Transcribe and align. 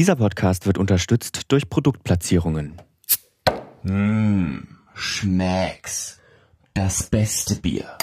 Dieser 0.00 0.16
Podcast 0.16 0.64
wird 0.64 0.78
unterstützt 0.78 1.52
durch 1.52 1.68
Produktplatzierungen. 1.68 2.80
Mmh, 3.82 4.62
Schmecks. 4.94 6.18
Das 6.72 7.02
beste 7.02 7.56
Bier. 7.56 7.98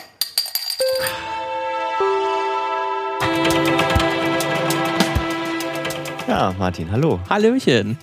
Ja, 6.38 6.54
Martin, 6.60 6.92
hallo. 6.92 7.20
Hallöchen. 7.31 7.98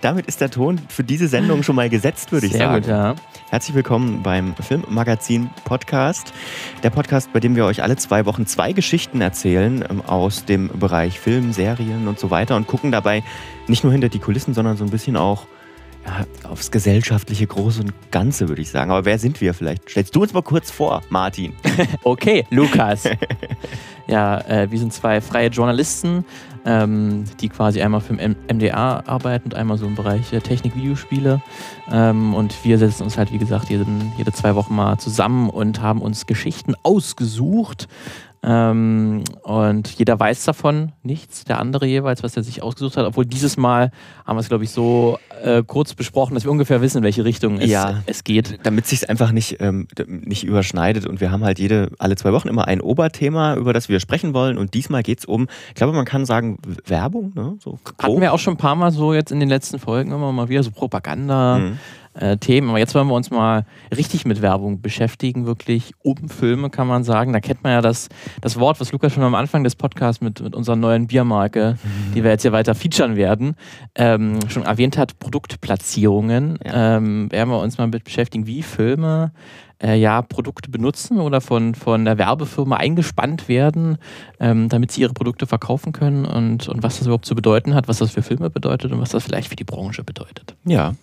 Damit 0.00 0.26
ist 0.26 0.40
der 0.40 0.52
Ton 0.52 0.80
für 0.88 1.02
diese 1.02 1.26
Sendung 1.26 1.64
schon 1.64 1.74
mal 1.74 1.90
gesetzt, 1.90 2.30
würde 2.30 2.46
ich 2.46 2.52
Sehr 2.52 2.60
sagen. 2.68 2.82
gut, 2.82 2.88
ja. 2.88 3.16
Herzlich 3.50 3.74
willkommen 3.74 4.22
beim 4.22 4.54
Filmmagazin 4.54 5.50
Podcast. 5.64 6.32
Der 6.84 6.90
Podcast, 6.90 7.32
bei 7.32 7.40
dem 7.40 7.56
wir 7.56 7.64
euch 7.64 7.82
alle 7.82 7.96
zwei 7.96 8.24
Wochen 8.26 8.46
zwei 8.46 8.72
Geschichten 8.72 9.20
erzählen 9.20 9.84
ähm, 9.90 10.00
aus 10.02 10.44
dem 10.44 10.68
Bereich 10.78 11.18
Film, 11.18 11.52
Serien 11.52 12.06
und 12.06 12.20
so 12.20 12.30
weiter 12.30 12.54
und 12.54 12.68
gucken 12.68 12.92
dabei 12.92 13.24
nicht 13.66 13.82
nur 13.82 13.90
hinter 13.90 14.10
die 14.10 14.20
Kulissen, 14.20 14.54
sondern 14.54 14.76
so 14.76 14.84
ein 14.84 14.90
bisschen 14.90 15.16
auch 15.16 15.48
ja, 16.06 16.26
aufs 16.48 16.70
gesellschaftliche 16.70 17.48
Große 17.48 17.80
und 17.80 17.92
Ganze, 18.12 18.48
würde 18.48 18.62
ich 18.62 18.70
sagen. 18.70 18.92
Aber 18.92 19.04
wer 19.06 19.18
sind 19.18 19.40
wir 19.40 19.54
vielleicht? 19.54 19.90
Stellst 19.90 20.14
du 20.14 20.22
uns 20.22 20.32
mal 20.32 20.42
kurz 20.42 20.70
vor, 20.70 21.02
Martin. 21.08 21.52
Okay, 22.04 22.46
Lukas. 22.50 23.08
ja, 24.06 24.38
äh, 24.42 24.70
wir 24.70 24.78
sind 24.78 24.92
zwei 24.92 25.20
freie 25.20 25.48
Journalisten, 25.48 26.24
ähm, 26.64 27.24
die 27.40 27.48
quasi 27.48 27.82
einmal 27.82 28.00
für 28.00 28.14
MDA 28.14 29.04
arbeiten 29.06 29.46
und 29.46 29.54
einmal 29.54 29.78
so 29.78 29.86
im 29.86 29.94
Bereich 29.94 30.32
äh, 30.32 30.40
Technik, 30.40 30.76
Videospiele. 30.76 31.40
Ähm, 31.90 32.34
und 32.34 32.64
wir 32.64 32.78
setzen 32.78 33.02
uns 33.02 33.18
halt, 33.18 33.32
wie 33.32 33.38
gesagt, 33.38 33.70
jeden, 33.70 34.12
jede 34.16 34.32
zwei 34.32 34.54
Wochen 34.54 34.74
mal 34.74 34.98
zusammen 34.98 35.50
und 35.50 35.80
haben 35.80 36.00
uns 36.00 36.26
Geschichten 36.26 36.74
ausgesucht. 36.82 37.88
Ähm, 38.46 39.24
und 39.42 39.88
jeder 39.98 40.20
weiß 40.20 40.44
davon 40.44 40.92
nichts, 41.02 41.44
der 41.44 41.58
andere 41.60 41.86
jeweils, 41.86 42.22
was 42.22 42.36
er 42.36 42.42
sich 42.42 42.62
ausgesucht 42.62 42.96
hat. 42.98 43.06
Obwohl 43.06 43.24
dieses 43.24 43.56
Mal 43.56 43.90
haben 44.26 44.36
wir 44.36 44.40
es, 44.40 44.48
glaube 44.48 44.64
ich, 44.64 44.70
so 44.70 45.18
äh, 45.42 45.62
kurz 45.66 45.94
besprochen, 45.94 46.34
dass 46.34 46.44
wir 46.44 46.50
ungefähr 46.50 46.82
wissen, 46.82 46.98
in 46.98 47.04
welche 47.04 47.24
Richtung 47.24 47.58
es, 47.58 47.70
Ja. 47.70 48.02
es 48.06 48.22
geht. 48.22 48.58
Damit 48.62 48.86
sich 48.86 49.08
einfach 49.08 49.32
nicht, 49.32 49.60
ähm, 49.60 49.88
nicht 50.06 50.44
überschneidet. 50.44 51.06
Und 51.06 51.22
wir 51.22 51.30
haben 51.30 51.42
halt 51.42 51.58
jede, 51.58 51.90
alle 51.98 52.16
zwei 52.16 52.32
Wochen 52.32 52.48
immer 52.48 52.68
ein 52.68 52.82
Oberthema, 52.82 53.56
über 53.56 53.72
das 53.72 53.88
wir 53.88 53.98
sprechen 53.98 54.34
wollen. 54.34 54.58
Und 54.58 54.74
diesmal 54.74 55.02
geht 55.02 55.20
es 55.20 55.24
um, 55.24 55.46
ich 55.68 55.74
glaube, 55.74 55.94
man 55.94 56.04
kann 56.04 56.26
sagen, 56.26 56.58
Werbung, 56.86 57.32
ne? 57.34 57.56
So 57.60 57.78
Hatten 57.98 58.20
wir 58.20 58.34
auch 58.34 58.38
schon 58.38 58.54
ein 58.54 58.58
paar 58.58 58.74
Mal 58.74 58.90
so 58.90 59.14
jetzt 59.14 59.32
in 59.32 59.40
den 59.40 59.48
letzten 59.48 59.78
Folgen 59.78 60.12
immer 60.12 60.32
mal 60.32 60.50
wieder 60.50 60.62
so 60.62 60.70
Propaganda. 60.70 61.58
Mhm. 61.58 61.78
Äh, 62.14 62.36
Themen. 62.36 62.68
Aber 62.68 62.78
jetzt 62.78 62.94
wollen 62.94 63.08
wir 63.08 63.14
uns 63.14 63.30
mal 63.30 63.66
richtig 63.94 64.24
mit 64.24 64.42
Werbung 64.42 64.80
beschäftigen, 64.80 65.46
wirklich 65.46 65.92
um 66.02 66.28
Filme, 66.28 66.70
kann 66.70 66.86
man 66.86 67.04
sagen. 67.04 67.32
Da 67.32 67.40
kennt 67.40 67.62
man 67.62 67.72
ja 67.72 67.80
das, 67.80 68.08
das 68.40 68.58
Wort, 68.58 68.80
was 68.80 68.92
Lukas 68.92 69.12
schon 69.12 69.22
am 69.22 69.34
Anfang 69.34 69.64
des 69.64 69.76
Podcasts 69.76 70.20
mit, 70.20 70.40
mit 70.40 70.54
unserer 70.54 70.76
neuen 70.76 71.06
Biermarke, 71.06 71.76
die 72.14 72.22
wir 72.22 72.30
jetzt 72.30 72.42
hier 72.42 72.52
weiter 72.52 72.74
featuren 72.74 73.16
werden, 73.16 73.56
ähm, 73.94 74.38
schon 74.48 74.64
erwähnt 74.64 74.98
hat, 74.98 75.18
Produktplatzierungen. 75.18 76.58
Ja. 76.64 76.96
Ähm, 76.96 77.30
werden 77.30 77.50
wir 77.50 77.60
uns 77.60 77.78
mal 77.78 77.86
mit 77.86 78.04
beschäftigen, 78.04 78.46
wie 78.46 78.62
Filme 78.62 79.32
äh, 79.84 79.96
ja, 79.96 80.22
Produkte 80.22 80.70
benutzen 80.70 81.20
oder 81.20 81.40
von, 81.42 81.74
von 81.74 82.04
der 82.06 82.16
Werbefirma 82.16 82.76
eingespannt 82.76 83.48
werden, 83.48 83.98
ähm, 84.40 84.68
damit 84.70 84.90
sie 84.92 85.02
ihre 85.02 85.12
Produkte 85.12 85.46
verkaufen 85.46 85.92
können 85.92 86.24
und, 86.24 86.68
und 86.68 86.82
was 86.82 86.96
das 86.98 87.06
überhaupt 87.06 87.26
zu 87.26 87.34
bedeuten 87.34 87.74
hat, 87.74 87.86
was 87.86 87.98
das 87.98 88.10
für 88.12 88.22
Filme 88.22 88.48
bedeutet 88.48 88.92
und 88.92 89.00
was 89.00 89.10
das 89.10 89.24
vielleicht 89.24 89.48
für 89.48 89.56
die 89.56 89.64
Branche 89.64 90.02
bedeutet. 90.02 90.56
Ja. 90.64 90.94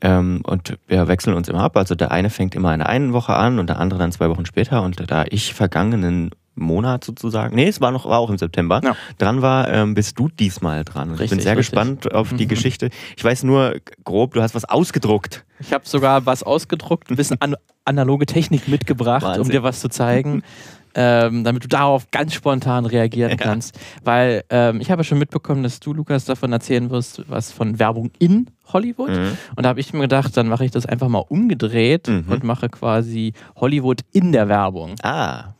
Ähm, 0.00 0.42
und 0.44 0.78
wir 0.86 1.08
wechseln 1.08 1.34
uns 1.34 1.48
immer 1.48 1.62
ab. 1.62 1.76
Also 1.76 1.94
der 1.94 2.12
eine 2.12 2.30
fängt 2.30 2.54
immer 2.54 2.72
in 2.72 2.78
der 2.78 2.88
einen 2.88 3.12
Woche 3.12 3.34
an 3.34 3.58
und 3.58 3.66
der 3.68 3.80
andere 3.80 3.98
dann 3.98 4.12
zwei 4.12 4.28
Wochen 4.30 4.46
später. 4.46 4.82
Und 4.82 5.10
da 5.10 5.24
ich 5.28 5.52
vergangenen 5.52 6.30
Monat 6.56 7.04
sozusagen, 7.04 7.54
nee, 7.56 7.68
es 7.68 7.80
war 7.80 7.90
noch, 7.90 8.06
war 8.06 8.18
auch 8.18 8.28
im 8.30 8.36
September, 8.38 8.80
Ja. 8.84 8.94
dran 9.18 9.40
war, 9.40 9.68
ähm, 9.72 9.94
bist 9.94 10.18
du 10.18 10.28
diesmal 10.28 10.84
dran. 10.84 11.08
Und 11.10 11.14
ich 11.14 11.30
bin 11.30 11.38
Richtig, 11.38 11.42
sehr 11.44 11.56
richtig. 11.56 11.70
gespannt 11.78 12.12
auf 12.14 12.30
die 12.34 12.44
Mhm. 12.44 12.48
Geschichte. 12.48 12.90
Ich 13.16 13.24
weiß 13.24 13.44
nur 13.44 13.76
grob, 14.04 14.34
du 14.34 14.42
hast 14.42 14.54
was 14.54 14.64
ausgedruckt. 14.64 15.44
Ich 15.60 15.72
habe 15.72 15.86
sogar 15.86 16.26
was 16.26 16.42
ausgedruckt, 16.42 17.10
ein 17.10 17.16
bisschen 17.16 17.40
an 17.40 17.56
analoge 17.90 18.24
Technik 18.26 18.66
mitgebracht, 18.68 19.22
um 19.24 19.28
Wahnsinn. 19.30 19.52
dir 19.52 19.62
was 19.62 19.80
zu 19.80 19.88
zeigen. 19.88 20.42
Ähm, 20.92 21.44
damit 21.44 21.62
du 21.62 21.68
darauf 21.68 22.10
ganz 22.10 22.34
spontan 22.34 22.84
reagieren 22.84 23.36
kannst. 23.36 23.78
Weil 24.02 24.42
ähm, 24.50 24.80
ich 24.80 24.90
habe 24.90 24.98
ja 25.02 25.04
schon 25.04 25.20
mitbekommen, 25.20 25.62
dass 25.62 25.78
du, 25.78 25.94
Lukas, 25.94 26.24
davon 26.24 26.52
erzählen 26.52 26.90
wirst, 26.90 27.22
was 27.30 27.52
von 27.52 27.78
Werbung 27.78 28.10
in 28.18 28.48
Hollywood. 28.72 29.10
Mhm. 29.10 29.38
Und 29.54 29.62
da 29.62 29.68
habe 29.68 29.78
ich 29.78 29.92
mir 29.92 30.00
gedacht, 30.00 30.36
dann 30.36 30.48
mache 30.48 30.64
ich 30.64 30.72
das 30.72 30.86
einfach 30.86 31.06
mal 31.06 31.22
umgedreht 31.28 32.08
Mhm. 32.08 32.24
und 32.28 32.42
mache 32.42 32.68
quasi 32.68 33.34
Hollywood 33.54 34.00
in 34.10 34.32
der 34.32 34.48
Werbung. 34.48 34.96
Ah, 35.04 35.54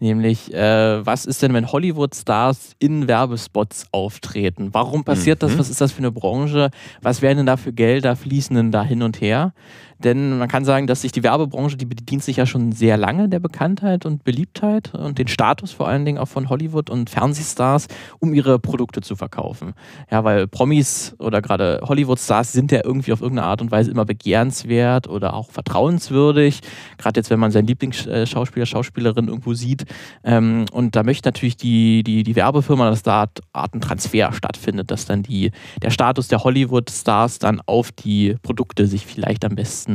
Nämlich, 0.00 0.52
äh, 0.52 1.06
was 1.06 1.24
ist 1.24 1.40
denn, 1.40 1.54
wenn 1.54 1.70
Hollywood-Stars 1.72 2.72
in 2.78 3.08
Werbespots 3.08 3.86
auftreten? 3.90 4.68
Warum 4.72 5.02
passiert 5.02 5.42
das? 5.42 5.52
Mhm. 5.54 5.58
Was 5.60 5.70
ist 5.70 5.80
das 5.80 5.92
für 5.92 5.98
eine 6.00 6.12
Branche? 6.12 6.70
Was 7.00 7.22
werden 7.22 7.38
denn 7.38 7.46
da 7.46 7.56
für 7.56 7.72
Gelder 7.72 8.16
fließen 8.16 8.54
denn 8.54 8.70
da 8.70 8.82
hin 8.84 9.02
und 9.02 9.22
her? 9.22 9.54
Denn 9.98 10.38
man 10.38 10.48
kann 10.48 10.64
sagen, 10.64 10.86
dass 10.86 11.02
sich 11.02 11.12
die 11.12 11.22
Werbebranche, 11.22 11.76
die 11.76 11.86
bedient 11.86 12.22
sich 12.22 12.36
ja 12.36 12.46
schon 12.46 12.72
sehr 12.72 12.96
lange 12.96 13.28
der 13.28 13.40
Bekanntheit 13.40 14.06
und 14.06 14.24
Beliebtheit 14.24 14.94
und 14.94 15.18
den 15.18 15.28
Status 15.28 15.72
vor 15.72 15.88
allen 15.88 16.04
Dingen 16.04 16.18
auch 16.18 16.28
von 16.28 16.48
Hollywood 16.48 16.90
und 16.90 17.10
Fernsehstars, 17.10 17.88
um 18.18 18.34
ihre 18.34 18.58
Produkte 18.58 19.00
zu 19.00 19.16
verkaufen. 19.16 19.74
Ja, 20.10 20.24
weil 20.24 20.46
Promis 20.46 21.14
oder 21.18 21.42
gerade 21.42 21.80
Hollywood-Stars 21.82 22.52
sind 22.52 22.70
ja 22.72 22.80
irgendwie 22.84 23.12
auf 23.12 23.20
irgendeine 23.20 23.48
Art 23.48 23.60
und 23.60 23.70
Weise 23.70 23.90
immer 23.90 24.04
begehrenswert 24.04 25.08
oder 25.08 25.34
auch 25.34 25.50
vertrauenswürdig. 25.50 26.60
Gerade 26.98 27.18
jetzt, 27.18 27.30
wenn 27.30 27.40
man 27.40 27.50
seinen 27.50 27.66
Lieblingsschauspieler, 27.66 28.66
Schauspielerin 28.66 29.28
irgendwo 29.28 29.54
sieht. 29.54 29.84
Ähm, 30.22 30.66
und 30.72 30.96
da 30.96 31.02
möchte 31.02 31.28
natürlich 31.28 31.56
die, 31.56 32.02
die, 32.04 32.22
die 32.22 32.36
Werbefirma, 32.36 32.90
dass 32.90 33.02
da 33.02 33.24
Art, 33.24 33.40
Art 33.52 33.74
ein 33.74 33.80
Transfer 33.80 34.32
stattfindet, 34.32 34.90
dass 34.90 35.06
dann 35.06 35.22
die, 35.22 35.50
der 35.82 35.90
Status 35.90 36.28
der 36.28 36.44
Hollywood-Stars 36.44 37.38
dann 37.38 37.60
auf 37.64 37.92
die 37.92 38.36
Produkte 38.42 38.86
sich 38.86 39.06
vielleicht 39.06 39.44
am 39.44 39.54
besten 39.54 39.93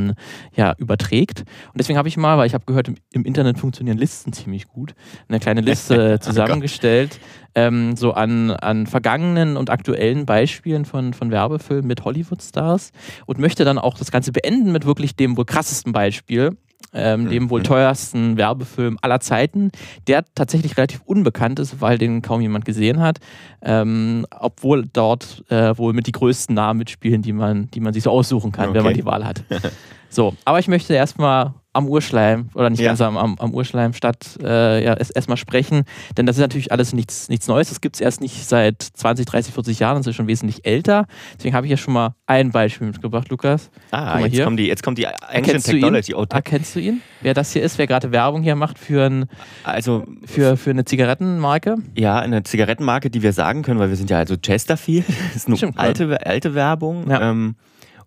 ja, 0.55 0.73
überträgt. 0.77 1.41
Und 1.41 1.77
deswegen 1.77 1.97
habe 1.97 2.07
ich 2.07 2.17
mal, 2.17 2.37
weil 2.37 2.47
ich 2.47 2.53
habe 2.53 2.65
gehört, 2.65 2.87
im, 2.87 2.95
im 3.11 3.25
Internet 3.25 3.59
funktionieren 3.59 3.97
Listen 3.97 4.33
ziemlich 4.33 4.67
gut, 4.67 4.95
eine 5.27 5.39
kleine 5.39 5.61
Liste 5.61 6.19
zusammengestellt, 6.21 7.19
ähm, 7.55 7.95
so 7.95 8.13
an, 8.13 8.51
an 8.51 8.87
vergangenen 8.87 9.57
und 9.57 9.69
aktuellen 9.69 10.25
Beispielen 10.25 10.85
von, 10.85 11.13
von 11.13 11.31
Werbefilmen 11.31 11.87
mit 11.87 12.05
Hollywood-Stars 12.05 12.91
und 13.25 13.39
möchte 13.39 13.65
dann 13.65 13.77
auch 13.77 13.97
das 13.97 14.11
Ganze 14.11 14.31
beenden 14.31 14.71
mit 14.71 14.85
wirklich 14.85 15.15
dem 15.15 15.37
wohl 15.37 15.45
krassesten 15.45 15.91
Beispiel. 15.91 16.57
Ähm, 16.91 17.29
dem 17.29 17.51
wohl 17.51 17.59
Mhm. 17.59 17.65
teuersten 17.65 18.37
Werbefilm 18.37 18.97
aller 19.03 19.19
Zeiten, 19.19 19.71
der 20.07 20.25
tatsächlich 20.33 20.75
relativ 20.75 21.01
unbekannt 21.05 21.59
ist, 21.59 21.81
weil 21.81 21.99
den 21.99 22.23
kaum 22.23 22.41
jemand 22.41 22.65
gesehen 22.65 22.99
hat, 22.99 23.19
ähm, 23.61 24.25
obwohl 24.39 24.87
dort 24.91 25.43
äh, 25.49 25.77
wohl 25.77 25.93
mit 25.93 26.07
die 26.07 26.11
größten 26.13 26.55
Namen 26.55 26.79
mitspielen, 26.79 27.21
die 27.21 27.33
man, 27.33 27.69
die 27.71 27.79
man 27.79 27.93
sich 27.93 28.03
so 28.03 28.09
aussuchen 28.09 28.51
kann, 28.51 28.73
wenn 28.73 28.81
man 28.83 28.93
Okay. 28.93 29.01
die 29.01 29.05
Wahl 29.05 29.23
hat. 29.25 29.43
So, 30.11 30.33
aber 30.43 30.57
ich 30.57 30.67
möchte 30.67 30.95
erstmal 30.95 31.53
am 31.71 31.87
Urschleim, 31.87 32.49
oder 32.55 32.69
nicht 32.71 32.79
Ja. 32.79 32.87
ganz 32.87 33.01
am, 33.01 33.15
am, 33.15 33.35
am 33.37 33.53
Urschleim 33.53 33.93
statt 33.93 34.37
äh, 34.41 34.83
ja, 34.83 34.95
erst- 34.95 35.15
erstmal 35.15 35.37
sprechen, 35.37 35.83
denn 36.17 36.25
das 36.25 36.37
ist 36.37 36.41
natürlich 36.41 36.71
alles 36.71 36.93
nichts, 36.93 37.29
nichts 37.29 37.47
Neues. 37.47 37.69
Das 37.69 37.79
gibt 37.79 37.95
es 37.95 38.01
erst 38.01 38.21
nicht 38.21 38.43
seit 38.47 38.81
20, 38.81 39.27
30, 39.27 39.53
40 39.53 39.79
Jahren, 39.79 39.97
das 39.97 40.07
ist 40.07 40.15
schon 40.15 40.25
wesentlich 40.27 40.65
älter. 40.65 41.05
Deswegen 41.37 41.55
habe 41.55 41.67
ich 41.67 41.71
ja 41.71 41.77
schon 41.77 41.93
mal 41.93 42.15
ein 42.25 42.49
Beispiel 42.51 42.87
mitgebracht, 42.87 43.29
Lukas. 43.29 43.69
ah 43.91 44.19
jetzt, 44.19 44.33
hier. 44.33 44.45
kommt 44.45 44.59
die, 44.59 44.65
jetzt 44.65 44.81
kommt 44.81 44.97
die 44.97 45.05
Ancient 45.07 45.31
Erkennst 45.31 45.67
du 45.67 45.71
ihn? 45.73 45.81
Technology. 45.81 46.13
Erkennst 46.33 46.75
du 46.75 46.79
ihn? 46.79 47.01
Wer 47.21 47.33
das 47.35 47.53
hier 47.53 47.61
ist, 47.61 47.77
wer 47.77 47.85
gerade 47.85 48.11
Werbung 48.11 48.41
hier 48.41 48.55
macht 48.55 48.79
für, 48.79 49.05
ein, 49.05 49.25
also 49.63 50.05
für, 50.25 50.57
für 50.57 50.71
eine 50.71 50.85
Zigarettenmarke? 50.85 51.75
Ja, 51.95 52.17
eine 52.19 52.41
Zigarettenmarke, 52.43 53.11
die 53.11 53.21
wir 53.21 53.31
sagen 53.33 53.61
können, 53.61 53.79
weil 53.79 53.89
wir 53.89 53.95
sind 53.95 54.09
ja 54.09 54.17
also 54.17 54.35
Chesterfield. 54.37 55.05
Das 55.29 55.35
ist 55.35 55.47
eine 55.47 55.57
Stimmt, 55.57 55.77
alte, 55.77 56.25
alte 56.25 56.55
Werbung. 56.55 57.09
Ja. 57.09 57.29
Ähm, 57.29 57.55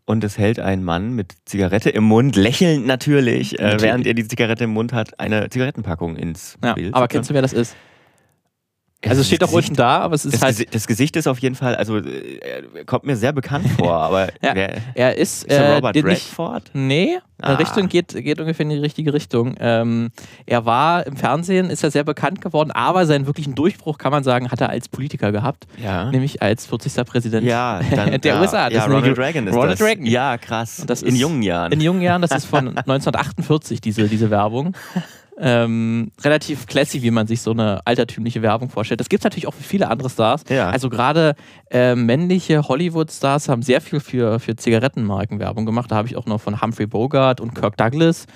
und 0.04 0.24
es 0.24 0.38
hält 0.38 0.58
ein 0.60 0.82
Mann 0.84 1.14
mit 1.14 1.34
Zigarette 1.44 1.90
im 1.90 2.04
Mund, 2.04 2.36
lächelnd 2.36 2.86
natürlich, 2.86 3.58
äh, 3.58 3.62
Natürlich. 3.62 3.82
während 3.82 4.06
er 4.06 4.14
die 4.14 4.26
Zigarette 4.26 4.64
im 4.64 4.70
Mund 4.70 4.92
hat, 4.92 5.18
eine 5.20 5.48
Zigarettenpackung 5.50 6.16
ins 6.16 6.58
Ja, 6.62 6.74
Bild. 6.74 6.94
aber 6.94 7.08
kennst 7.08 7.30
du, 7.30 7.34
wer 7.34 7.42
das 7.42 7.52
ist? 7.52 7.76
Also 9.08 9.20
es 9.22 9.26
steht 9.26 9.42
doch 9.42 9.48
Gesicht- 9.50 9.70
unten 9.70 9.76
da, 9.78 9.98
aber 9.98 10.14
es 10.14 10.24
ist 10.24 10.34
Das, 10.34 10.42
halt. 10.42 10.56
Gesi- 10.56 10.68
das 10.70 10.86
Gesicht 10.86 11.16
ist 11.16 11.26
auf 11.26 11.38
jeden 11.40 11.54
Fall, 11.56 11.74
also 11.74 11.96
äh, 11.98 12.38
er 12.74 12.84
kommt 12.84 13.04
mir 13.04 13.16
sehr 13.16 13.32
bekannt 13.32 13.66
vor, 13.78 13.92
aber 13.94 14.26
Ja. 14.42 14.54
wer, 14.54 14.76
Er 14.94 15.16
ist, 15.16 15.44
ist 15.44 15.50
er 15.50 15.64
äh, 15.64 15.74
Robert 15.74 15.94
nicht, 15.96 16.04
Redford? 16.06 16.70
Nee, 16.72 17.18
Ah. 17.44 17.56
die 17.56 17.62
Richtung 17.64 17.88
geht, 17.88 18.14
geht 18.14 18.38
ungefähr 18.38 18.62
in 18.62 18.70
die 18.70 18.76
richtige 18.78 19.12
Richtung. 19.12 19.56
Ähm, 19.58 20.10
er 20.46 20.64
war 20.64 21.04
im 21.08 21.16
Fernsehen, 21.16 21.70
ist 21.70 21.82
er 21.82 21.90
sehr 21.90 22.04
bekannt 22.04 22.40
geworden, 22.40 22.70
aber 22.70 23.04
seinen 23.04 23.26
wirklichen 23.26 23.56
Durchbruch, 23.56 23.98
kann 23.98 24.12
man 24.12 24.22
sagen, 24.22 24.48
hat 24.52 24.60
er 24.60 24.68
als 24.70 24.88
Politiker 24.88 25.32
gehabt, 25.32 25.66
Ja. 25.82 26.08
nämlich 26.12 26.40
als 26.40 26.66
40. 26.66 27.04
Präsident 27.04 27.44
Ja, 27.44 27.80
dann, 27.90 28.20
der 28.20 28.34
ja, 28.34 28.40
USA. 28.40 28.70
Das 28.70 28.74
ja, 28.74 28.84
Ronald 28.84 29.18
Reagan 29.18 29.48
ist 29.48 29.54
Ronald 29.56 29.80
das. 29.80 29.86
Reagan. 29.88 30.06
Ja, 30.06 30.38
krass. 30.38 30.78
In 30.78 30.88
ist- 30.88 31.16
jungen 31.18 31.42
Jahren. 31.42 31.72
In 31.72 31.80
jungen 31.80 32.02
Jahren, 32.02 32.22
das 32.22 32.30
ist 32.30 32.44
von 32.44 32.68
1948, 32.78 33.80
diese, 33.80 34.06
diese 34.08 34.30
Werbung. 34.30 34.76
Ähm, 35.38 36.12
relativ 36.22 36.66
classy, 36.66 37.00
wie 37.02 37.10
man 37.10 37.26
sich 37.26 37.40
so 37.40 37.52
eine 37.52 37.80
altertümliche 37.86 38.42
Werbung 38.42 38.68
vorstellt. 38.68 39.00
Das 39.00 39.08
gibt 39.08 39.22
es 39.22 39.24
natürlich 39.24 39.46
auch 39.46 39.54
für 39.54 39.62
viele 39.62 39.88
andere 39.88 40.10
Stars. 40.10 40.44
Ja. 40.50 40.68
Also 40.68 40.90
gerade 40.90 41.34
äh, 41.70 41.94
männliche 41.94 42.68
Hollywood-Stars 42.68 43.48
haben 43.48 43.62
sehr 43.62 43.80
viel 43.80 44.00
für, 44.00 44.38
für 44.40 44.56
Zigarettenmarken 44.56 45.38
Werbung 45.38 45.64
gemacht. 45.64 45.90
Da 45.90 45.96
habe 45.96 46.08
ich 46.08 46.16
auch 46.16 46.26
noch 46.26 46.40
von 46.40 46.60
Humphrey 46.60 46.86
Bogart 46.86 47.40
und 47.40 47.54
Kirk 47.54 47.78
Douglas 47.78 48.26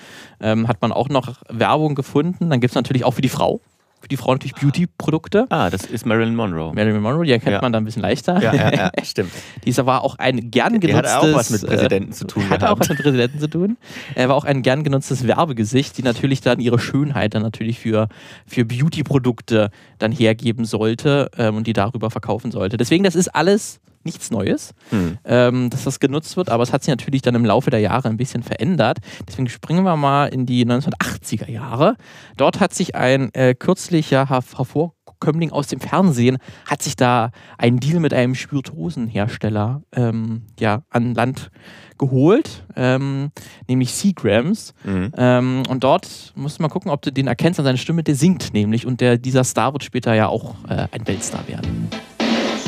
ähm, 0.41 0.69
hat 0.69 0.81
man 0.81 0.91
auch 0.91 1.11
noch 1.11 1.43
Werbung 1.51 1.95
gefunden. 1.95 2.49
Dann 2.49 2.61
gibt 2.61 2.71
es 2.71 2.75
natürlich 2.75 3.05
auch 3.05 3.13
für 3.13 3.23
die 3.23 3.29
Frau 3.29 3.61
Für 4.07 4.11
die 4.11 4.17
Frau 4.19 4.35
natürlich 4.35 4.55
Beauty-Produkte. 4.55 5.47
Ah, 5.49 5.69
das 5.69 5.85
ist 5.85 6.07
Marilyn 6.07 6.37
Monroe. 6.37 6.73
Marilyn 6.73 7.03
Monroe, 7.03 7.25
die 7.25 7.33
erkennt 7.33 7.55
Ja. 7.55 7.61
man 7.61 7.73
da 7.73 7.79
ein 7.79 7.85
bisschen 7.85 8.03
leichter. 8.03 8.41
Ja, 8.41 8.55
ja, 8.55 8.73
ja, 8.73 8.91
stimmt. 9.03 9.33
Dieser 9.65 9.85
war 9.85 10.05
auch 10.05 10.15
ein 10.21 10.53
gern 10.53 10.75
Die 10.75 10.87
genutztes... 10.87 11.13
hatte 11.13 11.29
auch 11.29 11.35
was 11.35 11.51
mit 11.51 11.65
äh, 11.65 11.67
Präsidenten 11.67 12.13
zu 12.13 12.25
tun 12.25 12.45
Hatte 12.49 12.67
auch 12.67 12.75
gehabt. 12.77 12.81
was 12.83 12.89
mit 12.91 12.99
Präsidenten 13.03 13.41
zu 13.41 13.51
tun. 13.51 13.77
Er 14.15 14.29
war 14.29 14.37
auch 14.37 14.45
ein 14.45 14.63
gern 14.63 14.85
genutztes 14.85 15.27
Werbegesicht, 15.27 15.99
die 15.99 16.05
natürlich 16.05 16.41
dann 16.41 16.61
ihre 16.61 16.79
Schönheit 16.79 17.35
dann 17.35 17.43
natürlich 17.43 17.81
für, 17.81 18.07
für 18.47 18.65
Beauty-Produkte 18.65 19.71
dann 19.99 20.13
hergeben 20.13 20.65
sollte 20.65 21.31
ähm, 21.37 21.57
und 21.57 21.67
die 21.67 21.73
darüber 21.73 22.11
verkaufen 22.11 22.51
sollte. 22.51 22.77
Deswegen, 22.77 23.05
das 23.05 23.15
ist 23.15 23.29
alles 23.29 23.81
nichts 24.07 24.31
Neues, 24.31 24.73
Hm. 24.91 25.19
ähm, 25.25 25.69
dass 25.69 25.85
das 25.85 26.01
genutzt 26.01 26.37
wird, 26.37 26.49
aber 26.49 26.63
es 26.63 26.73
hat 26.73 26.83
sich 26.83 26.91
natürlich 26.91 27.23
dann 27.23 27.35
im 27.35 27.45
Laufe 27.45 27.71
der 27.71 27.81
Jahre 27.81 28.09
ein 28.09 28.17
bisschen 28.17 28.43
verändert. 28.43 28.99
Deswegen 29.29 29.49
springen 29.49 29.85
wir 29.85 29.97
mal 29.97 30.27
in 30.29 30.47
die 30.47 30.65
1980er 30.65 31.51
Jahre. 31.51 31.97
Dort 32.37 32.61
hat 32.61 32.73
sich 32.73 32.95
ein 32.95 33.35
äh, 33.35 33.55
kürzlicher 33.55 34.29
Her 34.29 34.43
Hervorkömmling 34.57 35.51
aus 35.51 35.67
dem 35.67 35.81
Fernsehen, 35.81 36.39
hat 36.67 36.83
sich 36.83 36.97
da 36.97 37.31
einen 37.59 37.81
Deal 37.81 38.01
mit 38.01 38.15
einem 38.15 38.35
Spirituosenhersteller 38.35 39.83
ähm, 39.93 40.43
ja, 40.59 40.83
an 40.91 41.15
Land 41.15 41.51
geholt, 41.99 42.65
ähm, 42.77 43.31
nämlich 43.69 43.93
Seagrams. 43.93 44.75
Mhm. 44.85 45.13
Ähm, 45.17 45.63
und 45.69 45.85
dort 45.85 46.33
musst 46.35 46.59
du 46.59 46.63
mal 46.63 46.69
gucken, 46.69 46.91
ob 46.91 47.03
du 47.03 47.13
den 47.13 47.27
erkennst 47.27 47.59
an 47.61 47.65
seiner 47.65 47.79
Stimme, 47.79 48.03
der 48.03 48.15
singt 48.15 48.53
nämlich. 48.55 48.87
Und 48.87 49.01
der, 49.01 49.19
dieser 49.19 49.45
Star 49.45 49.73
wird 49.73 49.85
später 49.85 50.15
ja 50.15 50.29
auch 50.29 50.55
äh, 50.69 50.87
ein 50.91 51.07
Weltstar 51.07 51.47
werden. 51.49 51.89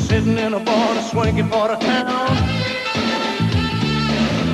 sitting 0.09 0.39
in 0.39 0.53
a 0.55 0.59
bar, 0.59 0.97
a 0.97 1.01
swanky 1.03 1.43
part 1.43 1.71
of 1.71 1.79
town. 1.79 2.35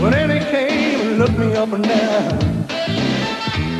When 0.02 0.12
came 0.52 1.00
and 1.02 1.18
looked 1.20 1.38
me 1.38 1.56
up 1.56 1.72
and 1.72 1.84
down, 1.84 2.66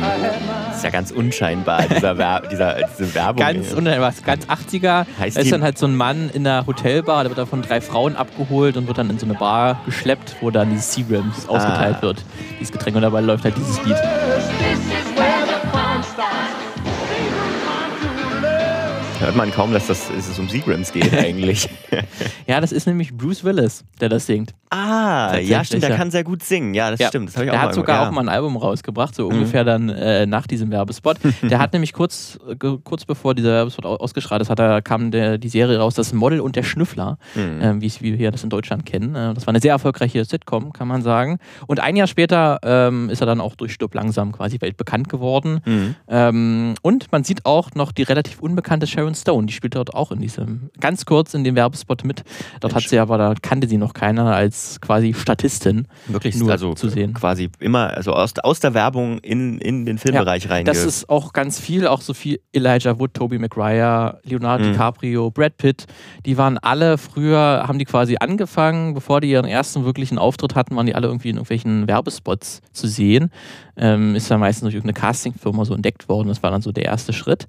I 0.02 0.12
had 0.24 0.40
my 0.46 0.55
ja 0.86 0.90
ganz 0.90 1.10
unscheinbar, 1.10 1.82
dieser, 1.82 2.16
Wer 2.18 2.40
dieser, 2.50 2.76
diese 2.98 3.14
Werbung. 3.14 3.44
Ganz, 3.44 3.74
was, 3.74 4.22
ganz 4.22 4.46
80er. 4.46 5.04
Heißt 5.18 5.36
da 5.36 5.40
ist 5.40 5.52
dann 5.52 5.62
halt 5.62 5.78
so 5.78 5.86
ein 5.86 5.96
Mann 5.96 6.30
in 6.32 6.46
einer 6.46 6.66
Hotelbar, 6.66 7.22
der 7.24 7.30
wird 7.30 7.38
dann 7.38 7.46
von 7.46 7.62
drei 7.62 7.80
Frauen 7.80 8.16
abgeholt 8.16 8.76
und 8.76 8.86
wird 8.86 8.98
dann 8.98 9.10
in 9.10 9.18
so 9.18 9.26
eine 9.26 9.34
Bar 9.34 9.80
geschleppt, 9.84 10.36
wo 10.40 10.50
dann 10.50 10.70
dieses 10.70 10.92
Seagrams 10.94 11.48
ausgeteilt 11.48 11.96
Ah. 11.98 12.02
wird. 12.02 12.24
Dieses 12.60 12.72
Getränk 12.72 12.96
und 12.96 13.02
dabei 13.02 13.20
läuft 13.20 13.44
halt 13.44 13.56
dieses 13.56 13.82
Lied. 13.84 13.96
Hört 19.20 19.34
man 19.36 19.50
kaum, 19.50 19.72
dass, 19.72 19.86
das, 19.86 20.08
dass 20.14 20.28
es 20.28 20.38
um 20.38 20.48
Seagrams 20.48 20.92
geht 20.92 21.12
eigentlich. 21.18 21.68
Ja, 22.46 22.60
das 22.60 22.72
ist 22.72 22.86
nämlich 22.86 23.14
Bruce 23.16 23.44
Willis, 23.44 23.84
der 24.00 24.08
das 24.08 24.26
singt. 24.26 24.52
ah, 24.70 25.36
ja 25.38 25.64
stimmt, 25.64 25.82
der 25.84 25.96
kann 25.96 26.10
sehr 26.10 26.24
gut 26.24 26.42
singen. 26.42 26.74
Ja, 26.74 26.90
das 26.90 27.00
Ja, 27.00 27.08
stimmt. 27.08 27.28
Das 27.28 27.36
ich 27.36 27.42
der 27.42 27.52
auch 27.54 27.58
hat 27.58 27.66
mal 27.68 27.74
sogar 27.74 27.96
ja. 27.96 28.02
Mhm. 28.02 28.08
auch 28.08 28.12
mal 28.14 28.20
ein 28.22 28.28
Album 28.28 28.56
rausgebracht, 28.56 29.14
so 29.14 29.26
ungefähr 29.28 29.64
dann 29.64 29.88
äh, 29.88 30.26
nach 30.26 30.46
diesem 30.46 30.70
Werbespot. 30.70 31.16
Der 31.42 31.58
hat 31.58 31.72
nämlich 31.72 31.92
kurz, 31.92 32.38
äh, 32.48 32.56
kurz 32.56 33.04
bevor 33.04 33.34
dieser 33.34 33.50
Werbespot 33.52 33.86
au- 33.86 33.96
ausgestrahlt 33.96 34.42
ist, 34.42 34.50
hat 34.50 34.58
er, 34.58 34.82
kam 34.82 35.10
der, 35.10 35.38
die 35.38 35.48
Serie 35.48 35.78
raus, 35.78 35.94
das 35.94 36.12
Model 36.12 36.40
und 36.40 36.56
der 36.56 36.62
Schnüffler, 36.62 37.18
Mhm. 37.34 37.58
ähm, 37.62 37.80
wie 37.82 38.18
wir 38.18 38.30
das 38.30 38.42
in 38.44 38.50
Deutschland 38.50 38.84
kennen. 38.86 39.14
Äh, 39.14 39.34
das 39.34 39.46
war 39.46 39.52
eine 39.52 39.60
sehr 39.60 39.72
erfolgreiche 39.72 40.24
Sitcom, 40.24 40.72
kann 40.72 40.88
man 40.88 41.02
sagen. 41.02 41.38
Und 41.66 41.80
ein 41.80 41.96
Jahr 41.96 42.06
später 42.06 42.58
ähm, 42.62 43.08
ist 43.10 43.20
er 43.20 43.26
dann 43.26 43.40
auch 43.40 43.54
durch 43.54 43.72
Stirb 43.72 43.94
langsam 43.94 44.32
quasi 44.32 44.60
weltbekannt 44.60 45.08
geworden. 45.08 45.60
Mhm. 45.64 45.94
Ähm, 46.08 46.74
und 46.82 47.10
man 47.12 47.24
sieht 47.24 47.46
auch 47.46 47.70
noch 47.74 47.92
die 47.92 48.02
relativ 48.02 48.40
unbekannte 48.40 48.86
Sharon 48.86 49.05
Stone, 49.14 49.46
die 49.46 49.52
spielt 49.52 49.74
dort 49.76 49.94
auch 49.94 50.10
in 50.10 50.20
diesem, 50.20 50.70
ganz 50.80 51.04
kurz 51.04 51.34
in 51.34 51.44
dem 51.44 51.54
Werbespot 51.54 52.04
mit. 52.04 52.24
Dort 52.60 52.74
hat 52.74 52.82
Mensch. 52.82 52.88
sie 52.88 52.98
aber, 52.98 53.16
da 53.18 53.34
kannte 53.40 53.68
sie 53.68 53.78
noch 53.78 53.94
keiner 53.94 54.34
als 54.34 54.80
quasi 54.80 55.14
Statistin. 55.14 55.86
Wirklich 56.06 56.36
nur 56.36 56.50
also 56.50 56.74
zu 56.74 56.88
sehen. 56.88 57.14
quasi 57.14 57.48
immer 57.60 57.94
also 57.96 58.12
aus, 58.12 58.32
aus 58.42 58.60
der 58.60 58.74
Werbung 58.74 59.18
in, 59.18 59.58
in 59.58 59.86
den 59.86 59.98
Filmbereich 59.98 60.50
rein. 60.50 60.64
Das 60.64 60.84
ist 60.84 61.08
auch 61.08 61.32
ganz 61.32 61.60
viel, 61.60 61.86
auch 61.86 62.00
so 62.00 62.14
viel 62.14 62.40
Elijah 62.52 62.98
Wood, 62.98 63.14
Tobey 63.14 63.38
Maguire, 63.38 64.20
Leonardo 64.24 64.64
Mhm. 64.64 64.72
DiCaprio, 64.72 65.30
Brad 65.30 65.56
Pitt. 65.58 65.86
Die 66.24 66.38
waren 66.38 66.58
alle 66.58 66.98
früher, 66.98 67.64
haben 67.66 67.78
die 67.78 67.84
quasi 67.84 68.16
angefangen, 68.18 68.94
bevor 68.94 69.20
die 69.20 69.30
ihren 69.30 69.44
ersten 69.46 69.84
wirklichen 69.84 70.18
Auftritt 70.18 70.54
hatten, 70.54 70.74
waren 70.76 70.86
die 70.86 70.94
alle 70.94 71.06
irgendwie 71.06 71.28
in 71.28 71.36
irgendwelchen 71.36 71.86
Werbespots 71.86 72.62
zu 72.72 72.86
sehen. 72.88 73.30
Ähm, 73.78 74.14
ist 74.14 74.30
dann 74.30 74.40
meistens 74.40 74.62
durch 74.62 74.74
irgendeine 74.74 74.98
Castingfirma 74.98 75.64
so 75.66 75.74
entdeckt 75.74 76.08
worden. 76.08 76.28
Das 76.28 76.42
war 76.42 76.50
dann 76.50 76.62
so 76.62 76.72
der 76.72 76.86
erste 76.86 77.12
Schritt. 77.12 77.46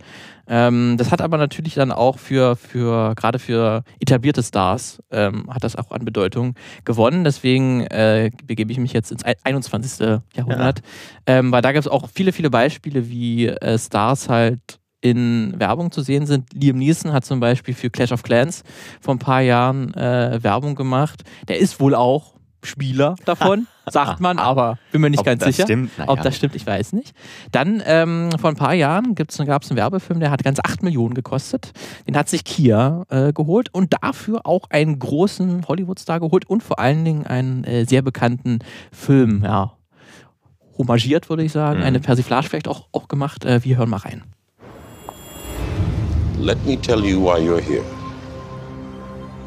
Ähm, 0.50 0.96
das 0.98 1.12
hat 1.12 1.22
aber 1.22 1.38
natürlich 1.38 1.47
dann 1.76 1.92
auch 1.92 2.20
für, 2.20 2.56
für 2.56 3.14
gerade 3.16 3.40
für 3.40 3.84
etablierte 4.00 4.44
Stars, 4.44 5.02
ähm, 5.12 5.48
hat 5.50 5.64
das 5.64 5.76
auch 5.76 5.92
an 5.92 6.06
Bedeutung 6.06 6.56
gewonnen. 6.86 7.24
Deswegen 7.24 7.82
äh, 7.82 8.32
begebe 8.46 8.72
ich 8.72 8.80
mich 8.80 8.94
jetzt 8.94 9.12
ins 9.12 9.24
21. 9.24 10.20
Jahrhundert. 10.36 10.82
Ähm, 11.26 11.52
weil 11.52 11.62
da 11.62 11.72
gibt 11.72 11.86
es 11.86 11.92
auch 11.92 12.10
viele, 12.14 12.32
viele 12.32 12.50
Beispiele, 12.50 13.10
wie 13.10 13.48
äh, 13.48 13.78
Stars 13.78 14.30
halt 14.30 14.80
in 15.02 15.54
Werbung 15.58 15.92
zu 15.92 16.02
sehen 16.02 16.26
sind. 16.26 16.54
Liam 16.54 16.78
Neeson 16.78 17.14
hat 17.14 17.26
zum 17.26 17.40
Beispiel 17.40 17.74
für 17.74 17.90
Clash 17.90 18.12
of 18.12 18.24
Clans 18.24 18.64
vor 19.00 19.16
ein 19.16 19.20
paar 19.20 19.42
Jahren 19.42 19.94
äh, 19.94 20.40
Werbung 20.42 20.76
gemacht. 20.76 21.24
Der 21.48 21.60
ist 21.60 21.80
wohl 21.80 21.94
auch 21.96 22.37
Spieler 22.68 23.16
davon, 23.26 23.68
sagt 23.88 24.20
man, 24.20 24.38
aber 24.40 24.78
bin 24.92 25.02
mir 25.02 25.10
nicht 25.10 25.20
Ob 25.20 25.26
ganz 25.26 25.44
das 25.44 25.56
sicher. 25.56 25.68
stimmt? 25.68 25.92
Na 25.98 26.08
Ob 26.08 26.22
das 26.22 26.36
stimmt, 26.36 26.56
ich 26.56 26.66
weiß 26.66 26.94
nicht. 26.94 27.14
Dann 27.52 27.82
ähm, 27.86 28.30
vor 28.40 28.50
ein 28.50 28.56
paar 28.56 28.74
Jahren 28.74 29.16
gab 29.16 29.30
es 29.30 29.40
einen 29.40 29.78
Werbefilm, 29.78 30.20
der 30.20 30.32
hat 30.32 30.44
ganz 30.44 30.60
8 30.60 30.84
Millionen 30.84 31.14
gekostet. 31.14 31.72
Den 32.08 32.16
hat 32.18 32.30
sich 32.30 32.44
Kia 32.44 33.04
äh, 33.10 33.34
geholt 33.34 33.74
und 33.74 33.96
dafür 34.02 34.46
auch 34.46 34.70
einen 34.70 35.00
großen 35.00 35.68
Hollywood-Star 35.68 36.20
geholt 36.20 36.50
und 36.50 36.64
vor 36.64 36.80
allen 36.80 37.04
Dingen 37.04 37.26
einen 37.26 37.64
äh, 37.64 37.86
sehr 37.86 38.02
bekannten 38.02 38.60
Film, 38.92 39.44
ja, 39.44 39.74
homagiert, 40.78 41.30
würde 41.30 41.44
ich 41.44 41.52
sagen. 41.52 41.80
Mhm. 41.80 41.86
Eine 41.86 42.00
Persiflage 42.00 42.48
vielleicht 42.48 42.68
auch, 42.68 42.88
auch 42.92 43.08
gemacht. 43.08 43.46
Äh, 43.46 43.64
wir 43.64 43.78
hören 43.78 43.90
mal 43.90 43.98
rein. 43.98 44.24
Let 46.40 46.64
me 46.66 46.80
tell 46.80 47.04
you 47.04 47.20
why 47.20 47.40
you're 47.40 47.60
here. 47.60 47.84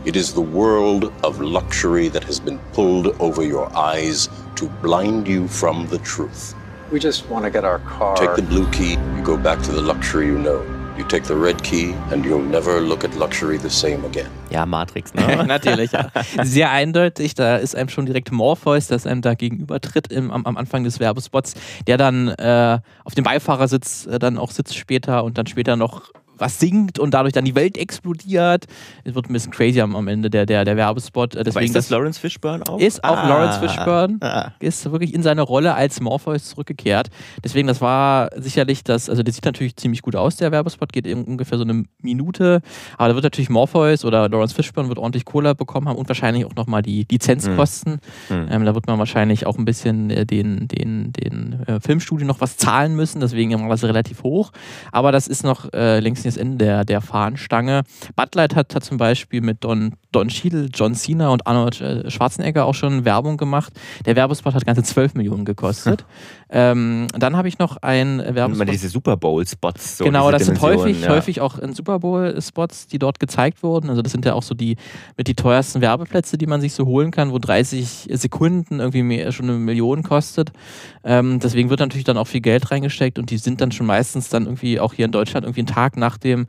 It 0.07 0.17
is 0.17 0.33
the 0.33 0.41
world 0.41 1.13
of 1.23 1.43
luxury 1.43 2.09
that 2.09 2.25
has 2.25 2.41
been 2.41 2.59
pulled 2.73 3.09
over 3.21 3.43
your 3.43 3.71
eyes 3.77 4.31
to 4.57 4.67
blind 4.81 5.29
you 5.29 5.47
from 5.47 5.89
the 5.89 5.99
truth. 5.99 6.55
We 6.91 6.99
just 6.99 7.29
want 7.29 7.45
to 7.45 7.51
get 7.51 7.65
our 7.65 7.81
car. 7.81 8.17
Take 8.17 8.35
the 8.35 8.43
blue 8.43 8.67
key, 8.71 8.93
you 8.93 9.23
go 9.23 9.37
back 9.37 9.61
to 9.65 9.73
the 9.73 9.83
luxury 9.83 10.27
you 10.27 10.39
know. 10.39 10.65
You 10.97 11.05
take 11.07 11.25
the 11.25 11.37
red 11.37 11.63
key, 11.63 11.95
and 12.11 12.25
you'll 12.25 12.43
never 12.43 12.81
look 12.81 13.05
at 13.05 13.15
luxury 13.15 13.59
the 13.59 13.69
same 13.69 14.05
again. 14.07 14.31
ja 14.51 14.67
Matrix, 14.67 15.15
ne? 15.15 15.45
Natürlich, 15.47 15.93
ja. 15.93 16.11
Sehr 16.45 16.71
eindeutig. 16.71 17.35
Da 17.35 17.57
ist 17.57 17.77
einem 17.77 17.89
schon 17.89 18.07
direkt 18.07 18.33
Morpheus, 18.33 18.89
das 18.89 19.07
einem 19.07 19.23
da 19.23 19.35
gegenübertritt 19.35 20.13
im, 20.13 20.31
am, 20.31 20.47
am 20.47 20.57
Anfang 20.57 20.85
des 20.85 20.99
Werbespots, 20.99 21.55
der 21.87 21.97
dann 21.97 22.29
äh, 22.29 22.79
auf 23.05 23.15
dem 23.15 23.25
Beifahrersitz 23.25 24.07
äh, 24.07 24.19
dann 24.19 24.39
auch 24.39 24.51
sitzt 24.51 24.77
später 24.77 25.25
und 25.25 25.39
dann 25.39 25.47
später 25.47 25.77
noch 25.77 26.11
was 26.41 26.59
singt 26.59 26.99
und 26.99 27.13
dadurch 27.15 27.33
dann 27.33 27.45
die 27.45 27.55
Welt 27.55 27.77
explodiert. 27.77 28.65
Es 29.05 29.15
wird 29.15 29.29
ein 29.29 29.33
bisschen 29.33 29.53
crazy 29.53 29.81
am, 29.81 30.09
Ende 30.09 30.31
der, 30.31 30.47
der, 30.47 30.65
der 30.65 30.77
Werbespot. 30.77 31.35
Äh, 31.35 31.39
Aber 31.39 31.45
Deswegen 31.45 31.67
ist 31.67 31.77
das 31.77 31.91
Lawrence 31.91 32.19
Fishburne 32.21 32.65
auch? 32.69 32.79
ist 32.81 33.05
auch 33.05 33.17
Ah. 33.17 33.29
Lawrence 33.29 33.59
Fishburne. 33.61 34.17
Ah. 34.21 34.53
ist 34.61 34.91
wirklich 34.91 35.15
in 35.15 35.23
seine 35.23 35.43
Rolle 35.43 35.75
als 35.75 36.01
Morpheus 36.01 36.51
zurückgekehrt. 36.51 37.09
Deswegen, 37.45 37.69
das 37.69 37.81
war 37.81 38.31
sicherlich 38.37 38.83
das, 38.85 39.09
also 39.11 39.23
der 39.23 39.33
sieht 39.35 39.45
natürlich 39.45 39.77
ziemlich 39.77 40.03
gut 40.03 40.17
aus, 40.17 40.37
der 40.37 40.53
Werbespot, 40.53 40.93
geht 40.93 41.07
ungefähr 41.07 41.59
so 41.59 41.65
eine 41.65 41.85
Minute, 42.01 42.61
aber 42.97 43.09
da 43.09 43.15
wird 43.15 43.25
natürlich 43.25 43.51
Morpheus 43.51 44.05
oder 44.05 44.29
Lawrence 44.29 44.55
Fishburne 44.55 44.89
wird 44.89 44.99
ordentlich 44.99 45.25
Cola 45.25 45.53
bekommen 45.55 45.89
haben 45.89 45.97
und 45.99 46.09
wahrscheinlich 46.09 46.45
auch 46.47 46.55
nochmal 46.55 46.83
die 46.83 47.07
Lizenzkosten. 47.11 48.01
Mhm. 48.29 48.47
Ähm, 48.51 48.65
da 48.65 48.75
wird 48.75 48.87
man 48.87 48.99
wahrscheinlich 48.99 49.47
auch 49.47 49.59
ein 49.59 49.65
bisschen 49.65 50.11
äh, 50.11 50.25
den, 50.27 50.69
den, 50.69 51.13
den 51.13 51.63
äh, 51.67 51.81
Filmstudio 51.81 52.27
noch 52.27 52.41
was 52.41 52.57
zahlen 52.57 52.97
müssen, 52.97 53.21
deswegen 53.21 53.61
war 53.61 53.69
das 53.69 53.85
relativ 53.85 54.23
hoch. 54.23 54.53
Aber 54.93 55.13
das 55.13 55.27
ist 55.27 55.45
noch 55.45 55.73
äh, 55.73 56.01
längst 56.01 56.25
nicht 56.25 56.30
das 56.31 56.37
Ende 56.37 56.65
der, 56.65 56.85
der 56.85 57.01
Fahnenstange. 57.01 57.83
Bud 58.17 58.37
hat, 58.37 58.75
hat 58.75 58.85
zum 58.85 58.97
Beispiel 58.97 59.41
mit 59.41 59.65
Don, 59.65 59.95
Don 60.13 60.29
Cheadle, 60.29 60.69
John 60.73 60.95
Cena 60.95 61.29
und 61.29 61.47
Arnold 61.47 62.11
Schwarzenegger 62.13 62.65
auch 62.65 62.75
schon 62.75 63.05
Werbung 63.05 63.37
gemacht. 63.37 63.73
Der 64.07 64.17
Werbespot 64.17 64.55
hat 64.55 64.67
ganze 64.67 64.83
12 64.83 65.15
Millionen 65.15 65.45
gekostet. 65.45 66.05
ähm, 66.53 67.07
dann 67.17 67.37
habe 67.37 67.47
ich 67.47 67.59
noch 67.61 67.77
ein 67.77 68.19
Immer 68.19 68.35
Werbespot. 68.35 68.69
diese 68.73 68.89
Super 68.89 69.17
Bowl-Spots. 69.17 69.99
So 69.99 70.05
genau, 70.05 70.33
das 70.33 70.47
sind 70.47 70.61
Dimensionen, 70.61 70.89
häufig, 70.89 71.03
ja. 71.03 71.09
häufig 71.11 71.41
auch 71.41 71.59
in 71.59 71.75
Super 71.75 72.01
Bowl-Spots, 72.01 72.89
die 72.89 72.99
dort 72.99 73.21
gezeigt 73.21 73.63
wurden. 73.63 73.89
Also 73.89 74.03
das 74.03 74.11
sind 74.11 74.25
ja 74.25 74.35
auch 74.35 74.43
so 74.43 74.55
die 74.55 74.77
mit 75.17 75.29
die 75.29 75.35
teuersten 75.35 75.81
Werbeplätze, 75.81 76.39
die 76.39 76.47
man 76.47 76.61
sich 76.61 76.73
so 76.73 76.87
holen 76.87 77.13
kann, 77.13 77.31
wo 77.31 77.39
30 77.39 78.09
Sekunden 78.13 78.81
irgendwie 78.81 79.05
mehr, 79.05 79.31
schon 79.31 79.49
eine 79.49 79.59
Million 79.59 80.03
kostet. 80.03 80.51
Ähm, 81.05 81.39
deswegen 81.39 81.71
wird 81.71 81.79
natürlich 81.79 82.05
dann 82.05 82.17
auch 82.17 82.27
viel 82.27 82.41
Geld 82.41 82.71
reingesteckt 82.73 83.21
und 83.21 83.31
die 83.31 83.39
sind 83.39 83.61
dann 83.61 83.71
schon 83.71 83.87
meistens 83.87 84.29
dann 84.29 84.45
irgendwie 84.45 84.81
auch 84.81 84.93
hier 84.93 85.05
in 85.05 85.13
Deutschland 85.13 85.47
irgendwie 85.47 85.61
einen 85.61 85.69
Tag 85.69 85.97
nach 85.97 86.19
dem 86.19 86.47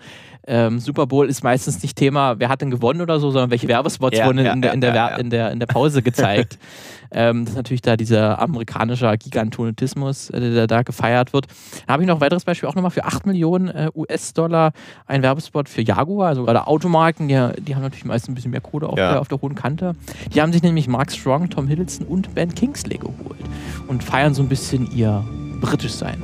ähm, 0.48 0.80
Super 0.80 1.06
Bowl 1.06 1.30
ist 1.30 1.44
meistens 1.44 1.82
nicht 1.84 1.96
Thema, 1.96 2.40
wer 2.40 2.50
hat 2.50 2.62
denn 2.62 2.72
gewonnen 2.72 3.02
oder 3.02 3.20
so, 3.20 3.30
sondern 3.30 3.52
welche 3.52 3.68
Werbespots 3.68 4.18
Ja, 4.18 4.26
wurden 4.26 4.40
in, 4.40 4.46
ja, 4.46 4.54
in, 4.54 4.62
der, 4.62 4.74
in, 4.74 4.82
der, 4.82 5.20
in, 5.20 5.30
der, 5.30 5.52
in 5.52 5.60
der 5.60 5.68
Pause 5.68 6.02
gezeigt. 6.02 6.58
ähm, 7.12 7.46
das 7.46 7.52
ist 7.52 7.58
natürlich 7.58 7.82
da 7.82 7.96
dieser 7.96 8.40
amerikanische 8.40 9.16
Gigantonismus, 9.18 9.91
äh, 9.96 10.40
der 10.40 10.68
da 10.68 10.82
gefeiert 10.84 11.34
wird. 11.34 11.48
Da 11.88 11.94
habe 11.94 12.04
ich 12.04 12.08
noch 12.08 12.16
ein 12.18 12.22
weiteres 12.22 12.44
Beispiel, 12.46 12.68
auch 12.70 12.76
nochmal 12.76 12.92
für 12.92 13.06
8 13.06 13.26
Millionen 13.26 13.68
äh, 13.70 13.90
US-Dollar 13.96 14.72
ein 15.08 15.22
Werbespot 15.24 15.70
für 15.70 15.82
Jaguar, 15.82 16.30
also 16.30 16.44
gerade 16.46 16.68
Automarken, 16.68 17.28
die, 17.28 17.34
die 17.62 17.76
haben 17.76 17.82
natürlich 17.82 18.06
meist 18.06 18.28
ein 18.30 18.36
bisschen 18.36 18.52
mehr 18.52 18.62
Kohle 18.62 18.88
auf, 18.88 18.98
Ja. 18.98 19.12
der, 19.12 19.22
auf 19.22 19.28
der 19.28 19.42
hohen 19.42 19.56
Kante. 19.56 19.94
Die 20.34 20.42
haben 20.42 20.54
sich 20.54 20.64
nämlich 20.64 20.88
Mark 20.88 21.12
Strong, 21.12 21.50
Tom 21.50 21.68
Hiddleston 21.68 22.08
und 22.08 22.34
Ben 22.36 22.54
Kingsley 22.56 22.98
geholt 22.98 23.40
und 23.88 24.04
feiern 24.04 24.34
so 24.34 24.42
ein 24.42 24.50
bisschen 24.50 24.92
ihr 24.96 25.24
britisch 25.62 25.94
sein. 25.94 26.22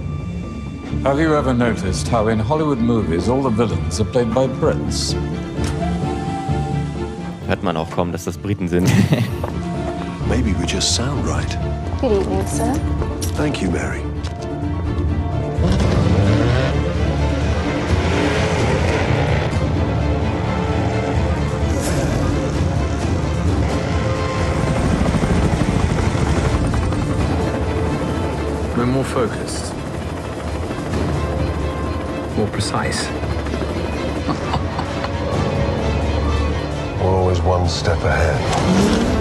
Have 1.03 1.21
you 1.21 1.33
ever 1.33 1.53
noticed 1.53 2.11
how 2.11 2.27
in 2.29 2.39
Hollywood 2.47 2.79
movies 2.79 3.29
all 3.29 3.43
the 3.43 3.55
villains 3.55 3.99
are 3.99 4.09
played 4.09 4.33
by 4.33 4.47
Brits? 4.59 5.15
Hört 7.47 7.63
man 7.63 7.77
auch 7.77 7.89
kaum, 7.91 8.11
dass 8.11 8.25
das 8.25 8.37
Briten 8.37 8.67
sind. 8.67 8.89
Maybe 10.29 10.53
we 10.59 10.65
just 10.65 10.93
sound 10.95 11.25
right. 11.27 11.57
Good 11.99 12.11
evening, 12.11 12.45
sir. 12.45 12.73
Thank 13.37 13.59
you, 13.59 13.71
Mary. 13.71 14.03
We're 28.77 28.85
more 28.85 29.03
focused. 29.03 29.73
More 32.37 32.47
precise. 32.49 33.09
We're 36.99 37.09
always 37.09 37.41
one 37.41 37.67
step 37.67 37.97
ahead. 38.03 39.16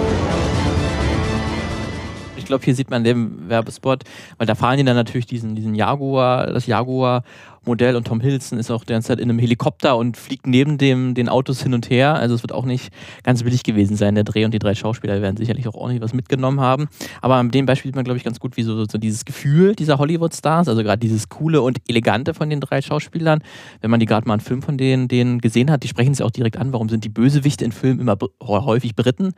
Ich 2.47 2.49
glaube, 2.49 2.63
hier 2.63 2.75
sieht 2.75 2.89
man 2.89 3.03
den 3.03 3.49
Werbespot, 3.49 4.05
weil 4.37 4.47
da 4.47 4.55
fahren 4.55 4.77
die 4.77 4.85
dann 4.85 4.95
natürlich 4.95 5.25
diesen, 5.25 5.53
diesen 5.53 5.75
Jaguar, 5.75 6.47
das 6.47 6.65
Jaguar 6.65 7.23
Modell 7.67 7.95
und 7.95 8.07
Tom 8.07 8.21
Hiddleston 8.21 8.57
ist 8.57 8.71
auch 8.71 8.83
die 8.83 8.93
ganze 8.93 9.09
Zeit 9.09 9.19
in 9.19 9.29
einem 9.29 9.39
Helikopter 9.39 9.97
und 9.97 10.17
fliegt 10.17 10.47
neben 10.47 10.77
dem, 10.77 11.13
den 11.13 11.29
Autos 11.29 11.61
hin 11.61 11.73
und 11.73 11.89
her. 11.89 12.15
Also 12.15 12.35
es 12.35 12.43
wird 12.43 12.51
auch 12.51 12.65
nicht 12.65 12.91
ganz 13.23 13.43
billig 13.43 13.63
gewesen 13.63 13.95
sein, 13.97 14.15
der 14.15 14.23
Dreh 14.23 14.45
und 14.45 14.53
die 14.53 14.59
drei 14.59 14.75
Schauspieler 14.75 15.21
werden 15.21 15.37
sicherlich 15.37 15.67
auch 15.67 15.75
ordentlich 15.75 16.01
was 16.01 16.13
mitgenommen 16.13 16.59
haben. 16.59 16.87
Aber 17.21 17.35
an 17.35 17.51
dem 17.51 17.65
Beispiel 17.65 17.89
sieht 17.89 17.95
man, 17.95 18.05
glaube 18.05 18.17
ich, 18.17 18.23
ganz 18.23 18.39
gut, 18.39 18.57
wie 18.57 18.63
so, 18.63 18.85
so 18.85 18.97
dieses 18.97 19.25
Gefühl 19.25 19.75
dieser 19.75 19.99
Hollywood-Stars, 19.99 20.67
also 20.67 20.81
gerade 20.83 20.99
dieses 20.99 21.29
coole 21.29 21.61
und 21.61 21.77
elegante 21.87 22.33
von 22.33 22.49
den 22.49 22.59
drei 22.59 22.81
Schauspielern, 22.81 23.41
wenn 23.81 23.91
man 23.91 23.99
die 23.99 24.05
gerade 24.05 24.27
mal 24.27 24.35
einen 24.35 24.41
Film 24.41 24.61
von 24.61 24.77
denen, 24.77 25.07
denen 25.07 25.39
gesehen 25.39 25.69
hat, 25.69 25.83
die 25.83 25.87
sprechen 25.87 26.11
es 26.11 26.21
auch 26.21 26.31
direkt 26.31 26.57
an, 26.57 26.73
warum 26.73 26.89
sind 26.89 27.03
die 27.03 27.09
Bösewichte 27.09 27.65
in 27.65 27.71
Filmen 27.71 27.99
immer 27.99 28.17
häufig 28.41 28.95
Briten. 28.95 29.33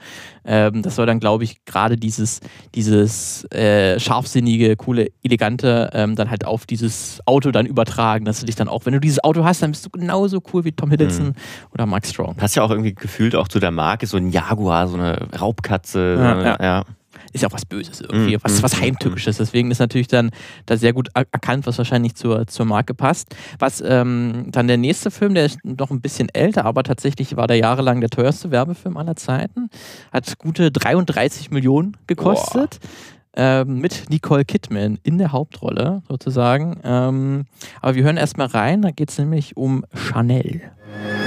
Ähm, 0.46 0.82
das 0.82 0.96
soll 0.96 1.06
dann, 1.06 1.20
glaube 1.20 1.44
ich, 1.44 1.66
gerade 1.66 1.98
dieses, 1.98 2.40
dieses 2.76 3.46
äh, 3.52 4.00
scharfsinnige, 4.00 4.76
coole, 4.76 5.12
elegante 5.24 5.90
ähm, 5.94 6.16
dann 6.16 6.30
halt 6.30 6.46
auf 6.46 6.66
dieses 6.66 7.22
Auto 7.26 7.52
dann 7.52 7.66
übertragen, 7.66 8.19
dass 8.26 8.40
du 8.40 8.46
dich 8.46 8.56
dann 8.56 8.68
auch, 8.68 8.86
wenn 8.86 8.94
du 8.94 9.00
dieses 9.00 9.24
Auto 9.24 9.44
hast, 9.44 9.62
dann 9.62 9.72
bist 9.72 9.86
du 9.86 9.90
genauso 9.90 10.42
cool 10.54 10.66
wie 10.66 10.72
Tom 10.72 10.90
Hiddleston 10.90 11.28
mhm. 11.28 11.34
oder 11.74 11.86
Mark 11.86 12.06
Strong. 12.06 12.36
Passt 12.36 12.56
ja 12.56 12.64
auch 12.64 12.72
irgendwie 12.72 12.94
gefühlt 12.94 13.36
auch 13.36 13.48
zu 13.48 13.60
der 13.60 13.72
Marke, 13.72 14.08
so 14.08 14.18
ein 14.18 14.30
Jaguar, 14.30 14.88
so 14.88 14.98
eine 14.98 15.28
Raubkatze. 15.40 16.16
Ja, 16.20 16.42
ja. 16.42 16.58
ja. 16.62 16.86
Ist 17.32 17.42
ja 17.42 17.50
auch 17.50 17.54
was 17.54 17.66
Böses 17.66 18.02
irgendwie, 18.02 18.36
mhm. 18.36 18.40
was, 18.42 18.64
was 18.64 18.78
mhm. 18.78 18.82
Heimtückisches. 18.82 19.38
Deswegen 19.38 19.72
ist 19.72 19.80
natürlich 19.80 20.08
dann 20.08 20.32
da 20.66 20.78
sehr 20.78 20.94
gut 20.94 21.10
erkannt, 21.14 21.68
was 21.68 21.78
wahrscheinlich 21.78 22.16
zur, 22.16 22.48
zur 22.48 22.66
Marke 22.66 22.94
passt. 22.94 23.36
Was 23.60 23.82
ähm, 23.86 24.48
dann 24.48 24.68
der 24.68 24.78
nächste 24.78 25.12
Film, 25.12 25.36
der 25.36 25.46
ist 25.46 25.60
noch 25.64 25.92
ein 25.92 26.02
bisschen 26.02 26.30
älter, 26.30 26.66
aber 26.66 26.84
tatsächlich 26.84 27.36
war 27.36 27.48
der 27.48 27.58
jahrelang 27.58 28.00
der 28.00 28.10
teuerste 28.10 28.52
Werbefilm 28.52 28.98
aller 28.98 29.16
Zeiten. 29.16 29.70
Hat 30.12 30.40
gute 30.40 30.72
33 30.72 31.52
Millionen 31.52 31.98
gekostet. 32.08 32.80
Boah 32.82 32.90
ähm, 33.40 33.80
mit 33.80 34.10
Nicole 34.10 34.44
Kidman 34.44 35.00
in 35.04 35.18
der 35.18 35.32
Hauptrolle 35.32 36.04
sozusagen. 36.10 36.78
Ähm, 36.84 37.46
aber 37.82 37.96
wir 37.96 38.04
hören 38.04 38.18
erstmal 38.18 38.48
rein, 38.48 38.82
da 38.82 38.92
geht 38.92 39.12
es 39.12 39.18
nämlich 39.18 39.56
um 39.56 39.86
Chanel. 39.96 40.62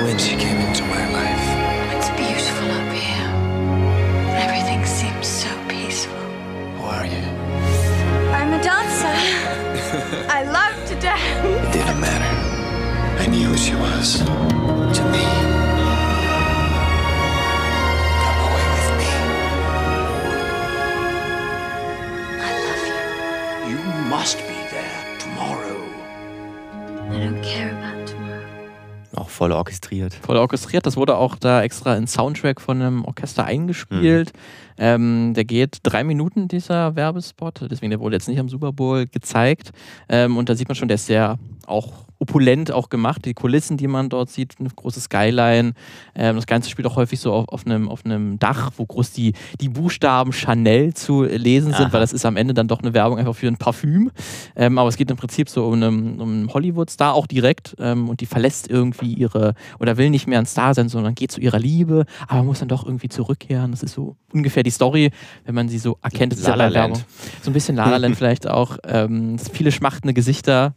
When 0.05 0.19
she 0.19 0.37
came 0.37 0.61
into 0.69 0.85
my 0.85 1.11
life. 1.11 1.41
It's 1.97 2.11
beautiful 2.11 2.69
up 2.71 2.93
here. 2.93 3.25
Everything 4.37 4.85
seems 4.85 5.27
so 5.27 5.49
peaceful. 5.69 6.13
Who 6.79 6.85
are 6.85 7.07
you? 7.07 7.25
I'm 8.35 8.53
a 8.53 8.63
dancer. 8.63 9.17
I 10.29 10.45
love 10.45 10.77
to 10.89 10.95
dance. 11.01 11.67
It 11.67 11.73
didn't 11.73 12.01
matter. 12.01 13.23
I 13.23 13.27
knew 13.29 13.49
who 13.49 13.57
she 13.57 13.75
was. 13.75 14.62
Must 24.13 24.37
be 24.47 24.55
there 24.71 25.19
tomorrow. 25.19 25.81
I 27.11 27.19
don't 27.19 27.41
care 27.41 27.71
about 27.71 28.07
tomorrow. 28.07 28.43
Auch 29.15 29.31
voll 29.31 29.53
orchestriert. 29.53 30.13
Voll 30.13 30.37
orchestriert. 30.37 30.85
Das 30.85 30.99
wurde 30.99 31.17
auch 31.17 31.37
da 31.37 31.63
extra 31.63 31.97
in 31.97 32.07
Soundtrack 32.07 32.61
von 32.61 32.83
einem 32.83 33.05
Orchester 33.07 33.47
eingespielt. 33.47 34.35
Mhm. 34.35 34.39
Ähm, 34.77 35.33
der 35.35 35.47
geht 35.47 35.79
drei 35.83 36.05
Minuten, 36.05 36.47
dieser 36.47 36.95
Werbespot. 36.95 37.63
Deswegen, 37.71 37.89
der 37.89 38.01
wurde 38.01 38.17
jetzt 38.17 38.29
nicht 38.29 38.39
am 38.39 38.51
Super 38.51 38.75
Bowl 38.75 39.07
gezeigt. 39.07 39.71
Ähm, 40.11 40.37
und 40.37 40.51
da 40.51 40.57
sieht 40.57 40.69
man 40.69 40.75
schon, 40.75 40.89
der 40.89 40.97
ist 40.97 41.07
sehr 41.07 41.39
auch 41.67 42.05
opulent 42.23 42.71
auch 42.71 42.89
gemacht. 42.89 43.25
Die 43.25 43.35
Kulissen, 43.35 43.77
die 43.77 43.89
man 43.89 44.09
dort 44.09 44.31
sieht, 44.31 44.55
eine 44.61 44.69
große 44.69 45.01
Skyline. 45.01 45.73
Ähm, 46.15 46.37
das 46.37 46.47
Ganze 46.47 46.71
spielt 46.71 46.87
auch 46.87 46.95
häufig 46.95 47.19
so 47.19 47.33
auf, 47.33 47.49
auf, 47.49 47.67
einem, 47.67 47.89
auf 47.89 48.05
einem 48.05 48.39
Dach, 48.39 48.71
wo 48.77 48.87
groß 48.87 49.13
die, 49.13 49.33
die 49.61 49.69
Buchstaben 49.69 50.33
Chanel 50.33 50.95
zu 50.95 51.25
lesen 51.25 51.73
sind, 51.73 51.87
Aha. 51.87 51.93
weil 51.93 52.01
das 52.01 52.13
ist 52.13 52.25
am 52.25 52.37
Ende 52.37 52.55
dann 52.55 52.69
doch 52.69 52.81
eine 52.81 52.95
Werbung 52.95 53.19
einfach 53.19 53.35
für 53.35 53.49
ein 53.49 53.57
Parfüm. 53.57 54.13
Ähm, 54.55 54.79
aber 54.79 54.89
es 54.89 54.97
geht 54.97 55.11
im 55.11 55.17
Prinzip 55.17 55.49
so 55.49 55.67
um 55.67 55.75
einen, 55.75 56.21
um 56.21 56.33
einen 56.33 56.55
Hollywood-Star 56.55 57.15
auch 57.15 57.27
direkt 57.27 57.75
ähm, 57.81 58.09
und 58.09 58.21
die 58.21 58.27
verlässt 58.27 58.71
irgendwie 58.71 59.13
ihre 59.13 59.55
oder 59.81 59.97
will 59.97 60.11
nicht 60.11 60.29
mehr 60.29 60.39
ein 60.39 60.47
Star 60.47 60.75
sein, 60.75 60.89
sondern 60.89 61.17
geht 61.17 61.33
zu 61.33 61.41
ihrer 61.41 61.59
Liebe, 61.59 62.07
aber 62.29 62.45
muss 62.45 62.61
dann 62.61 62.69
doch 62.69 62.85
irgendwie 62.85 63.09
zurückkehren. 63.09 63.73
Das 63.73 63.83
ist 63.83 63.95
so 63.95 64.17
ungefähr 64.33 64.63
die 64.63 64.71
Story, 64.71 65.11
wenn 65.45 65.57
man 65.57 65.69
sie 65.69 65.79
so 65.79 65.99
erkennt. 66.03 66.33
Das 66.33 66.39
ist 66.39 66.47
ja 66.47 66.55
bei 66.55 66.73
Werbung. 66.73 67.03
So 67.43 67.51
ein 67.51 67.53
bisschen 67.53 67.75
La 67.75 67.89
La 67.89 67.97
Land 67.97 68.17
vielleicht 68.23 68.47
auch. 68.47 68.79
Ähm, 68.87 69.39
viele 69.39 69.73
schmachtende 69.73 70.15
Gesichter 70.15 70.75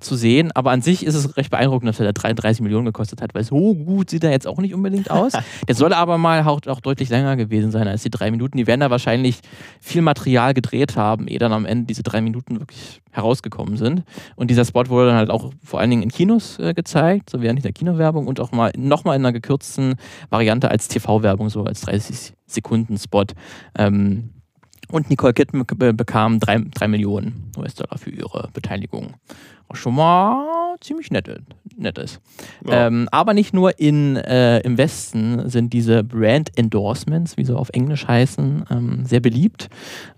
zu 0.00 0.16
sehen. 0.16 0.52
Aber 0.52 0.70
an 0.70 0.82
sich 0.82 1.04
ist 1.04 1.14
es 1.14 1.36
recht 1.36 1.50
beeindruckend, 1.50 1.88
dass 1.88 2.00
er 2.00 2.06
da 2.06 2.12
33 2.12 2.62
Millionen 2.62 2.86
gekostet 2.86 3.20
hat, 3.22 3.34
weil 3.34 3.44
so 3.44 3.74
gut 3.74 4.10
sieht 4.10 4.24
er 4.24 4.30
jetzt 4.30 4.46
auch 4.46 4.58
nicht 4.58 4.74
unbedingt 4.74 5.10
aus. 5.10 5.32
Der 5.66 5.74
soll 5.74 5.92
aber 5.92 6.18
mal 6.18 6.42
auch, 6.42 6.60
auch, 6.66 6.80
deutlich 6.80 7.08
länger 7.08 7.36
gewesen 7.36 7.70
sein 7.70 7.88
als 7.88 8.02
die 8.02 8.10
drei 8.10 8.30
Minuten. 8.30 8.56
Die 8.56 8.66
werden 8.66 8.80
da 8.80 8.90
wahrscheinlich 8.90 9.40
viel 9.80 10.02
Material 10.02 10.54
gedreht 10.54 10.96
haben, 10.96 11.28
ehe 11.28 11.38
dann 11.38 11.52
am 11.52 11.66
Ende 11.66 11.86
diese 11.86 12.02
drei 12.02 12.20
Minuten 12.20 12.60
wirklich 12.60 13.00
herausgekommen 13.10 13.76
sind. 13.76 14.04
Und 14.36 14.50
dieser 14.50 14.64
Spot 14.64 14.88
wurde 14.88 15.08
dann 15.08 15.16
halt 15.16 15.30
auch 15.30 15.52
vor 15.64 15.80
allen 15.80 15.90
Dingen 15.90 16.02
in 16.02 16.10
Kinos 16.10 16.58
äh, 16.58 16.74
gezeigt, 16.74 17.30
so 17.30 17.40
während 17.40 17.64
der 17.64 17.72
Kinowerbung 17.72 18.26
und 18.26 18.40
auch 18.40 18.52
mal 18.52 18.72
nochmal 18.76 19.16
in 19.16 19.22
einer 19.22 19.32
gekürzten 19.32 19.94
Variante 20.30 20.70
als 20.70 20.88
TV-Werbung, 20.88 21.48
so 21.50 21.64
als 21.64 21.80
30 21.82 22.34
Sekunden 22.46 22.98
Spot. 22.98 23.26
Ähm, 23.76 24.30
und 24.90 25.10
Nicole 25.10 25.34
Kidman 25.34 25.66
bekam 25.66 26.40
3 26.40 26.88
Millionen 26.88 27.52
US-Dollar 27.58 27.98
für 27.98 28.10
ihre 28.10 28.48
Beteiligung 28.54 29.14
schon 29.72 29.94
mal 29.94 30.76
ziemlich 30.80 31.10
nett, 31.10 31.28
nett 31.76 31.98
ist. 31.98 32.20
Ja. 32.66 32.86
Ähm, 32.86 33.08
aber 33.10 33.34
nicht 33.34 33.52
nur 33.52 33.78
in, 33.78 34.16
äh, 34.16 34.60
im 34.60 34.78
Westen 34.78 35.48
sind 35.48 35.72
diese 35.72 36.04
Brand-Endorsements, 36.04 37.36
wie 37.36 37.44
sie 37.44 37.56
auf 37.56 37.70
Englisch 37.70 38.06
heißen, 38.06 38.64
ähm, 38.70 39.04
sehr 39.04 39.20
beliebt 39.20 39.68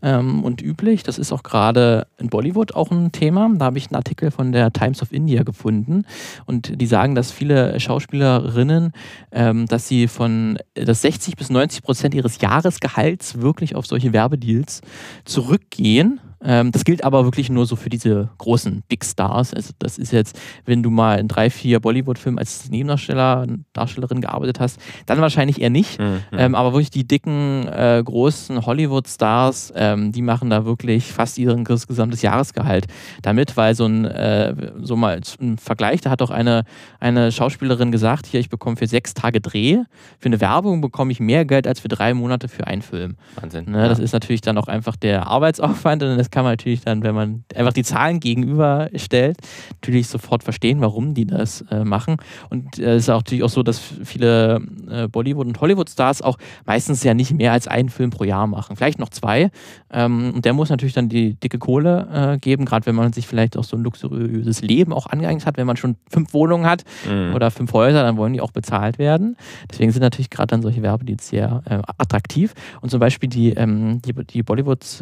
ähm, 0.02 0.45
und 0.45 0.62
üblich. 0.62 1.02
Das 1.02 1.19
ist 1.19 1.33
auch 1.33 1.42
gerade 1.42 2.07
in 2.19 2.28
Bollywood 2.28 2.75
auch 2.75 2.90
ein 2.90 3.12
Thema. 3.12 3.50
Da 3.54 3.66
habe 3.66 3.78
ich 3.78 3.88
einen 3.88 3.97
Artikel 3.97 4.30
von 4.30 4.52
der 4.52 4.73
Times 4.73 5.02
of 5.02 5.12
India 5.12 5.42
gefunden 5.42 6.04
und 6.47 6.80
die 6.80 6.87
sagen, 6.87 7.14
dass 7.14 7.30
viele 7.33 7.78
Schauspielerinnen, 7.80 8.92
ähm, 9.33 9.66
dass 9.66 9.88
sie 9.88 10.09
von 10.09 10.59
dass 10.75 11.02
60 11.02 11.37
bis 11.37 11.50
90 11.50 11.83
Prozent 11.83 12.14
ihres 12.14 12.40
Jahresgehalts 12.40 13.40
wirklich 13.40 13.75
auf 13.75 13.87
solche 13.87 14.12
Werbedeals 14.12 14.83
zurückgehen 15.25 16.21
ähm, 16.42 16.73
das 16.73 16.85
gilt 16.85 17.04
aber 17.04 17.25
wirklich 17.25 17.50
nur 17.50 17.66
so 17.66 17.76
für 17.76 17.90
diese 17.90 18.30
großen 18.38 18.82
Big 18.88 19.04
Stars. 19.04 19.52
Also 19.52 19.73
das 19.78 19.99
ist 19.99 20.12
jetzt, 20.12 20.38
wenn 20.64 20.82
du 20.82 20.90
mal 20.90 21.18
in 21.18 21.28
drei, 21.28 21.50
vier 21.50 21.80
Bollywood-Filmen 21.80 22.38
als 22.38 22.70
Nebendarsteller, 22.70 23.47
Darstellerin 23.73 24.20
gearbeitet 24.20 24.61
hast, 24.61 24.80
dann 25.06 25.20
wahrscheinlich 25.20 25.61
eher 25.61 25.70
nicht. 25.70 25.99
Mhm. 25.99 26.20
Ähm, 26.32 26.54
aber 26.54 26.73
wirklich 26.73 26.90
die 26.90 27.06
dicken, 27.06 27.68
äh, 27.68 28.02
großen 28.04 28.64
Hollywood-Stars, 28.64 29.73
ähm, 29.76 30.12
die 30.12 30.23
machen 30.23 30.50
da 30.50 30.64
wirklich 30.64 31.12
fast 31.12 31.37
ihren 31.38 31.64
gesamtes 31.64 32.23
Jahresgehalt 32.23 32.87
damit, 33.23 33.56
weil 33.56 33.75
so 33.75 33.87
ein, 33.87 34.04
äh, 34.06 34.54
so 34.80 34.97
mal 34.97 35.20
ein 35.40 35.59
Vergleich, 35.59 36.00
da 36.00 36.11
hat 36.11 36.23
auch 36.23 36.30
eine, 36.30 36.64
eine 37.00 37.32
Schauspielerin 37.32 37.92
gesagt, 37.92 38.26
hier, 38.26 38.40
ich 38.40 38.49
bekomme 38.49 38.76
für 38.76 38.87
sechs 38.87 39.12
Tage 39.14 39.40
Dreh, 39.40 39.78
für 40.18 40.26
eine 40.26 40.40
Werbung 40.40 40.80
bekomme 40.80 41.12
ich 41.12 41.20
mehr 41.20 41.44
Geld 41.44 41.66
als 41.66 41.80
für 41.80 41.88
drei 41.88 42.14
Monate 42.14 42.49
für 42.49 42.66
einen 42.66 42.82
Film. 42.82 43.16
Wahnsinn. 43.40 43.70
Ne, 43.70 43.78
ja. 43.82 43.88
Das 43.88 43.99
ist 43.99 44.12
natürlich 44.12 44.40
dann 44.40 44.56
auch 44.56 44.68
einfach 44.68 44.97
der 44.97 45.26
Arbeitsaufwand 45.26 46.02
und 46.02 46.16
das 46.16 46.29
kann 46.30 46.44
man 46.44 46.52
natürlich 46.52 46.82
dann, 46.82 47.02
wenn 47.02 47.14
man 47.14 47.44
einfach 47.54 47.72
die 47.72 47.82
Zahlen 47.82 48.20
gegenüberstellt, 48.20 49.38
natürlich 49.80 50.08
sofort 50.08 50.42
verstehen, 50.42 50.80
warum 50.80 51.14
die 51.14 51.26
das 51.26 51.62
äh, 51.70 51.84
machen. 51.84 52.16
Und 52.49 52.78
äh, 52.78 52.94
es 52.94 52.94
äh, 52.94 52.96
ist 52.96 53.10
auch 53.10 53.20
natürlich 53.20 53.44
auch 53.44 53.50
so, 53.50 53.62
dass 53.62 53.78
viele 53.78 54.62
äh, 54.88 55.08
Bollywood- 55.08 55.46
und 55.46 55.60
Hollywood-Stars 55.60 56.22
auch 56.22 56.38
meistens 56.66 57.02
ja 57.02 57.14
nicht 57.14 57.32
mehr 57.32 57.52
als 57.52 57.68
einen 57.68 57.88
Film 57.88 58.10
pro 58.10 58.25
Jahr 58.25 58.46
machen. 58.46 58.76
Vielleicht 58.76 58.99
noch 58.99 59.10
zwei. 59.10 59.50
Ähm, 59.92 60.32
und 60.34 60.44
der 60.44 60.52
muss 60.52 60.70
natürlich 60.70 60.94
dann 60.94 61.08
die 61.08 61.34
dicke 61.34 61.58
Kohle 61.58 62.34
äh, 62.34 62.38
geben, 62.38 62.64
gerade 62.64 62.87
wenn 62.87 62.94
man 62.94 63.12
sich 63.12 63.26
vielleicht 63.26 63.56
auch 63.56 63.64
so 63.64 63.76
ein 63.76 63.82
luxuriöses 63.82 64.62
Leben 64.62 64.92
auch 64.92 65.06
angeeignet 65.06 65.46
hat. 65.46 65.56
Wenn 65.56 65.66
man 65.66 65.76
schon 65.76 65.96
fünf 66.08 66.32
Wohnungen 66.32 66.66
hat 66.66 66.84
mhm. 67.08 67.34
oder 67.34 67.50
fünf 67.50 67.72
Häuser, 67.72 68.02
dann 68.02 68.16
wollen 68.16 68.32
die 68.32 68.40
auch 68.40 68.52
bezahlt 68.52 68.99
werden. 68.99 69.37
Deswegen 69.70 69.90
sind 69.92 70.02
natürlich 70.02 70.30
gerade 70.30 70.49
dann 70.49 70.62
solche 70.62 70.82
Werbedeals 70.82 71.28
sehr 71.28 71.62
äh, 71.66 71.78
attraktiv. 71.99 72.54
Und 72.80 72.90
zum 72.90 73.00
Beispiel 73.00 73.28
die, 73.28 73.50
ähm, 73.50 74.00
die, 74.02 74.12
die 74.12 74.42
Bollywood- 74.42 75.00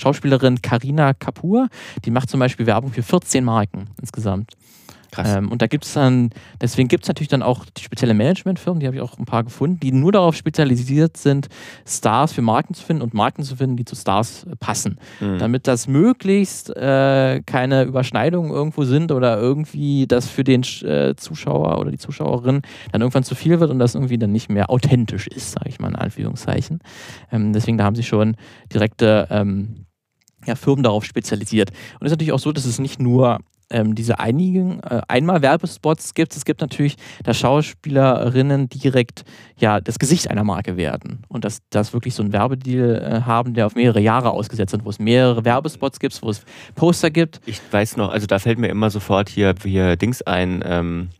Schauspielerin 0.00 0.62
Karina 0.62 1.14
Kapoor, 1.14 1.68
die 2.04 2.10
macht 2.10 2.30
zum 2.30 2.40
Beispiel 2.40 2.66
Werbung 2.66 2.92
für 2.92 3.02
14 3.02 3.44
Marken 3.44 3.88
insgesamt. 4.00 4.52
Krass. 5.10 5.34
Ähm, 5.36 5.50
und 5.50 5.60
da 5.60 5.66
gibt 5.66 5.84
es 5.84 5.92
dann, 5.94 6.30
deswegen 6.60 6.88
gibt 6.88 7.04
es 7.04 7.08
natürlich 7.08 7.28
dann 7.28 7.42
auch 7.42 7.64
die 7.64 7.82
spezielle 7.82 8.14
Managementfirmen, 8.14 8.80
die 8.80 8.86
habe 8.86 8.96
ich 8.96 9.02
auch 9.02 9.18
ein 9.18 9.24
paar 9.24 9.44
gefunden, 9.44 9.80
die 9.80 9.92
nur 9.92 10.12
darauf 10.12 10.36
spezialisiert 10.36 11.16
sind, 11.16 11.48
Stars 11.86 12.32
für 12.32 12.42
Marken 12.42 12.74
zu 12.74 12.84
finden 12.84 13.02
und 13.02 13.14
Marken 13.14 13.42
zu 13.42 13.56
finden, 13.56 13.76
die 13.76 13.84
zu 13.84 13.96
Stars 13.96 14.44
äh, 14.44 14.56
passen. 14.56 14.98
Mhm. 15.20 15.38
Damit 15.38 15.66
das 15.66 15.88
möglichst 15.88 16.70
äh, 16.76 17.40
keine 17.44 17.84
Überschneidungen 17.84 18.50
irgendwo 18.50 18.84
sind 18.84 19.10
oder 19.12 19.38
irgendwie 19.38 20.06
das 20.06 20.28
für 20.28 20.44
den 20.44 20.62
äh, 20.82 21.14
Zuschauer 21.16 21.78
oder 21.78 21.90
die 21.90 21.98
Zuschauerin 21.98 22.62
dann 22.92 23.00
irgendwann 23.00 23.24
zu 23.24 23.34
viel 23.34 23.58
wird 23.60 23.70
und 23.70 23.78
das 23.78 23.94
irgendwie 23.94 24.18
dann 24.18 24.32
nicht 24.32 24.50
mehr 24.50 24.70
authentisch 24.70 25.26
ist, 25.26 25.52
sage 25.52 25.68
ich 25.68 25.80
mal 25.80 25.88
in 25.88 25.96
Anführungszeichen. 25.96 26.80
Ähm, 27.32 27.52
deswegen, 27.52 27.78
da 27.78 27.84
haben 27.84 27.96
sie 27.96 28.04
schon 28.04 28.36
direkte 28.72 29.26
ähm, 29.30 29.86
ja, 30.46 30.54
Firmen 30.54 30.82
darauf 30.82 31.04
spezialisiert. 31.04 31.70
Und 31.70 32.06
es 32.06 32.06
ist 32.06 32.12
natürlich 32.12 32.32
auch 32.32 32.38
so, 32.38 32.52
dass 32.52 32.64
es 32.64 32.78
nicht 32.78 33.00
nur 33.00 33.38
ähm, 33.70 33.94
diese 33.94 34.18
einigen 34.18 34.80
äh, 34.80 35.00
Einmal-Werbespots 35.08 36.14
gibt. 36.14 36.36
Es 36.36 36.44
gibt 36.44 36.60
natürlich, 36.60 36.96
dass 37.22 37.38
Schauspielerinnen 37.38 38.68
direkt 38.68 39.24
ja 39.58 39.80
das 39.80 39.98
Gesicht 39.98 40.30
einer 40.30 40.44
Marke 40.44 40.76
werden 40.76 41.22
und 41.28 41.44
dass 41.44 41.60
das 41.70 41.92
wirklich 41.92 42.14
so 42.14 42.22
einen 42.22 42.32
Werbedeal 42.32 42.96
äh, 42.96 43.20
haben, 43.22 43.54
der 43.54 43.66
auf 43.66 43.74
mehrere 43.74 44.00
Jahre 44.00 44.30
ausgesetzt 44.30 44.74
ist, 44.74 44.84
wo 44.84 44.90
es 44.90 44.98
mehrere 44.98 45.44
Werbespots 45.44 46.00
gibt, 46.00 46.20
wo 46.22 46.30
es 46.30 46.44
Poster 46.74 47.10
gibt. 47.10 47.40
Ich 47.46 47.60
weiß 47.70 47.96
noch, 47.96 48.10
also 48.10 48.26
da 48.26 48.38
fällt 48.38 48.58
mir 48.58 48.68
immer 48.68 48.90
sofort 48.90 49.28
hier, 49.28 49.54
hier 49.62 49.96
Dings 49.96 50.22
ein, 50.22 50.62
ähm, 50.66 51.10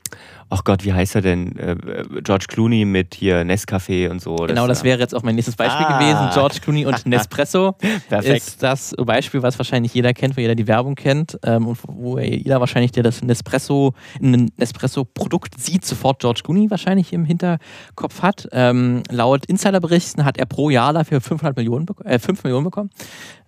ach 0.50 0.64
Gott, 0.64 0.84
wie 0.84 0.92
heißt 0.92 1.14
er 1.14 1.22
denn? 1.22 1.56
Äh, 1.56 1.76
George 2.22 2.46
Clooney 2.48 2.84
mit 2.84 3.14
hier 3.14 3.42
Nescafé 3.42 4.10
und 4.10 4.20
so. 4.20 4.34
Genau, 4.36 4.66
das 4.66 4.82
äh, 4.82 4.84
wäre 4.84 4.98
jetzt 5.00 5.14
auch 5.14 5.22
mein 5.22 5.34
nächstes 5.36 5.56
Beispiel 5.56 5.86
Ah. 5.86 5.98
gewesen. 5.98 6.30
George 6.34 6.58
Clooney 6.60 6.86
und 6.86 7.06
Nespresso 7.06 7.72
Perfekt. 8.08 8.36
ist 8.36 8.62
das 8.62 8.94
Beispiel, 8.98 9.42
was 9.42 9.58
wahrscheinlich 9.58 9.94
jeder 9.94 10.12
kennt, 10.12 10.36
weil 10.36 10.42
jeder 10.42 10.54
die 10.54 10.66
Werbung 10.66 10.94
kennt 10.96 11.38
ähm, 11.44 11.66
und 11.68 11.78
wo 11.86 12.18
jeder 12.18 12.60
wahrscheinlich, 12.60 12.92
der 12.92 13.02
das 13.02 13.22
Nespresso, 13.22 13.94
ein 14.20 14.50
Nespresso-Produkt 14.56 15.58
sieht, 15.60 15.84
sofort 15.84 16.20
George 16.20 16.40
Clooney 16.44 16.70
wahrscheinlich 16.70 17.12
im 17.12 17.24
Hinterkopf 17.24 18.22
hat. 18.22 18.48
Ähm, 18.52 19.02
laut 19.10 19.46
Insiderberichten 19.46 20.24
hat 20.24 20.36
er 20.38 20.46
pro 20.46 20.70
Jahr 20.70 20.92
dafür 20.92 21.20
500 21.20 21.56
Millionen, 21.56 21.86
äh, 22.04 22.18
5 22.18 22.42
Millionen 22.44 22.64
bekommen. 22.64 22.90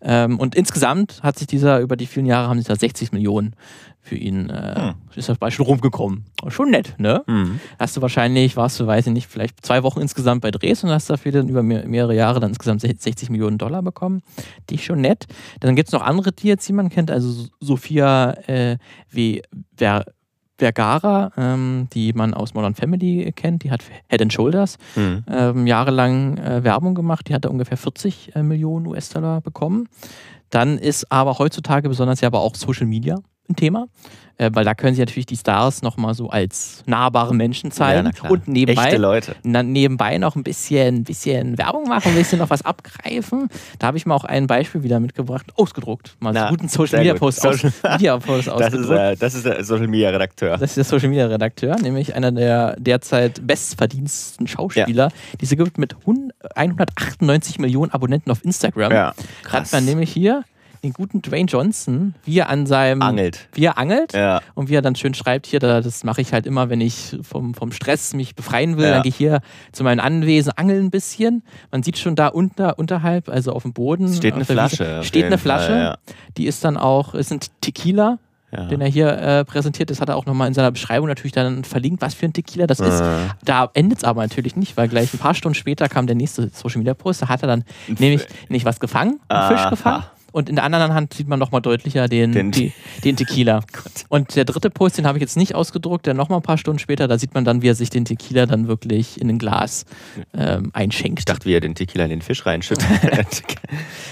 Ähm, 0.01 0.39
und 0.39 0.55
insgesamt 0.55 1.23
hat 1.23 1.39
sich 1.39 1.47
dieser, 1.47 1.81
über 1.81 1.97
die 1.97 2.07
vielen 2.07 2.27
Jahre 2.27 2.49
haben 2.49 2.59
sich 2.59 2.67
da 2.67 2.77
60 2.77 3.13
Millionen 3.13 3.55
für 4.05 4.17
ihn, 4.17 4.51
äh, 4.51 4.75
Hm. 4.81 4.95
ist 5.15 5.29
das 5.29 5.39
Beispiel 5.39 5.65
rumgekommen. 5.65 6.25
Schon 6.49 6.71
nett, 6.71 6.95
ne? 6.99 7.23
Mhm. 7.29 7.61
hast 7.79 7.97
du 7.97 8.03
wahrscheinlich, 8.03 8.57
warst 8.57 8.81
du, 8.81 8.87
weiß 8.87 9.07
ich 9.07 9.13
nicht, 9.13 9.29
vielleicht 9.29 9.65
zwei 9.65 9.85
Wochen 9.85 10.01
insgesamt 10.01 10.43
bei 10.43 10.51
Drehs 10.51 10.83
und 10.83 10.91
hast 10.91 11.09
dafür 11.09 11.31
dann 11.31 11.49
über 11.49 11.63
mehr, 11.63 11.87
mehrere 11.87 12.15
Jahre 12.17 12.41
dann 12.41 12.51
insgesamt 12.51 12.81
60 12.81 13.31
Millionen 13.31 13.59
Dollar 13.59 13.81
bekommen. 13.83 14.23
Die 14.71 14.75
ist 14.75 14.83
schon 14.85 15.01
nett. 15.01 15.27
Dann 15.61 15.77
gibt 15.77 15.89
es 15.89 15.93
noch 15.93 16.03
andere, 16.03 16.33
die 16.33 16.49
jetzt 16.49 16.67
jemand 16.67 16.93
kennt, 16.93 17.11
also 17.13 17.47
Sophia 17.61 18.33
äh, 18.49 18.79
wie 19.09 19.43
Ver 19.77 20.05
Vergara, 20.59 21.33
ähm, 21.37 21.89
die 21.93 22.13
man 22.13 22.35
aus 22.35 22.55
Modern 22.55 22.75
Family 22.75 23.33
kennt, 23.35 23.65
die 23.65 23.71
hat 23.73 23.83
Head 24.09 24.23
and 24.23 24.33
Shoulders 24.33 24.79
Mhm. 24.95 25.25
ähm, 25.29 25.67
jahrelang 25.67 26.37
äh, 26.39 26.63
Werbung 26.63 26.95
gemacht, 26.95 27.29
die 27.29 27.35
hat 27.35 27.45
da 27.45 27.49
ungefähr 27.49 27.77
40 27.77 28.37
äh, 28.37 28.43
Millionen 28.45 28.87
US-Dollar 28.87 29.41
bekommen. 29.41 29.89
Dann 30.51 30.79
ist 30.79 31.11
aber 31.11 31.39
heutzutage 31.39 31.89
besonders 31.89 32.21
ja 32.21 32.29
aber 32.29 32.41
auch 32.41 32.55
Social 32.55 32.87
Media 32.87 33.17
ein 33.53 33.57
Thema, 33.57 33.87
äh, 34.39 34.51
weil 34.53 34.65
da 34.65 34.75
können 34.75 34.95
sie 34.95 35.01
natürlich 35.03 35.27
die 35.27 35.37
Stars 35.37 35.83
nochmal 35.83 36.15
so 36.15 36.31
als 36.31 36.83
nahbare 36.87 37.35
Menschen 37.35 37.71
Ja, 37.71 37.77
zeigen 37.77 38.11
klar. 38.13 38.33
und 38.33 38.49
nebenbei, 38.49 39.21
na, 39.45 39.63
nebenbei 39.63 40.19
noch 40.19 40.35
ein 40.37 40.43
bisschen, 40.43 41.05
bisschen 41.05 41.59
Werbung 41.59 41.85
machen, 41.89 42.09
ein 42.13 42.15
bisschen 42.17 42.39
noch 42.39 42.51
was 42.51 42.65
abgreifen. 42.65 43.49
Da 43.79 43.89
habe 43.89 43.97
ich 43.99 44.07
mal 44.07 44.15
auch 44.15 44.25
ein 44.25 44.47
Beispiel 44.47 44.83
wieder 44.83 45.01
mitgebracht, 45.01 45.47
ausgedruckt. 45.57 46.17
Mal 46.21 46.33
so 46.33 46.39
Na, 46.41 46.47
einen 46.47 46.57
guten 46.57 46.69
Social 46.69 46.99
Media. 46.99 47.15
Post, 47.15 47.47
aus, 47.47 47.63
Media 47.83 48.19
Post 48.19 48.49
Das 48.49 48.55
ist, 48.57 48.63
ausgedruckt. 48.81 48.99
äh, 48.99 49.17
das 49.17 49.35
ist 49.35 49.45
der 49.47 49.65
Social 49.65 49.87
Media 49.89 50.11
Redakteur. 50.11 50.57
Das 50.59 50.71
ist 50.71 50.77
der 50.79 50.85
Social 50.85 51.09
Media 51.11 51.27
Redakteur, 51.27 51.77
nämlich 51.81 52.15
einer 52.15 52.33
der 52.33 52.77
derzeit 52.79 53.47
bestverdiensten 53.47 54.47
Schauspieler. 54.47 55.11
Diese 55.41 55.57
gibt 55.57 55.79
mit 55.79 55.95
100 56.01 56.33
198 56.57 57.59
Millionen 57.59 57.93
Abonnenten 57.93 58.31
auf 58.31 58.45
Instagram. 58.45 58.93
Ja, 58.93 59.07
Hat 59.09 59.17
krass. 59.43 59.73
man 59.73 59.85
nämlich 59.85 60.11
hier 60.13 60.45
den 60.83 60.93
guten 60.93 61.23
Dwayne 61.23 61.47
Johnson, 61.47 62.15
wie 62.25 62.39
er 62.39 62.49
an 62.49 62.67
seinem. 62.67 63.03
Angelt. 63.03 63.49
Wie 63.53 63.65
er 63.65 63.79
angelt. 63.79 64.13
Ja. 64.15 64.41
Und 64.55 64.69
wie 64.69 64.75
er 64.75 64.83
dann 64.83 64.97
schön 64.97 65.15
schreibt, 65.15 65.47
hier, 65.47 65.61
da, 65.61 65.81
das 65.81 66.03
mache 66.05 66.21
ich 66.21 66.33
halt 66.33 66.45
immer, 66.47 66.71
wenn 66.71 66.81
ich 66.81 67.17
vom, 67.23 67.55
vom 67.55 67.71
Stress 67.73 68.15
mich 68.15 68.35
befreien 68.35 68.77
will, 68.77 68.87
Ja. 68.87 68.95
dann 68.95 69.03
gehe 69.03 69.11
ich 69.11 69.17
hier 69.17 69.41
zu 69.73 69.85
meinem 69.85 70.01
Anwesen, 70.01 70.53
angeln 70.57 70.85
ein 70.87 70.91
bisschen. 70.91 71.43
Man 71.71 71.83
sieht 71.83 71.99
schon 71.99 72.17
da 72.17 72.29
unter, 72.29 72.79
unterhalb, 72.79 73.29
also 73.29 73.53
auf 73.53 73.63
dem 73.63 73.73
Boden. 73.73 74.07
Es 74.07 74.17
steht 74.17 74.35
eine 74.35 74.43
Wiese, 74.43 74.53
Flasche. 74.55 74.99
auf 75.01 75.07
Steht 75.07 75.25
eine 75.25 75.33
jeden 75.35 75.43
Fall, 75.43 75.59
Flasche. 75.61 75.73
ja. 75.79 75.99
Die 76.37 76.47
ist 76.47 76.65
dann 76.65 76.77
auch, 76.77 77.15
ist 77.15 77.31
ein 77.33 77.41
Tequila 77.61 78.19
Ja. 78.51 78.65
den 78.67 78.81
er 78.81 78.89
hier 78.89 79.09
äh, 79.19 79.45
präsentiert. 79.45 79.89
Das 79.89 80.01
hat 80.01 80.09
er 80.09 80.17
auch 80.17 80.27
nochmal 80.27 80.49
in 80.49 80.53
seiner 80.55 80.71
Beschreibung 80.73 81.09
natürlich 81.09 81.33
dann 81.33 81.63
verlinkt, 81.65 82.03
was 82.03 82.13
für 82.15 82.27
ein 82.27 82.33
Tequila 82.33 82.67
das 82.67 82.81
ist. 82.81 83.01
Ah. 83.01 83.35
Da 83.45 83.71
endet 83.73 83.99
es 83.99 84.05
aber 84.05 84.21
natürlich 84.23 84.57
nicht, 84.57 84.77
weil 84.77 84.89
gleich 84.89 85.15
ein 85.15 85.19
paar 85.19 85.35
Stunden 85.35 85.55
später 85.55 85.89
kam 85.89 86.07
der 86.07 86.17
nächste 86.17 86.49
Social 86.53 86.79
Media 86.79 86.93
Post. 86.95 87.23
Da 87.23 87.29
hat 87.29 87.41
er 87.43 87.47
dann 87.49 87.65
nämlich 87.87 88.27
nicht 88.49 88.65
was 88.67 88.79
gefangen, 88.81 89.21
einen 89.29 89.57
Fisch 89.57 89.71
gefangen. 89.71 90.05
Und 90.33 90.49
in 90.49 90.57
der 90.57 90.65
anderen 90.65 90.93
Hand 90.95 91.15
sieht 91.15 91.29
man 91.29 91.39
nochmal 91.39 91.61
deutlicher 91.63 92.09
den, 92.09 92.33
Den- 92.33 92.51
die, 92.51 92.73
den 93.05 93.17
Tequila. 93.17 93.61
Und 94.09 94.35
der 94.35 94.45
dritte 94.45 94.71
Post, 94.71 94.99
den 94.99 95.07
habe 95.07 95.19
ich 95.19 95.23
jetzt 95.23 95.37
nicht 95.37 95.55
ausgedruckt, 95.55 96.07
der 96.07 96.15
nochmal 96.15 96.39
ein 96.41 96.43
paar 96.43 96.59
Stunden 96.59 96.79
später, 96.79 97.07
da 97.07 97.19
sieht 97.19 97.35
man 97.35 97.45
dann, 97.45 97.63
wie 97.63 97.69
er 97.69 97.75
sich 97.75 97.91
den 97.91 98.05
Tequila 98.05 98.47
dann 98.47 98.67
wirklich 98.67 99.21
in 99.21 99.29
ein 99.29 99.39
Glas 99.39 99.85
ähm, 100.35 100.71
einschenkt. 100.73 101.21
Ich 101.21 101.25
dachte, 101.27 101.45
wie 101.47 101.55
er 101.55 101.61
den 101.61 101.75
Tequila 101.75 102.05
in 102.05 102.11
den 102.11 102.23
Fisch 102.23 102.45
reinschüttet. 102.47 102.89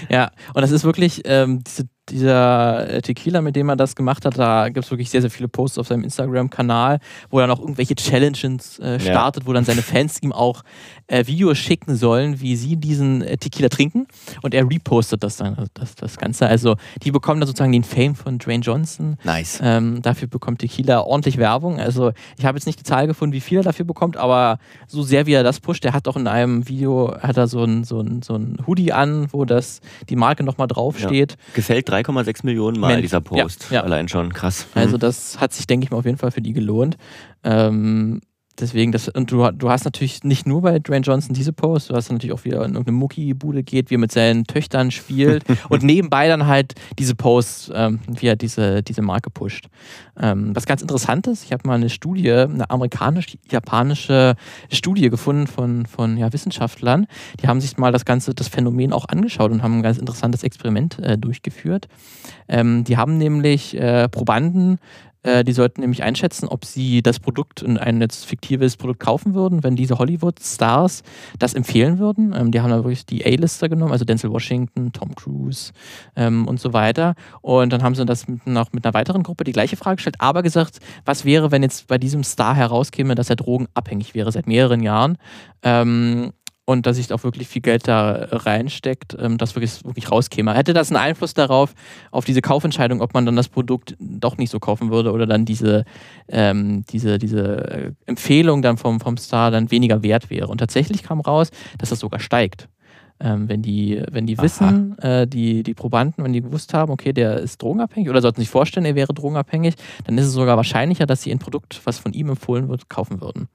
Ja, 0.08 0.30
und 0.54 0.62
das 0.62 0.70
ist 0.70 0.84
wirklich 0.84 1.22
ähm, 1.24 1.62
diese, 1.64 1.86
dieser 2.10 2.88
äh, 2.88 3.02
Tequila, 3.02 3.40
mit 3.40 3.56
dem 3.56 3.68
er 3.68 3.76
das 3.76 3.96
gemacht 3.96 4.24
hat, 4.24 4.38
da 4.38 4.68
gibt 4.68 4.84
es 4.84 4.90
wirklich 4.90 5.10
sehr, 5.10 5.20
sehr 5.20 5.30
viele 5.30 5.48
Posts 5.48 5.78
auf 5.78 5.86
seinem 5.88 6.04
Instagram-Kanal, 6.04 6.98
wo 7.30 7.40
er 7.40 7.46
noch 7.46 7.60
irgendwelche 7.60 7.94
Challenges 7.94 8.78
äh, 8.78 9.00
startet, 9.00 9.46
wo 9.46 9.52
dann 9.52 9.64
seine 9.64 9.82
Fans 9.82 10.22
ihm 10.22 10.32
auch 10.32 10.62
äh, 11.06 11.26
Videos 11.26 11.58
schicken 11.58 11.96
sollen, 11.96 12.40
wie 12.40 12.56
sie 12.56 12.76
diesen 12.76 13.22
äh, 13.22 13.36
Tequila 13.36 13.68
trinken. 13.68 14.06
Und 14.42 14.54
er 14.54 14.68
repostet 14.68 15.22
das 15.22 15.36
dann, 15.36 15.56
also 15.56 15.70
das, 15.74 15.94
das 15.94 16.18
Ganze. 16.18 16.46
Also 16.46 16.76
die 17.02 17.10
bekommen 17.10 17.40
dann 17.40 17.46
sozusagen 17.46 17.72
den 17.72 17.84
Fame 17.84 18.14
von 18.14 18.38
Dwayne 18.38 18.62
Johnson. 18.62 19.16
nice. 19.24 19.60
Ähm, 19.62 20.02
dafür 20.02 20.28
bekommt 20.28 20.60
Tequila 20.60 21.00
ordentlich 21.02 21.38
Werbung. 21.38 21.78
Also 21.80 22.12
ich 22.38 22.44
habe 22.44 22.56
jetzt 22.58 22.66
nicht 22.66 22.78
die 22.78 22.84
Zahl 22.84 23.06
gefunden, 23.06 23.32
wie 23.34 23.40
viel 23.40 23.58
er 23.58 23.64
dafür 23.64 23.84
bekommt, 23.84 24.16
aber 24.16 24.58
so 24.86 25.02
sehr 25.02 25.26
wie 25.26 25.32
er 25.32 25.42
das 25.42 25.60
pusht, 25.60 25.84
der 25.84 25.92
hat 25.92 26.06
doch 26.06 26.16
in 26.16 26.26
einem 26.26 26.68
Video, 26.68 27.14
hat 27.20 27.36
er 27.36 27.46
so 27.46 27.64
ein, 27.64 27.84
so 27.84 28.00
ein, 28.00 28.22
so 28.22 28.34
ein 28.34 28.58
Hoodie 28.66 28.92
an, 28.92 29.28
wo 29.32 29.44
das, 29.44 29.80
die 30.08 30.16
Marke 30.16 30.42
nochmal 30.42 30.68
draufsteht. 30.68 31.36
Gefällt 31.54 31.90
3,6 32.02 32.44
Millionen 32.46 32.80
Mal 32.80 32.88
Moment. 32.88 33.04
dieser 33.04 33.20
Post. 33.20 33.66
Ja, 33.70 33.76
ja. 33.76 33.82
Allein 33.82 34.08
schon. 34.08 34.32
Krass. 34.32 34.66
Also 34.74 34.96
Mhm. 34.96 35.00
das 35.00 35.40
hat 35.40 35.52
sich, 35.52 35.66
denke 35.66 35.84
ich 35.84 35.90
mal, 35.90 35.98
auf 35.98 36.04
jeden 36.06 36.18
Fall 36.18 36.30
für 36.30 36.40
die 36.42 36.52
gelohnt. 36.52 36.96
Ähm, 37.44 38.20
deswegen, 38.60 38.92
das, 38.92 39.08
und 39.08 39.30
du, 39.30 39.50
du 39.50 39.70
hast 39.70 39.84
natürlich 39.84 40.24
nicht 40.24 40.46
nur 40.46 40.62
bei 40.62 40.78
Dwayne 40.78 41.04
Johnson 41.04 41.34
diese 41.34 41.52
Posts, 41.52 41.88
du 41.88 41.94
hast 41.94 42.10
natürlich 42.10 42.32
auch 42.32 42.44
wieder 42.44 42.58
in 42.64 42.72
irgendeine 42.72 42.96
Mucki-Bude 42.96 43.62
geht, 43.62 43.90
wie 43.90 43.94
er 43.94 43.98
mit 43.98 44.12
seinen 44.12 44.44
Töchtern 44.44 44.90
spielt 44.90 45.44
und 45.68 45.82
nebenbei 45.82 46.28
dann 46.28 46.46
halt 46.46 46.74
diese 46.98 47.14
Posts, 47.14 47.72
ähm, 47.74 48.00
wie 48.08 48.26
er 48.26 48.36
diese, 48.36 48.82
diese 48.82 49.02
Marke 49.02 49.30
pusht. 49.30 49.68
Ähm, 50.20 50.54
was 50.54 50.66
ganz 50.66 50.82
interessant 50.82 51.26
ist, 51.26 51.44
ich 51.44 51.52
habe 51.52 51.66
mal 51.66 51.74
eine 51.74 51.90
Studie, 51.90 52.30
eine 52.30 52.70
amerikanisch-japanische 52.70 54.34
Studie 54.70 55.10
gefunden 55.10 55.46
von, 55.46 55.86
von 55.86 56.16
ja, 56.16 56.32
Wissenschaftlern, 56.32 57.06
die 57.40 57.48
haben 57.48 57.60
sich 57.60 57.76
mal 57.78 57.92
das 57.92 58.04
ganze, 58.04 58.34
das 58.34 58.48
Phänomen 58.48 58.92
auch 58.92 59.08
angeschaut 59.08 59.50
und 59.50 59.62
haben 59.62 59.78
ein 59.78 59.82
ganz 59.82 59.98
interessantes 59.98 60.42
Experiment 60.42 60.98
äh, 60.98 61.16
durchgeführt. 61.16 61.88
Ähm, 62.48 62.84
die 62.84 62.96
haben 62.96 63.18
nämlich 63.18 63.76
äh, 63.76 64.08
Probanden 64.08 64.78
äh, 65.22 65.44
die 65.44 65.52
sollten 65.52 65.82
nämlich 65.82 66.02
einschätzen, 66.02 66.48
ob 66.48 66.64
sie 66.64 67.02
das 67.02 67.20
Produkt, 67.20 67.62
in 67.62 67.76
ein 67.76 68.00
jetzt 68.00 68.24
fiktives 68.24 68.76
Produkt 68.76 69.00
kaufen 69.00 69.34
würden, 69.34 69.62
wenn 69.62 69.76
diese 69.76 69.98
Hollywood-Stars 69.98 71.02
das 71.38 71.54
empfehlen 71.54 71.98
würden. 71.98 72.34
Ähm, 72.34 72.50
die 72.50 72.60
haben 72.60 72.70
da 72.70 72.76
wirklich 72.76 73.04
die 73.04 73.24
A-Lister 73.24 73.68
genommen, 73.68 73.92
also 73.92 74.04
Denzel 74.04 74.30
Washington, 74.30 74.92
Tom 74.92 75.14
Cruise 75.14 75.72
ähm, 76.16 76.48
und 76.48 76.58
so 76.58 76.72
weiter. 76.72 77.14
Und 77.42 77.72
dann 77.72 77.82
haben 77.82 77.94
sie 77.94 78.06
das 78.06 78.28
mit, 78.28 78.46
noch 78.46 78.72
mit 78.72 78.84
einer 78.84 78.94
weiteren 78.94 79.22
Gruppe 79.22 79.44
die 79.44 79.52
gleiche 79.52 79.76
Frage 79.76 79.96
gestellt, 79.96 80.16
aber 80.18 80.42
gesagt, 80.42 80.78
was 81.04 81.24
wäre, 81.24 81.50
wenn 81.50 81.62
jetzt 81.62 81.86
bei 81.86 81.98
diesem 81.98 82.24
Star 82.24 82.54
herauskäme, 82.54 83.14
dass 83.14 83.30
er 83.30 83.36
drogenabhängig 83.36 84.14
wäre 84.14 84.32
seit 84.32 84.46
mehreren 84.46 84.82
Jahren. 84.82 85.18
Ähm, 85.62 86.32
und 86.70 86.86
dass 86.86 86.96
sich 86.96 87.12
auch 87.12 87.24
wirklich 87.24 87.48
viel 87.48 87.62
Geld 87.62 87.88
da 87.88 88.28
reinsteckt, 88.30 89.16
ähm, 89.18 89.38
dass 89.38 89.56
wirklich, 89.56 89.84
wirklich 89.84 90.10
rauskäme. 90.10 90.54
Hätte 90.54 90.72
das 90.72 90.90
einen 90.90 91.02
Einfluss 91.02 91.34
darauf, 91.34 91.74
auf 92.12 92.24
diese 92.24 92.42
Kaufentscheidung, 92.42 93.00
ob 93.00 93.12
man 93.12 93.26
dann 93.26 93.34
das 93.34 93.48
Produkt 93.48 93.96
doch 93.98 94.38
nicht 94.38 94.50
so 94.50 94.60
kaufen 94.60 94.92
würde 94.92 95.12
oder 95.12 95.26
dann 95.26 95.44
diese, 95.44 95.84
ähm, 96.28 96.84
diese, 96.90 97.18
diese 97.18 97.70
äh, 97.70 97.92
Empfehlung 98.06 98.62
dann 98.62 98.76
vom, 98.76 99.00
vom 99.00 99.16
Star 99.16 99.50
dann 99.50 99.72
weniger 99.72 100.04
wert 100.04 100.30
wäre? 100.30 100.46
Und 100.46 100.58
tatsächlich 100.58 101.02
kam 101.02 101.20
raus, 101.20 101.50
dass 101.78 101.90
das 101.90 101.98
sogar 101.98 102.20
steigt. 102.20 102.68
Ähm, 103.18 103.48
wenn 103.48 103.62
die, 103.62 104.02
wenn 104.08 104.26
die 104.26 104.38
Aha. 104.38 104.44
wissen, 104.44 104.98
äh, 105.00 105.26
die, 105.26 105.64
die 105.64 105.74
Probanden, 105.74 106.24
wenn 106.24 106.32
die 106.32 106.40
gewusst 106.40 106.72
haben, 106.72 106.92
okay, 106.92 107.12
der 107.12 107.40
ist 107.40 107.60
drogenabhängig 107.60 108.08
oder 108.08 108.22
sollten 108.22 108.40
sich 108.40 108.48
vorstellen, 108.48 108.86
er 108.86 108.94
wäre 108.94 109.12
drogenabhängig, 109.12 109.74
dann 110.04 110.16
ist 110.16 110.26
es 110.26 110.32
sogar 110.32 110.56
wahrscheinlicher, 110.56 111.04
dass 111.04 111.22
sie 111.22 111.32
ein 111.32 111.40
Produkt, 111.40 111.80
was 111.84 111.98
von 111.98 112.12
ihm 112.12 112.30
empfohlen 112.30 112.68
wird, 112.68 112.88
kaufen 112.88 113.20
würden. 113.20 113.48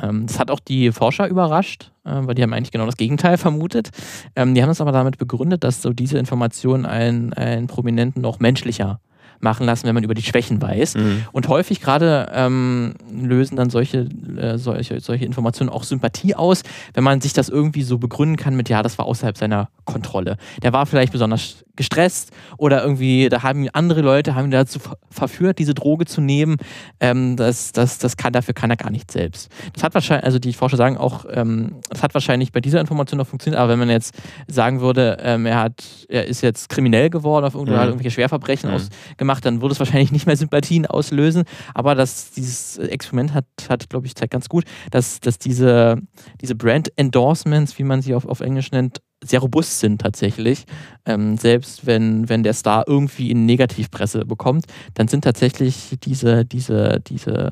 Ähm, 0.00 0.26
das 0.26 0.38
hat 0.38 0.50
auch 0.50 0.60
die 0.60 0.92
Forscher 0.92 1.28
überrascht, 1.28 1.92
äh, 2.04 2.10
weil 2.12 2.34
die 2.34 2.42
haben 2.42 2.52
eigentlich 2.52 2.72
genau 2.72 2.86
das 2.86 2.96
Gegenteil 2.96 3.38
vermutet. 3.38 3.90
Ähm, 4.34 4.54
die 4.54 4.62
haben 4.62 4.70
es 4.70 4.80
aber 4.80 4.92
damit 4.92 5.18
begründet, 5.18 5.64
dass 5.64 5.82
so 5.82 5.92
diese 5.92 6.18
Informationen 6.18 6.86
einen, 6.86 7.32
einen 7.32 7.66
Prominenten 7.66 8.22
noch 8.22 8.40
menschlicher 8.40 9.00
machen 9.40 9.66
lassen, 9.66 9.86
wenn 9.86 9.94
man 9.94 10.04
über 10.04 10.14
die 10.14 10.22
Schwächen 10.22 10.60
weiß. 10.60 10.96
Mhm. 10.96 11.24
Und 11.32 11.48
häufig 11.48 11.80
gerade 11.80 12.30
ähm, 12.32 12.94
lösen 13.10 13.56
dann 13.56 13.70
solche, 13.70 14.08
äh, 14.38 14.58
solche, 14.58 15.00
solche 15.00 15.24
Informationen 15.24 15.70
auch 15.70 15.84
Sympathie 15.84 16.34
aus, 16.34 16.62
wenn 16.94 17.04
man 17.04 17.20
sich 17.20 17.32
das 17.32 17.48
irgendwie 17.48 17.82
so 17.82 17.98
begründen 17.98 18.36
kann 18.36 18.56
mit, 18.56 18.68
ja, 18.68 18.82
das 18.82 18.98
war 18.98 19.06
außerhalb 19.06 19.36
seiner 19.36 19.68
Kontrolle. 19.84 20.36
Der 20.62 20.72
war 20.72 20.86
vielleicht 20.86 21.12
besonders 21.12 21.65
gestresst 21.76 22.30
oder 22.58 22.82
irgendwie, 22.82 23.28
da 23.28 23.42
haben 23.42 23.68
andere 23.72 24.00
Leute 24.00 24.34
haben 24.34 24.46
ihn 24.46 24.50
dazu 24.50 24.78
ver- 24.78 24.96
verführt, 25.10 25.58
diese 25.58 25.74
Droge 25.74 26.04
zu 26.06 26.20
nehmen. 26.20 26.56
Ähm, 27.00 27.36
das, 27.36 27.72
das, 27.72 27.98
das 27.98 28.16
kann, 28.16 28.32
dafür 28.32 28.54
kann 28.54 28.70
er 28.70 28.76
gar 28.76 28.90
nicht 28.90 29.10
selbst. 29.10 29.50
Das 29.74 29.82
hat 29.82 29.94
wahrscheinlich, 29.94 30.24
also 30.24 30.38
die 30.38 30.52
Forscher 30.52 30.76
sagen 30.76 30.96
auch, 30.96 31.24
ähm, 31.30 31.80
das 31.88 32.02
hat 32.02 32.14
wahrscheinlich 32.14 32.52
bei 32.52 32.60
dieser 32.60 32.80
Information 32.80 33.18
noch 33.18 33.26
funktioniert, 33.26 33.60
aber 33.60 33.72
wenn 33.72 33.78
man 33.78 33.90
jetzt 33.90 34.14
sagen 34.48 34.80
würde, 34.80 35.18
ähm, 35.20 35.46
er 35.46 35.60
hat, 35.60 35.84
er 36.08 36.26
ist 36.26 36.40
jetzt 36.42 36.68
kriminell 36.68 37.10
geworden, 37.10 37.44
auf 37.44 37.54
irgendwo 37.54 37.74
Mhm. 37.74 37.78
hat 37.78 37.86
irgendwelche 37.88 38.10
Schwerverbrechen 38.12 38.70
Mhm. 38.70 38.76
ausgemacht, 38.76 39.44
dann 39.44 39.60
würde 39.60 39.72
es 39.72 39.78
wahrscheinlich 39.78 40.12
nicht 40.12 40.26
mehr 40.26 40.36
Sympathien 40.36 40.86
auslösen. 40.86 41.44
Aber 41.74 41.94
das, 41.94 42.30
dieses 42.32 42.78
Experiment 42.78 43.34
hat, 43.34 43.44
hat 43.68 43.88
glaube 43.90 44.06
ich, 44.06 44.14
zeigt 44.14 44.32
ganz 44.32 44.48
gut, 44.48 44.64
dass, 44.90 45.20
dass 45.20 45.38
diese, 45.38 45.96
diese 46.40 46.54
Brand-Endorsements, 46.54 47.78
wie 47.78 47.84
man 47.84 48.02
sie 48.02 48.14
auf, 48.14 48.26
auf 48.26 48.40
Englisch 48.40 48.70
nennt, 48.72 49.00
sehr 49.22 49.40
robust 49.40 49.80
sind 49.80 50.00
tatsächlich. 50.00 50.64
Ähm, 51.04 51.36
selbst 51.36 51.86
wenn, 51.86 52.28
wenn 52.28 52.42
der 52.42 52.52
Star 52.52 52.84
irgendwie 52.86 53.30
in 53.30 53.46
Negativpresse 53.46 54.24
bekommt, 54.24 54.66
dann 54.94 55.08
sind 55.08 55.24
tatsächlich 55.24 55.96
diese, 56.02 56.44
diese, 56.44 57.00
diese, 57.00 57.50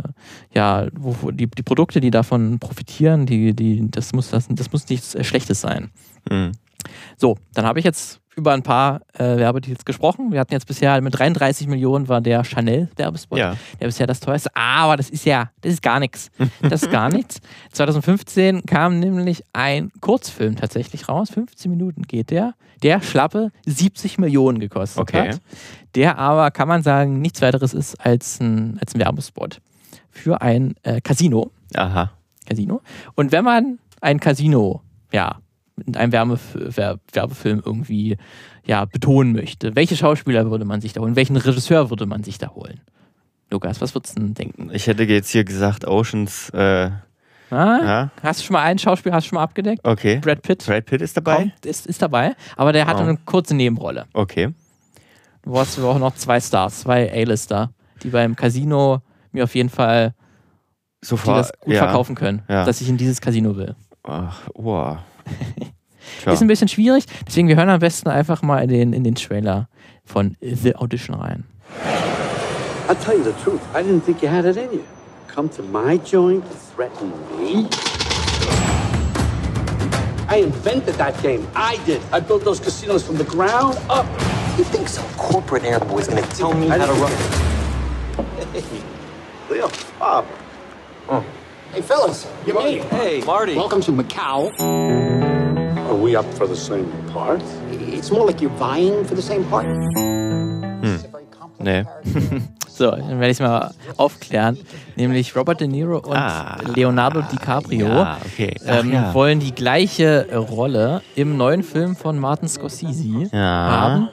ja, 0.53 0.89
wo, 0.93 1.31
die, 1.31 1.47
die 1.47 1.63
Produkte, 1.63 2.01
die 2.01 2.11
davon 2.11 2.59
profitieren, 2.59 3.27
die, 3.27 3.55
die, 3.55 3.91
das, 3.91 4.13
muss, 4.13 4.31
das, 4.31 4.47
das 4.49 4.73
muss 4.73 4.89
nichts 4.89 5.15
äh, 5.15 5.25
Schlechtes 5.25 5.61
sein. 5.61 5.91
Mhm. 6.31 6.53
So, 7.17 7.39
dann 7.55 7.65
habe 7.65 7.79
ich 7.79 7.85
jetzt 7.85 8.21
über 8.37 8.53
ein 8.53 8.63
paar 8.63 9.01
äh, 9.15 9.37
Werbedeals 9.37 9.85
gesprochen. 9.85 10.33
Wir 10.33 10.41
hatten 10.41 10.53
jetzt 10.53 10.67
bisher 10.67 11.01
mit 11.01 11.19
33 11.19 11.67
Millionen 11.69 12.09
war 12.09 12.21
der 12.21 12.43
Chanel-Werbespot, 12.45 13.39
Ja. 13.39 13.57
der 13.81 13.87
bisher 13.87 14.07
das 14.07 14.21
teuerste. 14.21 14.51
Aber 14.55 14.97
das 14.97 15.09
ist 15.11 15.25
ja, 15.25 15.51
das 15.61 15.75
ist 15.75 15.83
gar 15.83 16.01
nichts. 16.01 16.31
Das 16.61 16.83
ist 16.83 16.91
gar 16.91 17.09
nichts. 17.13 17.41
2015 17.73 18.63
kam 18.67 18.99
nämlich 18.99 19.43
ein 19.53 19.91
Kurzfilm 20.01 20.57
tatsächlich 20.57 21.09
raus. 21.09 21.31
15 21.31 21.71
Minuten 21.71 22.03
geht 22.03 22.31
der. 22.31 22.55
Der 22.83 23.01
schlappe 23.01 23.51
70 23.67 24.19
Millionen 24.19 24.59
gekostet 24.59 25.01
Okay. 25.03 25.31
hat. 25.33 25.41
Der 25.95 26.19
aber, 26.19 26.51
kann 26.51 26.67
man 26.69 26.83
sagen, 26.83 27.21
nichts 27.21 27.41
weiteres 27.41 27.73
ist 27.75 27.95
als 28.05 28.41
ein, 28.41 28.79
als 28.81 28.95
ein 28.95 29.01
Werbespot 29.01 29.61
für 30.11 30.41
ein 30.43 30.75
äh, 30.83 31.01
Casino. 31.01 31.51
Aha. 31.75 32.11
Casino. 32.47 32.81
Und 33.15 33.33
wenn 33.33 33.45
man 33.45 33.79
ein 34.01 34.21
Casino, 34.21 34.83
ja, 35.13 35.37
mit 35.77 35.97
einem 35.97 36.13
Wärmef 36.13 36.41
Wer 36.55 36.99
Werbefilm 37.13 37.63
irgendwie 37.65 38.17
ja, 38.65 38.85
betonen 38.85 39.33
möchte, 39.33 39.75
welche 39.77 39.97
Schauspieler 39.97 40.51
würde 40.51 40.65
man 40.65 40.81
sich 40.81 40.93
da 40.93 41.01
holen? 41.01 41.17
Welchen 41.17 41.37
Regisseur 41.37 41.91
würde 41.91 42.07
man 42.07 42.23
sich 42.25 42.39
da 42.39 42.49
holen? 42.51 42.81
Lukas, 43.51 43.81
was 43.81 43.95
würdest 43.95 44.17
du 44.17 44.23
denn 44.23 44.35
denken? 44.35 44.71
Ich 44.73 44.87
hätte 44.87 45.03
jetzt 45.05 45.31
hier 45.31 45.45
gesagt 45.45 45.87
Oceans. 45.87 46.51
Äh, 46.51 46.91
Ah, 47.51 47.79
ja, 47.85 48.11
Hast 48.23 48.41
du 48.41 48.45
schon 48.47 48.55
mal 48.55 48.63
einen 48.63 48.79
Schauspieler 48.79 49.15
hast 49.15 49.25
du 49.27 49.29
schon 49.29 49.37
mal 49.37 49.43
abgedeckt? 49.43 49.87
okay. 49.87 50.19
Brad 50.19 50.43
Pitt 50.43 50.65
Brad 50.67 50.87
Pitt 50.87 51.03
ist 51.03 51.17
dabei. 51.17 51.37
kommt, 51.37 51.67
ist, 51.67 51.87
ist 51.87 52.01
dabei, 52.03 52.35
aber 52.57 52.73
der 52.73 52.87
hat 52.87 52.97
Oh. 52.97 53.01
eine 53.01 53.17
kurze 53.19 53.55
Nebenrolle. 53.55 54.07
Okay. 54.15 54.53
Du 55.43 55.57
hast 55.59 55.79
auch 55.79 55.99
noch 55.99 56.15
zwei 56.15 56.41
Stars, 56.41 56.81
zwei 56.81 57.13
A-Lister, 57.13 57.71
die 58.03 58.09
beim 58.09 58.35
Casino 58.35 59.03
mir 59.31 59.45
auf 59.45 59.55
jeden 59.55 59.69
Fall 59.69 60.15
die 61.03 61.07
Sofort. 61.09 61.39
das 61.39 61.53
gut 61.61 61.75
ja. 61.75 61.81
verkaufen 61.85 62.15
können, 62.17 62.43
Ja. 62.49 62.65
dass 62.65 62.81
ich 62.81 62.89
in 62.89 62.97
dieses 62.97 63.21
Casino 63.21 63.55
will. 63.57 63.77
Ach, 64.05 64.41
wow. 64.55 64.99
Ist 66.27 66.41
ein 66.41 66.49
bisschen 66.49 66.69
schwierig, 66.69 67.05
deswegen 67.27 67.49
wir 67.49 67.57
hören 67.57 67.69
am 67.69 67.81
besten 67.81 68.09
einfach 68.09 68.41
mal 68.43 68.63
in 68.63 68.69
den, 68.69 68.93
in 68.93 69.05
den 69.05 69.15
Trailer 69.15 69.69
von 70.05 70.37
The 70.41 70.75
Audition 70.77 71.15
rein. 71.15 71.45
I'll 72.89 72.97
tell 72.97 73.17
you 73.17 73.25
the 73.25 73.35
truth. 73.43 73.61
I 73.75 73.83
didn't 73.83 74.03
think 74.03 74.23
you 74.23 74.29
had 74.29 74.45
it 74.45 74.57
in 74.57 74.73
you. 74.73 74.85
Come 75.29 75.49
to 75.51 75.63
my 75.63 75.99
joint 75.99 76.45
to 76.45 76.55
threaten 76.55 77.13
me? 77.37 77.69
I 80.29 80.37
invented 80.39 80.95
that 80.97 81.21
game. 81.23 81.47
I 81.55 81.79
did. 81.85 82.01
I 82.13 82.21
built 82.21 82.45
those 82.45 82.61
casinos 82.61 83.03
from 83.03 83.17
the 83.17 83.25
ground 83.25 83.79
up. 83.89 84.07
You 84.57 84.65
think 84.65 84.89
some 84.89 85.07
corporate 85.17 85.65
airboy's 85.65 86.09
gonna 86.09 86.23
tell 86.29 86.55
me 86.55 86.71
I 86.71 86.79
how 86.79 86.87
to 86.87 86.93
run? 86.95 87.13
Hey, 88.53 88.63
Leo, 89.51 89.71
Bob. 89.99 90.25
Hey, 91.73 91.83
fellas, 91.83 92.27
you 92.47 92.59
it. 92.61 92.85
Hey, 92.85 93.21
Marty. 93.25 93.57
Welcome 93.57 93.81
to 93.83 93.93
Macau. 93.93 94.53
Up 96.17 96.25
for 96.35 96.47
the 96.47 96.55
same 96.55 96.87
part? 97.13 97.41
It's 97.93 98.11
more 98.11 98.25
like 98.27 98.41
you're 98.41 98.57
vying 98.59 99.05
for 99.05 99.17
the 99.17 99.23
same 99.23 99.45
part. 99.51 99.67
Nee. 101.59 101.85
So, 102.77 102.91
dann 102.91 103.21
werde 103.21 103.27
ich 103.27 103.37
es 103.37 103.41
mal 103.41 103.71
aufklären. 103.99 104.59
Nämlich 104.97 105.37
Robert 105.37 105.61
De 105.61 105.69
Niro 105.69 105.99
und 105.99 106.17
Ah. 106.17 106.57
Leonardo 106.75 107.23
DiCaprio 107.23 107.87
Ja, 107.87 108.19
okay. 108.27 108.57
Ach, 108.67 108.81
ähm, 108.83 108.93
ja. 108.93 109.15
wollen 109.15 109.39
die 109.39 109.55
gleiche 109.55 110.27
Rolle 110.37 111.01
im 111.15 111.37
neuen 111.37 111.63
Film 111.63 111.95
von 111.95 112.19
Martin 112.19 112.49
Scorsese 112.49 113.29
Ja. 113.31 113.39
haben. 113.39 114.09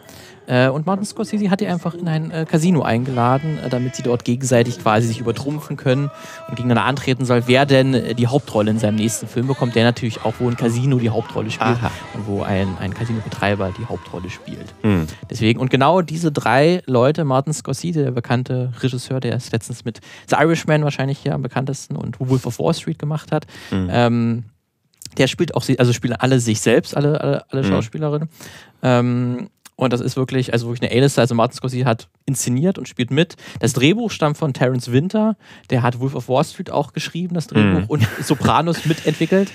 Äh, 0.48 0.70
und 0.70 0.86
Martin 0.86 1.06
Scorsese 1.06 1.50
hat 1.50 1.62
die 1.62 1.68
einfach 1.68 1.94
in 1.94 2.08
ein 2.08 2.32
äh, 2.32 2.46
Casino 2.50 2.82
eingeladen, 2.82 3.58
äh, 3.60 3.70
damit 3.70 3.96
sie 3.96 4.04
dort 4.04 4.26
gegenseitig 4.26 4.80
quasi 4.80 5.08
sich 5.08 5.20
übertrumpfen 5.20 5.78
können 5.78 6.10
und 6.48 6.56
gegeneinander 6.56 6.86
antreten 6.90 7.26
soll, 7.26 7.44
wer 7.46 7.66
denn 7.66 8.16
die 8.18 8.28
Hauptrolle 8.28 8.72
in 8.72 8.80
seinem 8.80 8.96
nächsten 8.96 9.28
Film 9.28 9.48
bekommt, 9.48 9.76
der 9.76 9.84
natürlich 9.84 10.24
auch, 10.26 10.34
wo 10.40 10.50
ein 10.50 10.58
Casino 10.58 10.98
die 10.98 11.10
Hauptrolle 11.10 11.52
spielt 11.52 11.70
Aha. 11.78 11.92
und 12.16 12.28
wo 12.28 12.42
ein, 12.42 12.76
ein 12.80 12.94
Casinobetreiber 12.94 13.72
die 13.80 13.86
Hauptrolle 13.86 14.30
spielt. 14.30 14.74
Hm. 14.82 15.08
Deswegen, 15.30 15.60
und 15.60 15.70
genau 15.70 16.02
diese 16.02 16.32
drei 16.32 16.82
Leute, 16.86 17.24
Martin 17.24 17.54
Scorsese, 17.54 18.04
der 18.04 18.12
bekannte 18.12 18.74
Regisseur, 18.82 19.20
der 19.20 19.36
es 19.36 19.52
letztens 19.52 19.86
mit 19.86 20.00
The 20.28 20.36
Irishman 20.40 20.84
wahrscheinlich 20.84 21.20
hier 21.20 21.34
am 21.36 21.42
bekanntesten 21.44 21.96
und 21.96 22.20
Wolf 22.20 22.46
of 22.46 22.60
Wall 22.60 22.74
Street 22.74 23.00
gemacht 23.00 23.32
hat, 23.32 23.46
Mhm. 23.72 23.90
ähm, 23.92 24.44
der 25.18 25.28
spielt 25.28 25.56
auch, 25.56 25.64
sie- 25.64 25.78
also 25.78 25.94
spielen 25.94 26.14
alle 26.16 26.40
sich 26.40 26.62
selbst, 26.62 26.96
alle, 26.98 27.20
alle, 27.22 27.44
alle 27.50 27.62
Mhm. 27.64 27.68
Schauspielerinnen. 27.68 28.30
Ähm, 28.82 29.50
und 29.82 29.92
das 29.92 30.00
ist 30.00 30.16
wirklich, 30.16 30.54
also 30.54 30.68
wirklich 30.68 30.88
eine 30.92 31.00
A-Lister. 31.02 31.22
Also 31.22 31.34
Martin 31.34 31.58
Scorsese 31.58 31.86
hat 31.86 32.08
inszeniert 32.28 32.78
und 32.78 32.88
spielt 32.88 33.10
mit. 33.10 33.36
Das 33.60 33.74
Drehbuch 33.74 34.12
stammt 34.12 34.38
von 34.38 34.54
Terence 34.54 34.92
Winter. 34.92 35.36
Der 35.72 35.82
hat 35.82 36.00
Wolf 36.00 36.14
of 36.14 36.30
Wall 36.30 36.44
Street 36.44 36.70
auch 36.70 36.94
geschrieben, 36.94 37.34
das 37.34 37.48
Drehbuch, 37.48 37.80
Mhm. 37.82 37.86
und 37.88 38.08
Sopranos 38.22 38.86
mitentwickelt. 38.86 39.52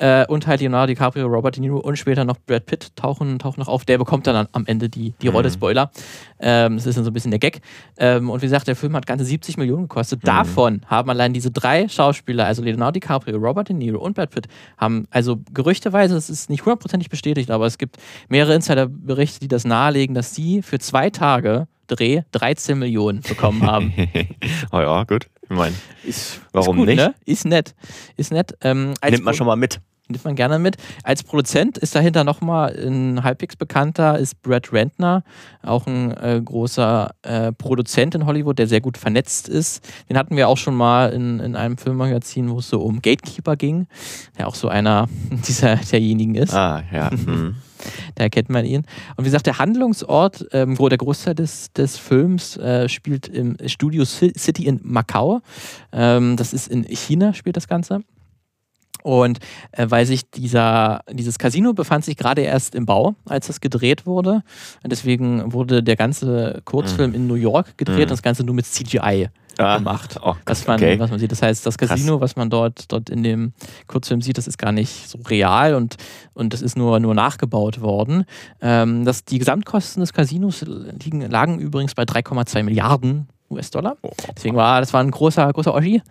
Äh, 0.00 0.24
und 0.28 0.46
halt 0.46 0.62
Leonardo 0.62 0.86
DiCaprio, 0.86 1.26
Robert 1.26 1.56
De 1.56 1.60
Niro 1.60 1.78
und 1.78 1.96
später 1.98 2.24
noch 2.24 2.38
Brad 2.46 2.64
Pitt 2.64 2.96
tauchen, 2.96 3.38
tauchen 3.38 3.60
noch 3.60 3.68
auf. 3.68 3.84
Der 3.84 3.98
bekommt 3.98 4.26
dann 4.26 4.48
am 4.52 4.64
Ende 4.64 4.88
die, 4.88 5.12
die 5.20 5.28
Rolle, 5.28 5.48
Mhm. 5.48 5.52
Spoiler. 5.52 5.90
Ähm, 6.38 6.76
das 6.76 6.86
ist 6.86 6.96
dann 6.96 7.04
so 7.04 7.10
ein 7.10 7.12
bisschen 7.12 7.30
der 7.32 7.38
Gag. 7.38 7.60
Ähm, 7.98 8.30
und 8.30 8.40
wie 8.40 8.46
gesagt, 8.46 8.66
der 8.66 8.76
Film 8.76 8.96
hat 8.96 9.06
ganze 9.06 9.26
70 9.26 9.58
Millionen 9.58 9.82
gekostet. 9.82 10.22
Mhm. 10.22 10.26
Davon 10.26 10.80
haben 10.86 11.10
allein 11.10 11.34
diese 11.34 11.50
drei 11.50 11.86
Schauspieler, 11.86 12.46
also 12.46 12.62
Leonardo 12.62 12.92
DiCaprio, 12.92 13.36
Robert 13.36 13.68
De 13.68 13.76
Niro 13.76 13.98
und 13.98 14.14
Brad 14.14 14.30
Pitt, 14.30 14.46
haben 14.78 15.06
also 15.10 15.38
gerüchteweise, 15.52 16.14
das 16.14 16.30
ist 16.30 16.48
nicht 16.48 16.64
hundertprozentig 16.64 17.10
bestätigt, 17.10 17.50
aber 17.50 17.66
es 17.66 17.76
gibt 17.76 17.98
mehrere 18.30 18.54
Insiderberichte, 18.54 19.40
die 19.40 19.48
das 19.48 19.66
nahelegen, 19.66 20.14
dass 20.14 20.34
sie 20.34 20.62
für 20.62 20.78
zwei 20.78 21.10
Tage 21.10 21.68
Dreh 21.88 22.22
13 22.32 22.78
Millionen 22.78 23.20
bekommen 23.20 23.62
haben. 23.66 23.92
oh 24.72 24.78
ja, 24.80 25.04
gut. 25.04 25.26
Ich 25.50 25.56
meine, 25.56 25.74
Ist, 26.04 26.40
Warum 26.52 26.76
ist 26.76 26.78
gut, 26.78 26.86
nicht? 26.86 26.96
Ne? 26.98 27.14
Ist 27.26 27.44
nett. 27.44 27.74
Ist 28.16 28.30
nett. 28.32 28.56
Ähm, 28.62 28.94
nimmt 29.08 29.24
man 29.24 29.34
schon 29.34 29.48
mal 29.48 29.56
mit. 29.56 29.80
nimmt 30.08 30.24
man 30.24 30.36
gerne 30.36 30.60
mit. 30.60 30.76
Als 31.02 31.24
Produzent 31.24 31.76
ist 31.76 31.94
dahinter 31.96 32.22
nochmal 32.22 32.72
ein 32.76 33.24
halbwegs 33.24 33.56
bekannter, 33.56 34.16
ist 34.18 34.40
Brad 34.42 34.72
Rentner, 34.72 35.24
auch 35.62 35.86
ein 35.88 36.16
äh, 36.16 36.40
großer 36.44 37.10
äh, 37.22 37.50
Produzent 37.52 38.14
in 38.14 38.26
Hollywood, 38.26 38.60
der 38.60 38.68
sehr 38.68 38.80
gut 38.80 38.96
vernetzt 38.96 39.48
ist. 39.48 39.84
Den 40.08 40.16
hatten 40.16 40.36
wir 40.36 40.48
auch 40.48 40.56
schon 40.56 40.76
mal 40.76 41.12
in, 41.12 41.40
in 41.40 41.56
einem 41.56 41.76
Filmmagazin, 41.78 42.48
wo 42.50 42.60
es 42.60 42.68
so 42.68 42.80
um 42.82 43.02
Gatekeeper 43.02 43.56
ging, 43.56 43.88
der 44.38 44.46
auch 44.46 44.54
so 44.54 44.68
einer 44.68 45.08
dieser 45.48 45.76
derjenigen 45.76 46.36
ist. 46.36 46.54
Ah, 46.54 46.84
ja. 46.92 47.10
Mhm. 47.10 47.56
Da 48.14 48.24
erkennt 48.24 48.48
man 48.50 48.64
ihn. 48.64 48.82
Und 49.16 49.24
wie 49.24 49.28
gesagt, 49.28 49.46
der 49.46 49.58
Handlungsort, 49.58 50.46
ähm, 50.52 50.78
wo 50.78 50.88
der 50.88 50.98
Großteil 50.98 51.34
des, 51.34 51.72
des 51.72 51.96
Films 51.98 52.56
äh, 52.56 52.88
spielt 52.88 53.28
im 53.28 53.56
Studio 53.66 54.02
Ci- 54.04 54.36
City 54.38 54.66
in 54.66 54.80
Macau. 54.82 55.40
Ähm, 55.92 56.36
das 56.36 56.52
ist 56.52 56.68
in 56.68 56.84
China, 56.84 57.32
spielt 57.34 57.56
das 57.56 57.68
Ganze. 57.68 58.00
Und 59.02 59.38
äh, 59.72 59.86
weil 59.88 60.04
sich 60.04 60.30
dieser, 60.30 61.00
dieses 61.10 61.38
Casino 61.38 61.72
befand 61.72 62.04
sich 62.04 62.18
gerade 62.18 62.42
erst 62.42 62.74
im 62.74 62.84
Bau, 62.84 63.14
als 63.24 63.46
das 63.46 63.60
gedreht 63.62 64.04
wurde. 64.04 64.42
Und 64.82 64.90
deswegen 64.92 65.54
wurde 65.54 65.82
der 65.82 65.96
ganze 65.96 66.60
Kurzfilm 66.66 67.14
in 67.14 67.26
New 67.26 67.34
York 67.34 67.78
gedreht 67.78 67.96
Mhm. 67.96 68.02
und 68.02 68.10
das 68.10 68.22
Ganze 68.22 68.44
nur 68.44 68.54
mit 68.54 68.66
CGI 68.66 69.28
Ah, 69.60 69.78
gemacht. 69.78 70.18
oh, 70.22 70.34
was, 70.46 70.66
man, 70.66 70.76
okay. 70.76 70.98
was 70.98 71.10
man 71.10 71.18
sieht. 71.18 71.32
Das 71.32 71.42
heißt, 71.42 71.64
das 71.64 71.78
Casino, 71.78 72.20
was 72.20 72.36
man 72.36 72.50
dort, 72.50 72.90
dort 72.92 73.10
in 73.10 73.22
dem 73.22 73.52
Kurzfilm 73.86 74.22
sieht, 74.22 74.38
das 74.38 74.46
ist 74.46 74.58
gar 74.58 74.72
nicht 74.72 75.08
so 75.08 75.18
real 75.28 75.74
und, 75.74 75.96
und 76.34 76.52
das 76.52 76.62
ist 76.62 76.76
nur, 76.76 76.98
nur 77.00 77.14
nachgebaut 77.14 77.80
worden. 77.80 78.24
Ähm, 78.60 79.04
das, 79.04 79.24
die 79.24 79.38
Gesamtkosten 79.38 80.00
des 80.00 80.12
Casinos 80.12 80.64
liegen, 80.64 81.20
lagen 81.22 81.58
übrigens 81.58 81.94
bei 81.94 82.04
3,2 82.04 82.62
Milliarden 82.62 83.28
US-Dollar. 83.50 83.96
Deswegen 84.36 84.56
war 84.56 84.80
das 84.80 84.92
war 84.92 85.00
ein 85.00 85.10
großer, 85.10 85.52
großer 85.52 85.74
Oschi, 85.74 86.02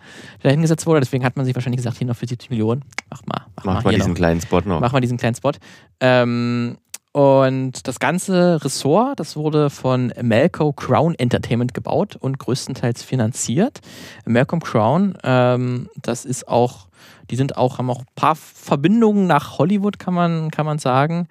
der 0.42 0.42
da 0.42 0.50
hingesetzt 0.50 0.86
wurde. 0.86 1.00
Deswegen 1.00 1.24
hat 1.24 1.36
man 1.36 1.46
sich 1.46 1.54
wahrscheinlich 1.54 1.78
gesagt, 1.78 1.98
hier 1.98 2.06
noch 2.06 2.16
für 2.16 2.26
70 2.26 2.50
Millionen, 2.50 2.84
mach 3.08 3.22
mal. 3.26 3.46
Mach, 3.56 3.64
mach 3.64 3.84
mal 3.84 3.90
hier 3.90 3.98
diesen 3.98 4.12
noch. 4.12 4.16
kleinen 4.16 4.40
Spot 4.40 4.60
noch. 4.60 4.80
Mach 4.80 4.92
mal 4.92 5.00
diesen 5.00 5.16
kleinen 5.16 5.34
Spot. 5.34 5.52
Ähm, 6.00 6.76
und 7.12 7.88
das 7.88 7.98
ganze 7.98 8.64
Ressort, 8.64 9.18
das 9.18 9.36
wurde 9.36 9.68
von 9.68 10.12
Malcolm 10.22 10.74
Crown 10.76 11.14
Entertainment 11.16 11.74
gebaut 11.74 12.16
und 12.16 12.38
größtenteils 12.38 13.02
finanziert. 13.02 13.80
Malcolm 14.24 14.62
Crown, 14.62 15.18
ähm, 15.24 15.88
das 16.00 16.24
ist 16.24 16.46
auch, 16.46 16.86
die 17.30 17.36
sind 17.36 17.56
auch, 17.56 17.78
haben 17.78 17.90
auch 17.90 18.00
ein 18.00 18.14
paar 18.14 18.36
Verbindungen 18.36 19.26
nach 19.26 19.58
Hollywood, 19.58 19.98
kann 19.98 20.14
man, 20.14 20.50
kann 20.52 20.66
man 20.66 20.78
sagen. 20.78 21.26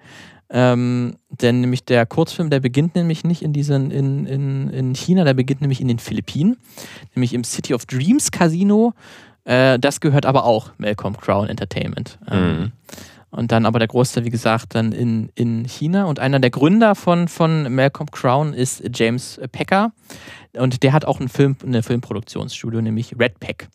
Ähm, 0.50 1.16
denn 1.30 1.60
nämlich 1.60 1.84
der 1.84 2.04
Kurzfilm, 2.06 2.50
der 2.50 2.60
beginnt 2.60 2.96
nämlich 2.96 3.24
nicht 3.24 3.40
in 3.40 3.52
diesen, 3.52 3.90
in, 3.90 4.26
in, 4.26 4.68
in 4.70 4.94
China, 4.94 5.24
der 5.24 5.34
beginnt 5.34 5.60
nämlich 5.60 5.80
in 5.80 5.88
den 5.88 6.00
Philippinen, 6.00 6.58
nämlich 7.14 7.32
im 7.32 7.44
City 7.44 7.72
of 7.72 7.86
Dreams 7.86 8.32
Casino. 8.32 8.92
Äh, 9.44 9.78
das 9.78 10.00
gehört 10.00 10.26
aber 10.26 10.44
auch 10.44 10.72
Malcolm 10.76 11.16
Crown 11.16 11.48
Entertainment. 11.48 12.18
Ähm, 12.28 12.58
Mhm. 12.58 12.72
Und 13.30 13.52
dann 13.52 13.64
aber 13.64 13.78
der 13.78 13.88
Großteil, 13.88 14.24
wie 14.24 14.30
gesagt, 14.30 14.74
dann 14.74 14.92
in, 14.92 15.30
in 15.36 15.64
China. 15.64 16.04
Und 16.04 16.18
einer 16.18 16.40
der 16.40 16.50
Gründer 16.50 16.94
von, 16.94 17.28
von 17.28 17.72
Malcolm 17.72 18.10
Crown 18.10 18.52
ist 18.54 18.82
James 18.92 19.40
Packer. 19.52 19.92
Und 20.54 20.82
der 20.82 20.92
hat 20.92 21.04
auch 21.04 21.20
ein 21.20 21.28
Film, 21.28 21.56
eine 21.64 21.82
Filmproduktionsstudio, 21.82 22.80
nämlich 22.80 23.14
Red 23.18 23.38
Pack. 23.38 23.68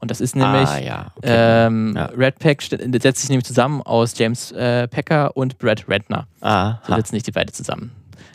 Und 0.00 0.10
das 0.10 0.20
ist 0.20 0.34
nämlich, 0.34 0.68
ah, 0.68 0.78
ja. 0.78 1.06
Okay. 1.16 1.28
ähm, 1.66 1.94
Ja. 1.96 2.06
Red 2.06 2.38
Pack 2.38 2.62
setzt 2.62 3.20
sich 3.20 3.28
nämlich 3.28 3.44
zusammen 3.44 3.82
aus 3.82 4.16
James 4.18 4.50
äh, 4.52 4.88
Packer 4.88 5.36
und 5.36 5.58
Brad 5.58 5.84
Ratner. 5.88 6.26
ah, 6.40 6.78
So 6.86 6.94
setzen 6.94 7.16
sich 7.16 7.22
die 7.22 7.32
beide 7.32 7.52
zusammen. 7.52 7.92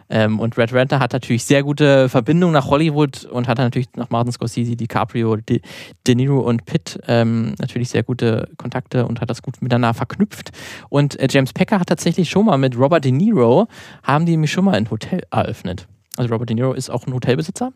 Ähm, 0.10 0.40
und 0.40 0.58
Red 0.58 0.74
Ratner 0.74 1.00
hat 1.00 1.14
natürlich 1.14 1.46
sehr 1.46 1.64
gute 1.64 2.10
Verbindungen 2.10 2.54
nach 2.54 2.68
Hollywood 2.68 3.26
und 3.26 3.48
hat 3.48 3.58
natürlich 3.58 3.88
nach 3.96 4.10
Martin 4.10 4.32
Scorsese, 4.32 4.76
DiCaprio, 4.76 5.38
De, 5.38 5.62
De 6.06 6.16
Niro 6.16 6.40
und 6.40 6.66
Pitt 6.66 7.00
ähm, 7.08 7.56
natürlich 7.60 7.90
sehr 7.90 8.04
gute 8.04 8.50
Kontakte 8.58 9.06
und 9.06 9.22
hat 9.22 9.30
das 9.30 9.42
gut 9.42 9.62
miteinander 9.62 9.94
verknüpft. 9.94 10.52
Und 10.90 11.20
äh, 11.20 11.28
James 11.30 11.54
Packer 11.54 11.80
hat 11.80 11.88
tatsächlich 11.88 12.30
schon 12.30 12.46
mal 12.46 12.58
mit 12.58 12.78
Robert 12.78 13.06
De 13.06 13.12
Niro, 13.12 13.68
haben 14.04 14.26
die 14.26 14.34
nämlich 14.34 14.52
schon 14.52 14.66
mal 14.66 14.76
ein 14.76 14.90
Hotel 14.90 15.22
eröffnet. 15.32 15.88
Also 16.18 16.34
Robert 16.34 16.50
De 16.50 16.56
Niro 16.56 16.74
ist 16.74 16.90
auch 16.90 17.06
ein 17.06 17.14
Hotelbesitzer, 17.14 17.74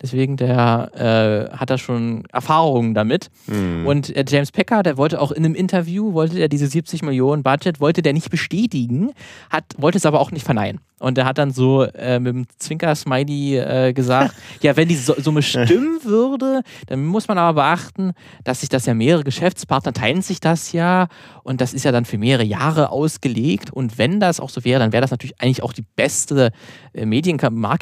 deswegen 0.00 0.38
der 0.38 1.50
äh, 1.52 1.56
hat 1.56 1.68
da 1.68 1.76
schon 1.76 2.24
Erfahrungen 2.32 2.94
damit. 2.94 3.30
Hm. 3.46 3.86
Und 3.86 4.14
äh, 4.16 4.24
James 4.26 4.50
Packer, 4.50 4.82
der 4.82 4.96
wollte 4.96 5.20
auch 5.20 5.30
in 5.30 5.44
einem 5.44 5.54
Interview, 5.54 6.14
wollte 6.14 6.38
er 6.38 6.48
diese 6.48 6.66
70 6.66 7.02
Millionen 7.02 7.42
Budget, 7.42 7.80
wollte 7.80 8.00
der 8.00 8.14
nicht 8.14 8.30
bestätigen, 8.30 9.10
hat, 9.50 9.64
wollte 9.76 9.98
es 9.98 10.06
aber 10.06 10.20
auch 10.20 10.30
nicht 10.30 10.44
verneinen. 10.44 10.80
Und 11.02 11.18
er 11.18 11.24
hat 11.24 11.36
dann 11.36 11.50
so 11.50 11.82
äh, 11.82 12.20
mit 12.20 12.32
dem 12.32 12.46
Zwinker-Smiley 12.58 13.56
äh, 13.56 13.92
gesagt, 13.92 14.34
ja, 14.62 14.76
wenn 14.76 14.86
die 14.86 14.94
so 14.94 15.14
Summe 15.18 15.42
stimmen 15.42 15.98
würde, 16.04 16.62
dann 16.86 17.04
muss 17.04 17.26
man 17.26 17.38
aber 17.38 17.60
beachten, 17.60 18.12
dass 18.44 18.60
sich 18.60 18.68
das 18.68 18.86
ja 18.86 18.94
mehrere 18.94 19.24
Geschäftspartner 19.24 19.92
teilen 19.92 20.22
sich 20.22 20.38
das 20.38 20.70
ja 20.70 21.08
und 21.42 21.60
das 21.60 21.74
ist 21.74 21.84
ja 21.84 21.90
dann 21.90 22.04
für 22.04 22.18
mehrere 22.18 22.44
Jahre 22.44 22.90
ausgelegt. 22.90 23.72
Und 23.72 23.98
wenn 23.98 24.20
das 24.20 24.38
auch 24.38 24.48
so 24.48 24.64
wäre, 24.64 24.78
dann 24.78 24.92
wäre 24.92 25.00
das 25.00 25.10
natürlich 25.10 25.40
eigentlich 25.40 25.64
auch 25.64 25.72
die 25.72 25.84
beste 25.96 26.52
äh, 26.92 27.04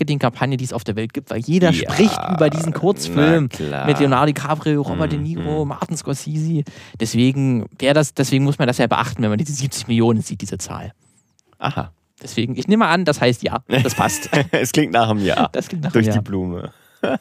Medien-Marketing-Kampagne, 0.01 0.57
die 0.57 0.65
es 0.65 0.73
auf 0.73 0.85
der 0.85 0.97
Welt 0.97 1.13
gibt, 1.13 1.31
weil 1.31 1.39
jeder 1.41 1.71
Ja, 1.71 1.93
spricht 1.93 2.19
über 2.33 2.51
diesen 2.51 2.73
Kurzfilm 2.73 3.49
mit 3.87 3.99
Leonardo 3.99 4.27
DiCaprio, 4.33 4.83
Robert 4.83 5.13
De 5.13 5.19
Mhm, 5.19 5.25
Niro, 5.25 5.65
Martin 5.65 5.97
Scorsese. 5.97 6.65
Deswegen 6.99 7.67
wäre 7.79 7.95
das, 7.95 8.15
deswegen 8.15 8.45
muss 8.45 8.59
man 8.59 8.67
das 8.69 8.79
ja 8.79 8.87
beachten, 8.87 9.23
wenn 9.23 9.31
man 9.31 9.39
diese 9.39 9.53
70 9.53 9.89
Millionen 9.89 10.23
sieht, 10.23 10.41
diese 10.41 10.59
Zahl. 10.59 10.93
Aha. 11.59 11.93
Deswegen, 12.23 12.57
ich 12.57 12.69
nehme 12.69 12.87
an, 12.87 13.05
das 13.05 13.21
heißt 13.21 13.43
ja, 13.43 13.61
das 13.69 13.95
passt. 13.95 14.29
es 14.51 14.73
klingt 14.73 14.93
nach 14.93 15.09
einem 15.09 15.25
Jahr. 15.25 15.49
Das 15.53 15.69
klingt 15.69 15.85
nach 15.85 15.93
Durch 15.93 16.05
einem 16.07 16.13
die 16.13 16.17
Jahr. 16.17 16.25
Blume. 16.25 16.73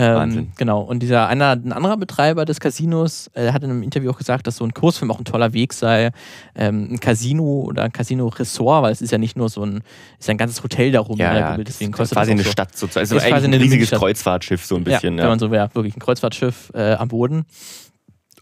Ähm, 0.00 0.14
Wahnsinn. 0.14 0.52
genau. 0.56 0.80
Und 0.80 1.00
dieser 1.00 1.28
einer, 1.28 1.50
ein 1.50 1.72
anderer 1.72 1.98
Betreiber 1.98 2.46
des 2.46 2.58
Casinos 2.58 3.30
äh, 3.34 3.52
hat 3.52 3.62
in 3.62 3.70
einem 3.70 3.82
Interview 3.82 4.10
auch 4.10 4.16
gesagt, 4.16 4.46
dass 4.46 4.56
so 4.56 4.64
ein 4.64 4.72
Kursfilm 4.72 5.10
auch 5.10 5.18
ein 5.18 5.26
toller 5.26 5.52
Weg 5.52 5.74
sei. 5.74 6.10
Ähm, 6.54 6.88
ein 6.92 7.00
Casino 7.00 7.64
oder 7.66 7.82
ein 7.82 7.92
Casino-Ressort, 7.92 8.82
weil 8.82 8.92
es 8.92 9.02
ist 9.02 9.10
ja 9.10 9.18
nicht 9.18 9.36
nur 9.36 9.50
so 9.50 9.62
ein, 9.62 9.82
ist 10.18 10.26
ja 10.26 10.32
ein 10.32 10.38
ganzes 10.38 10.62
Hotel 10.62 10.90
darum. 10.90 11.18
Ja, 11.18 11.34
ja. 11.34 11.50
gebildet, 11.50 11.68
deswegen 11.74 11.92
kostet 11.92 12.16
quasi 12.16 12.30
eine 12.30 12.42
so. 12.44 12.50
Stadt 12.50 12.74
sozusagen. 12.74 13.02
Also 13.02 13.16
Ist 13.16 13.22
eigentlich 13.24 13.34
quasi 13.34 13.46
ein 13.48 13.54
riesiges. 13.54 13.90
Kreuzfahrtschiff 13.90 14.64
so 14.64 14.76
ein 14.76 14.84
bisschen. 14.84 15.18
ja, 15.18 15.24
wenn 15.24 15.30
man 15.30 15.38
so 15.38 15.50
will, 15.50 15.58
wirklich 15.74 15.96
ein 15.96 16.00
Kreuzfahrtschiff 16.00 16.72
äh, 16.74 16.94
am 16.94 17.08
Boden. 17.08 17.44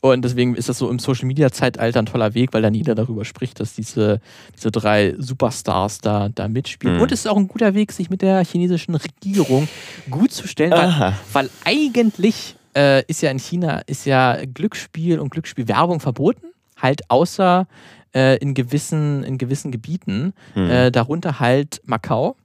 Und 0.00 0.24
deswegen 0.24 0.54
ist 0.54 0.68
das 0.68 0.78
so 0.78 0.88
im 0.90 0.98
Social 0.98 1.26
Media 1.26 1.50
Zeitalter 1.50 1.98
ein 1.98 2.06
toller 2.06 2.34
Weg, 2.34 2.52
weil 2.52 2.62
dann 2.62 2.74
jeder 2.74 2.94
darüber 2.94 3.24
spricht, 3.24 3.58
dass 3.60 3.74
diese, 3.74 4.20
diese 4.56 4.70
drei 4.70 5.14
Superstars 5.18 5.98
da, 6.00 6.28
da 6.28 6.46
mitspielen. 6.48 6.96
Mhm. 6.96 7.02
Und 7.02 7.12
es 7.12 7.20
ist 7.20 7.26
auch 7.26 7.36
ein 7.36 7.48
guter 7.48 7.74
Weg, 7.74 7.90
sich 7.92 8.08
mit 8.08 8.22
der 8.22 8.44
chinesischen 8.44 8.94
Regierung 8.94 9.68
gut 10.10 10.30
zu 10.32 10.46
stellen, 10.46 10.70
weil, 10.72 11.14
weil 11.32 11.50
eigentlich 11.64 12.54
äh, 12.76 13.02
ist 13.06 13.22
ja 13.22 13.30
in 13.30 13.38
China 13.38 13.80
ist 13.86 14.04
ja 14.06 14.38
Glücksspiel 14.44 15.18
und 15.18 15.30
Glücksspielwerbung 15.30 15.98
verboten, 16.00 16.46
halt 16.76 17.10
außer 17.10 17.66
äh, 18.14 18.36
in, 18.38 18.54
gewissen, 18.54 19.24
in 19.24 19.36
gewissen 19.36 19.72
Gebieten, 19.72 20.32
Hm. 20.54 20.70
äh, 20.70 20.90
darunter 20.92 21.40
halt 21.40 21.80
Macau. 21.84 22.36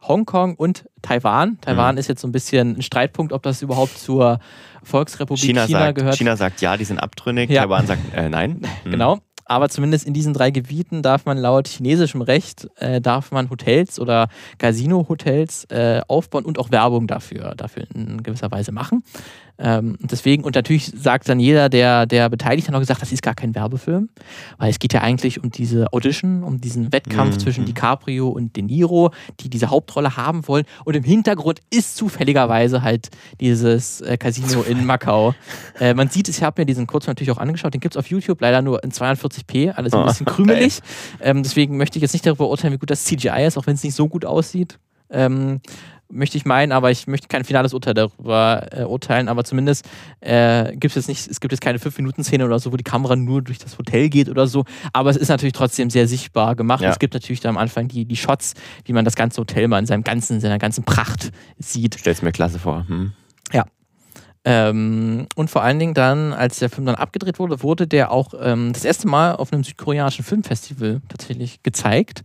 Hongkong 0.00 0.54
und 0.54 0.84
Taiwan. 1.02 1.58
Taiwan 1.60 1.96
Mhm. 1.96 1.98
ist 1.98 2.08
jetzt 2.08 2.20
so 2.20 2.28
ein 2.28 2.32
bisschen 2.32 2.76
ein 2.78 2.82
Streitpunkt, 2.82 3.32
ob 3.32 3.42
das 3.42 3.62
überhaupt 3.62 3.98
zur 3.98 4.38
Volksrepublik 4.82 5.44
China, 5.44 5.66
China, 5.66 5.78
sagt, 5.78 5.94
gehört. 5.98 6.16
China 6.16 6.36
sagt 6.36 6.60
ja, 6.60 6.76
die 6.76 6.84
sind 6.84 6.98
abtrünnig. 6.98 7.50
Ja. 7.50 7.62
Taiwan 7.62 7.86
sagt 7.86 8.14
äh, 8.14 8.28
nein. 8.28 8.62
Hm. 8.84 8.92
Genau. 8.92 9.18
Aber 9.48 9.70
zumindest 9.70 10.06
in 10.06 10.12
diesen 10.12 10.34
drei 10.34 10.50
Gebieten 10.50 11.00
darf 11.00 11.24
man 11.24 11.38
laut 11.38 11.68
chinesischem 11.68 12.20
Recht, 12.20 12.68
äh, 12.76 13.00
darf 13.00 13.32
man 13.32 13.48
Hotels 13.48 13.98
oder 13.98 14.28
Casino-Hotels 14.58 15.64
äh, 15.70 16.02
aufbauen 16.06 16.44
und 16.44 16.58
auch 16.58 16.70
Werbung 16.70 17.06
dafür, 17.06 17.54
dafür 17.56 17.84
in 17.94 18.22
gewisser 18.22 18.50
Weise 18.50 18.72
machen. 18.72 19.02
Ähm, 19.60 19.98
und 20.00 20.12
deswegen, 20.12 20.44
und 20.44 20.54
natürlich 20.54 20.86
sagt 20.96 21.28
dann 21.28 21.40
jeder, 21.40 21.68
der, 21.68 22.06
der 22.06 22.28
beteiligt 22.28 22.68
hat 22.68 22.72
noch 22.72 22.78
gesagt, 22.80 23.02
das 23.02 23.10
ist 23.10 23.22
gar 23.22 23.34
kein 23.34 23.54
Werbefilm, 23.56 24.08
weil 24.56 24.70
es 24.70 24.78
geht 24.78 24.92
ja 24.92 25.00
eigentlich 25.00 25.42
um 25.42 25.50
diese 25.50 25.92
Audition, 25.92 26.44
um 26.44 26.60
diesen 26.60 26.92
Wettkampf 26.92 27.34
Mhm. 27.36 27.40
zwischen 27.40 27.64
DiCaprio 27.64 28.28
und 28.28 28.54
De 28.54 28.62
Niro, 28.62 29.10
die 29.40 29.50
diese 29.50 29.70
Hauptrolle 29.70 30.16
haben 30.16 30.46
wollen. 30.46 30.64
Und 30.84 30.94
im 30.94 31.02
Hintergrund 31.02 31.60
ist 31.70 31.96
zufälligerweise 31.96 32.82
halt 32.82 33.08
dieses 33.40 34.00
äh, 34.00 34.16
Casino 34.16 34.62
in 34.62 34.84
Macau. 34.86 35.34
Äh, 35.80 35.94
man 35.94 36.08
sieht 36.08 36.28
es, 36.28 36.38
ich 36.38 36.44
habe 36.44 36.60
mir 36.62 36.66
diesen 36.66 36.86
Kurzfilm 36.86 37.12
natürlich 37.12 37.32
auch 37.32 37.38
angeschaut, 37.38 37.74
den 37.74 37.80
gibt 37.80 37.94
es 37.94 37.98
auf 37.98 38.06
YouTube, 38.08 38.40
leider 38.40 38.62
nur 38.62 38.84
in 38.84 38.92
42p, 38.92 39.72
alles 39.72 39.92
ein 39.92 40.02
Oh, 40.02 40.06
bisschen 40.06 40.26
krümelig. 40.26 40.78
Ähm, 41.20 41.42
deswegen 41.42 41.76
möchte 41.76 41.98
ich 41.98 42.02
jetzt 42.02 42.12
nicht 42.12 42.24
darüber 42.26 42.48
urteilen, 42.48 42.74
wie 42.74 42.78
gut 42.78 42.90
das 42.90 43.04
CGI 43.04 43.44
ist, 43.46 43.58
auch 43.58 43.66
wenn 43.66 43.74
es 43.74 43.82
nicht 43.82 43.94
so 43.96 44.06
gut 44.08 44.24
aussieht. 44.24 44.78
Ähm, 45.10 45.60
möchte 46.10 46.36
ich 46.36 46.44
meinen, 46.44 46.72
aber 46.72 46.90
ich 46.90 47.06
möchte 47.06 47.28
kein 47.28 47.44
finales 47.44 47.74
Urteil 47.74 47.94
darüber 47.94 48.66
äh, 48.70 48.84
urteilen, 48.84 49.28
aber 49.28 49.44
zumindest 49.44 49.88
äh, 50.20 50.72
gibt 50.72 50.86
es 50.86 50.94
jetzt 50.94 51.08
nicht, 51.08 51.30
es 51.30 51.40
gibt 51.40 51.52
jetzt 51.52 51.60
keine 51.60 51.78
5-Minuten-Szene 51.78 52.44
oder 52.44 52.58
so, 52.58 52.72
wo 52.72 52.76
die 52.76 52.84
Kamera 52.84 53.16
nur 53.16 53.42
durch 53.42 53.58
das 53.58 53.78
Hotel 53.78 54.08
geht 54.08 54.28
oder 54.28 54.46
so, 54.46 54.64
aber 54.92 55.10
es 55.10 55.16
ist 55.16 55.28
natürlich 55.28 55.52
trotzdem 55.52 55.90
sehr 55.90 56.08
sichtbar 56.08 56.56
gemacht. 56.56 56.82
Ja. 56.82 56.90
Es 56.90 56.98
gibt 56.98 57.14
natürlich 57.14 57.40
da 57.40 57.48
am 57.48 57.58
Anfang 57.58 57.88
die, 57.88 58.04
die 58.04 58.16
Shots, 58.16 58.54
wie 58.84 58.92
man 58.92 59.04
das 59.04 59.16
ganze 59.16 59.40
Hotel 59.40 59.68
mal 59.68 59.78
in 59.78 59.86
seinem 59.86 60.04
ganzen, 60.04 60.34
in 60.34 60.40
seiner 60.40 60.58
ganzen 60.58 60.84
Pracht 60.84 61.30
sieht. 61.58 61.96
Stell's 61.98 62.22
mir 62.22 62.32
klasse 62.32 62.58
vor. 62.58 62.86
Hm. 62.88 63.12
Ähm, 64.50 65.26
und 65.36 65.50
vor 65.50 65.62
allen 65.62 65.78
Dingen 65.78 65.92
dann, 65.92 66.32
als 66.32 66.58
der 66.58 66.70
Film 66.70 66.86
dann 66.86 66.94
abgedreht 66.94 67.38
wurde, 67.38 67.62
wurde 67.62 67.86
der 67.86 68.10
auch 68.10 68.32
ähm, 68.40 68.72
das 68.72 68.82
erste 68.82 69.06
Mal 69.06 69.36
auf 69.36 69.52
einem 69.52 69.62
südkoreanischen 69.62 70.24
Filmfestival 70.24 71.02
tatsächlich 71.10 71.62
gezeigt. 71.62 72.22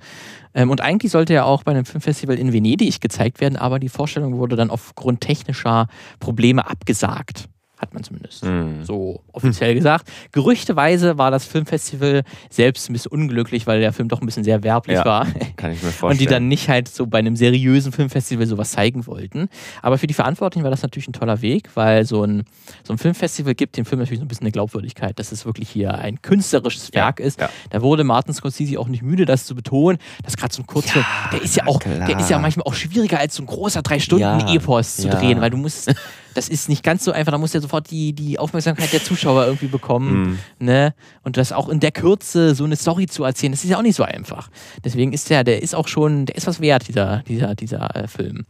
Ähm, 0.54 0.72
und 0.72 0.80
eigentlich 0.80 1.12
sollte 1.12 1.34
er 1.34 1.46
auch 1.46 1.64
bei 1.64 1.74
einem 1.74 1.84
Filmfestival 1.84 2.40
in 2.40 2.54
Venedig 2.54 3.02
gezeigt 3.02 3.42
werden, 3.42 3.58
aber 3.58 3.78
die 3.78 3.90
Vorstellung 3.90 4.38
wurde 4.38 4.56
dann 4.56 4.70
aufgrund 4.70 5.20
technischer 5.20 5.88
Probleme 6.22 6.66
abgesagt. 6.66 7.50
Hat 7.84 7.94
man 7.94 8.02
zumindest 8.02 8.44
Hm. 8.46 8.86
so 8.86 9.20
offiziell 9.34 9.76
gesagt. 9.76 10.10
Gerüchteweise 10.32 11.18
war 11.18 11.32
das 11.32 11.44
Filmfestival 11.46 12.24
selbst 12.50 12.90
ein 12.90 12.94
bisschen 12.94 13.12
unglücklich, 13.12 13.68
weil 13.68 13.82
der 13.82 13.92
Film 13.92 14.08
doch 14.08 14.22
ein 14.22 14.26
bisschen 14.26 14.46
sehr 14.46 14.64
werblich 14.64 14.96
Ja, 14.98 15.04
war. 15.06 15.28
Kann 15.58 15.74
ich 15.74 15.84
mir 15.84 15.90
vorstellen. 15.90 16.12
Und 16.12 16.22
die 16.22 16.26
dann 16.26 16.48
nicht 16.48 16.70
halt 16.70 16.88
so 16.88 17.08
bei 17.08 17.20
einem 17.20 17.36
seriösen 17.36 17.92
Filmfestival 17.92 18.46
sowas 18.48 18.72
zeigen 18.72 19.06
wollten. 19.06 19.50
Aber 19.82 19.98
für 19.98 20.08
die 20.08 20.14
Verantwortlichen 20.14 20.64
war 20.64 20.72
das 20.72 20.82
natürlich 20.82 21.10
ein 21.10 21.14
toller 21.14 21.42
Weg, 21.42 21.70
weil 21.76 22.06
so 22.06 22.24
ein, 22.24 22.44
so 22.84 22.94
ein 22.94 22.98
Filmfestival 22.98 23.54
gibt 23.54 23.76
dem 23.76 23.86
Film 23.86 24.00
natürlich 24.00 24.20
so 24.20 24.26
ein 24.26 24.30
bisschen 24.30 24.46
eine 24.46 24.52
Glaubwürdigkeit, 24.52 25.20
dass 25.20 25.34
es 25.34 25.46
wirklich 25.46 25.70
hier 25.70 25.94
ein 25.96 26.22
künstlerisches 26.22 26.90
Ja, 26.94 27.02
Werk 27.06 27.20
ist. 27.20 27.42
ja. 27.42 27.50
Da 27.70 27.82
wurde 27.82 28.06
Martin 28.06 28.34
Scorsese 28.34 28.80
auch 28.80 28.88
nicht 28.88 29.04
müde, 29.04 29.26
das 29.26 29.46
zu 29.46 29.56
betonen, 29.56 29.98
dass 30.24 30.38
gerade 30.38 30.54
so 30.54 30.62
ein 30.62 30.68
Kurzfilm, 30.68 31.06
der 31.34 31.42
ist 31.42 31.56
ja 31.58 31.68
auch, 31.68 31.80
klar. 31.80 32.08
der 32.08 32.18
ist 32.18 32.30
ja 32.30 32.40
manchmal 32.40 32.66
auch 32.66 32.76
schwieriger 32.76 33.20
als 33.20 33.36
so 33.36 33.44
ein 33.44 33.48
großer 33.48 33.82
drei 33.82 34.00
Stunden 34.00 34.22
Ja, 34.24 34.54
Epos 34.54 34.96
zu 34.98 35.08
ja. 35.10 35.16
drehen, 35.16 35.42
weil 35.42 35.50
du 35.50 35.58
musst, 35.58 35.94
das 36.34 36.50
ist 36.50 36.70
nicht 36.70 36.84
ganz 36.84 37.04
so 37.04 37.12
einfach, 37.12 37.32
da 37.32 37.38
musst 37.38 37.54
du 37.54 37.58
ja 37.58 37.62
sofort 37.62 37.90
die, 37.92 38.14
die 38.14 38.40
Aufmerksamkeit 38.40 38.92
der 38.92 39.04
Zuschauer 39.04 39.46
irgendwie 39.46 39.68
bekommen. 39.68 40.40
Hm. 40.60 40.66
Ne? 40.66 40.94
Und 41.24 41.38
das 41.38 41.52
auch 41.52 41.70
in 41.70 41.80
der 41.80 41.92
Kürze 41.92 42.56
so 42.56 42.64
eine 42.64 42.76
Story 42.76 43.08
zu 43.08 43.24
erzählen, 43.24 43.52
das 43.52 43.64
ist 43.64 43.70
ja 43.70 43.78
auch 43.78 43.84
nicht 43.84 43.96
so 43.96 44.04
einfach. 44.04 44.50
Deswegen 44.84 45.14
ist 45.14 45.30
der, 45.30 45.44
der 45.44 45.62
ist 45.62 45.76
auch 45.76 45.88
schon, 45.88 46.26
der 46.26 46.36
ist 46.36 46.48
was 46.48 46.60
wert, 46.62 46.88
dieser, 46.88 47.24
dieser, 47.28 47.56
dieser 47.56 47.96
äh, 47.96 48.08
Film. 48.08 48.46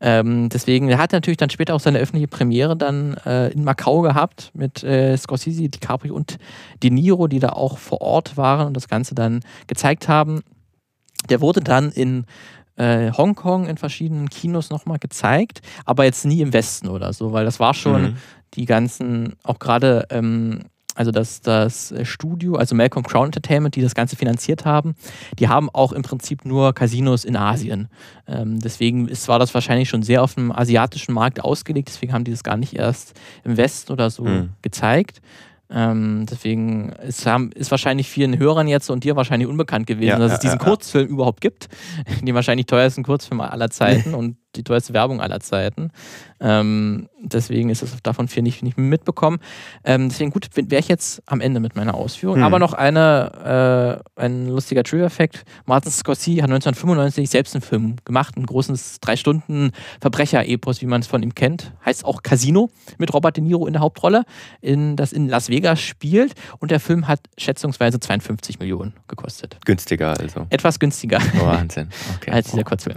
Ähm, 0.00 0.48
deswegen, 0.48 0.88
er 0.88 0.98
hat 0.98 1.12
natürlich 1.12 1.36
dann 1.36 1.50
später 1.50 1.74
auch 1.74 1.80
seine 1.80 2.00
öffentliche 2.00 2.26
Premiere 2.26 2.76
dann 2.76 3.14
äh, 3.24 3.50
in 3.50 3.62
Macau 3.62 4.00
gehabt 4.00 4.50
mit 4.52 4.82
äh, 4.82 5.16
Scorsese, 5.16 5.68
DiCaprio 5.68 6.14
und 6.14 6.38
De 6.82 6.90
Niro, 6.90 7.28
die 7.28 7.38
da 7.38 7.50
auch 7.50 7.78
vor 7.78 8.00
Ort 8.00 8.36
waren 8.36 8.66
und 8.66 8.76
das 8.76 8.88
Ganze 8.88 9.14
dann 9.14 9.40
gezeigt 9.68 10.08
haben. 10.08 10.40
Der 11.28 11.40
wurde 11.40 11.60
dann 11.60 11.92
in 11.92 12.24
äh, 12.76 13.10
Hongkong 13.12 13.66
in 13.66 13.76
verschiedenen 13.76 14.28
Kinos 14.30 14.70
nochmal 14.70 14.98
gezeigt, 14.98 15.60
aber 15.84 16.04
jetzt 16.04 16.24
nie 16.24 16.40
im 16.40 16.52
Westen 16.52 16.88
oder 16.88 17.12
so, 17.12 17.32
weil 17.32 17.44
das 17.44 17.60
war 17.60 17.74
schon 17.74 18.02
Mhm. 18.02 18.16
die 18.54 18.64
ganzen, 18.64 19.34
auch 19.42 19.58
gerade, 19.58 20.06
ähm, 20.10 20.60
also 20.94 21.10
das, 21.10 21.40
das 21.40 21.94
Studio, 22.02 22.56
also 22.56 22.74
Malcolm 22.74 23.02
Crown 23.04 23.26
Entertainment, 23.26 23.76
die 23.76 23.80
das 23.80 23.94
Ganze 23.94 24.14
finanziert 24.14 24.66
haben, 24.66 24.94
die 25.38 25.48
haben 25.48 25.70
auch 25.70 25.92
im 25.92 26.02
Prinzip 26.02 26.44
nur 26.44 26.74
Casinos 26.74 27.24
in 27.24 27.34
Asien. 27.34 27.88
Ähm, 28.26 28.60
deswegen 28.60 29.08
ist, 29.08 29.26
war 29.26 29.38
das 29.38 29.54
wahrscheinlich 29.54 29.88
schon 29.88 30.02
sehr 30.02 30.22
auf 30.22 30.34
dem 30.34 30.52
asiatischen 30.52 31.14
Markt 31.14 31.42
ausgelegt, 31.42 31.88
deswegen 31.88 32.12
haben 32.12 32.24
die 32.24 32.30
das 32.30 32.42
gar 32.44 32.58
nicht 32.58 32.74
erst 32.74 33.18
im 33.42 33.56
Westen 33.56 33.90
oder 33.92 34.10
so 34.10 34.24
Mhm. 34.24 34.48
gezeigt. 34.60 35.22
Ähm, 35.74 36.26
deswegen 36.30 36.90
ist, 37.06 37.26
haben, 37.26 37.50
ist 37.52 37.70
wahrscheinlich 37.70 38.08
vielen 38.08 38.38
Hörern 38.38 38.68
jetzt 38.68 38.90
und 38.90 39.04
dir 39.04 39.16
wahrscheinlich 39.16 39.48
unbekannt 39.48 39.86
gewesen, 39.86 40.08
Ja, 40.08 40.18
dass 40.18 40.32
ja, 40.32 40.34
es 40.34 40.40
diesen 40.40 40.58
ja, 40.58 40.64
ja. 40.64 40.68
Kurzfilm 40.68 41.08
überhaupt 41.08 41.40
gibt. 41.40 41.68
Den 42.22 42.34
wahrscheinlich 42.34 42.66
teuersten 42.66 43.02
Kurzfilm 43.02 43.40
aller 43.40 43.70
Zeiten 43.70 44.14
und 44.14 44.36
die 44.56 44.64
teuerste 44.64 44.92
Werbung 44.92 45.20
aller 45.20 45.40
Zeiten. 45.40 45.90
Ähm, 46.40 47.08
deswegen 47.20 47.70
ist 47.70 47.82
es 47.82 47.96
davon 48.02 48.28
viel 48.28 48.42
nicht, 48.42 48.62
nicht 48.62 48.76
mitbekommen. 48.76 49.38
Ähm, 49.84 50.08
deswegen 50.08 50.30
gut, 50.30 50.48
wäre 50.54 50.80
ich 50.80 50.88
jetzt 50.88 51.22
am 51.26 51.40
Ende 51.40 51.60
mit 51.60 51.76
meiner 51.76 51.94
Ausführung. 51.94 52.36
Hm. 52.36 52.42
Aber 52.42 52.58
noch 52.58 52.72
eine, 52.72 54.02
äh, 54.16 54.20
ein 54.20 54.48
lustiger 54.48 54.82
Trivia-Fact. 54.82 55.44
Martin 55.66 55.92
Scorsese 55.92 56.42
hat 56.42 56.50
1995 56.50 57.30
selbst 57.30 57.54
einen 57.54 57.62
Film 57.62 57.96
gemacht, 58.04 58.36
ein 58.36 58.46
großes 58.46 59.00
drei 59.00 59.16
Stunden 59.16 59.70
Verbrecher-Epos, 60.00 60.80
wie 60.82 60.86
man 60.86 61.00
es 61.00 61.06
von 61.06 61.22
ihm 61.22 61.34
kennt. 61.34 61.72
Heißt 61.84 62.04
auch 62.04 62.22
Casino 62.22 62.70
mit 62.98 63.14
Robert 63.14 63.36
De 63.36 63.44
Niro 63.44 63.66
in 63.66 63.72
der 63.72 63.82
Hauptrolle, 63.82 64.24
in, 64.60 64.96
das 64.96 65.12
in 65.12 65.28
Las 65.28 65.48
Vegas 65.48 65.80
spielt. 65.80 66.34
Und 66.58 66.70
der 66.70 66.80
Film 66.80 67.06
hat 67.06 67.20
schätzungsweise 67.38 68.00
52 68.00 68.58
Millionen 68.58 68.94
gekostet. 69.06 69.58
Günstiger 69.64 70.18
also. 70.18 70.46
Etwas 70.50 70.78
günstiger 70.78 71.20
Wahnsinn. 71.34 71.88
Okay. 72.16 72.30
als 72.32 72.50
dieser 72.50 72.64
Kurzfilm. 72.64 72.96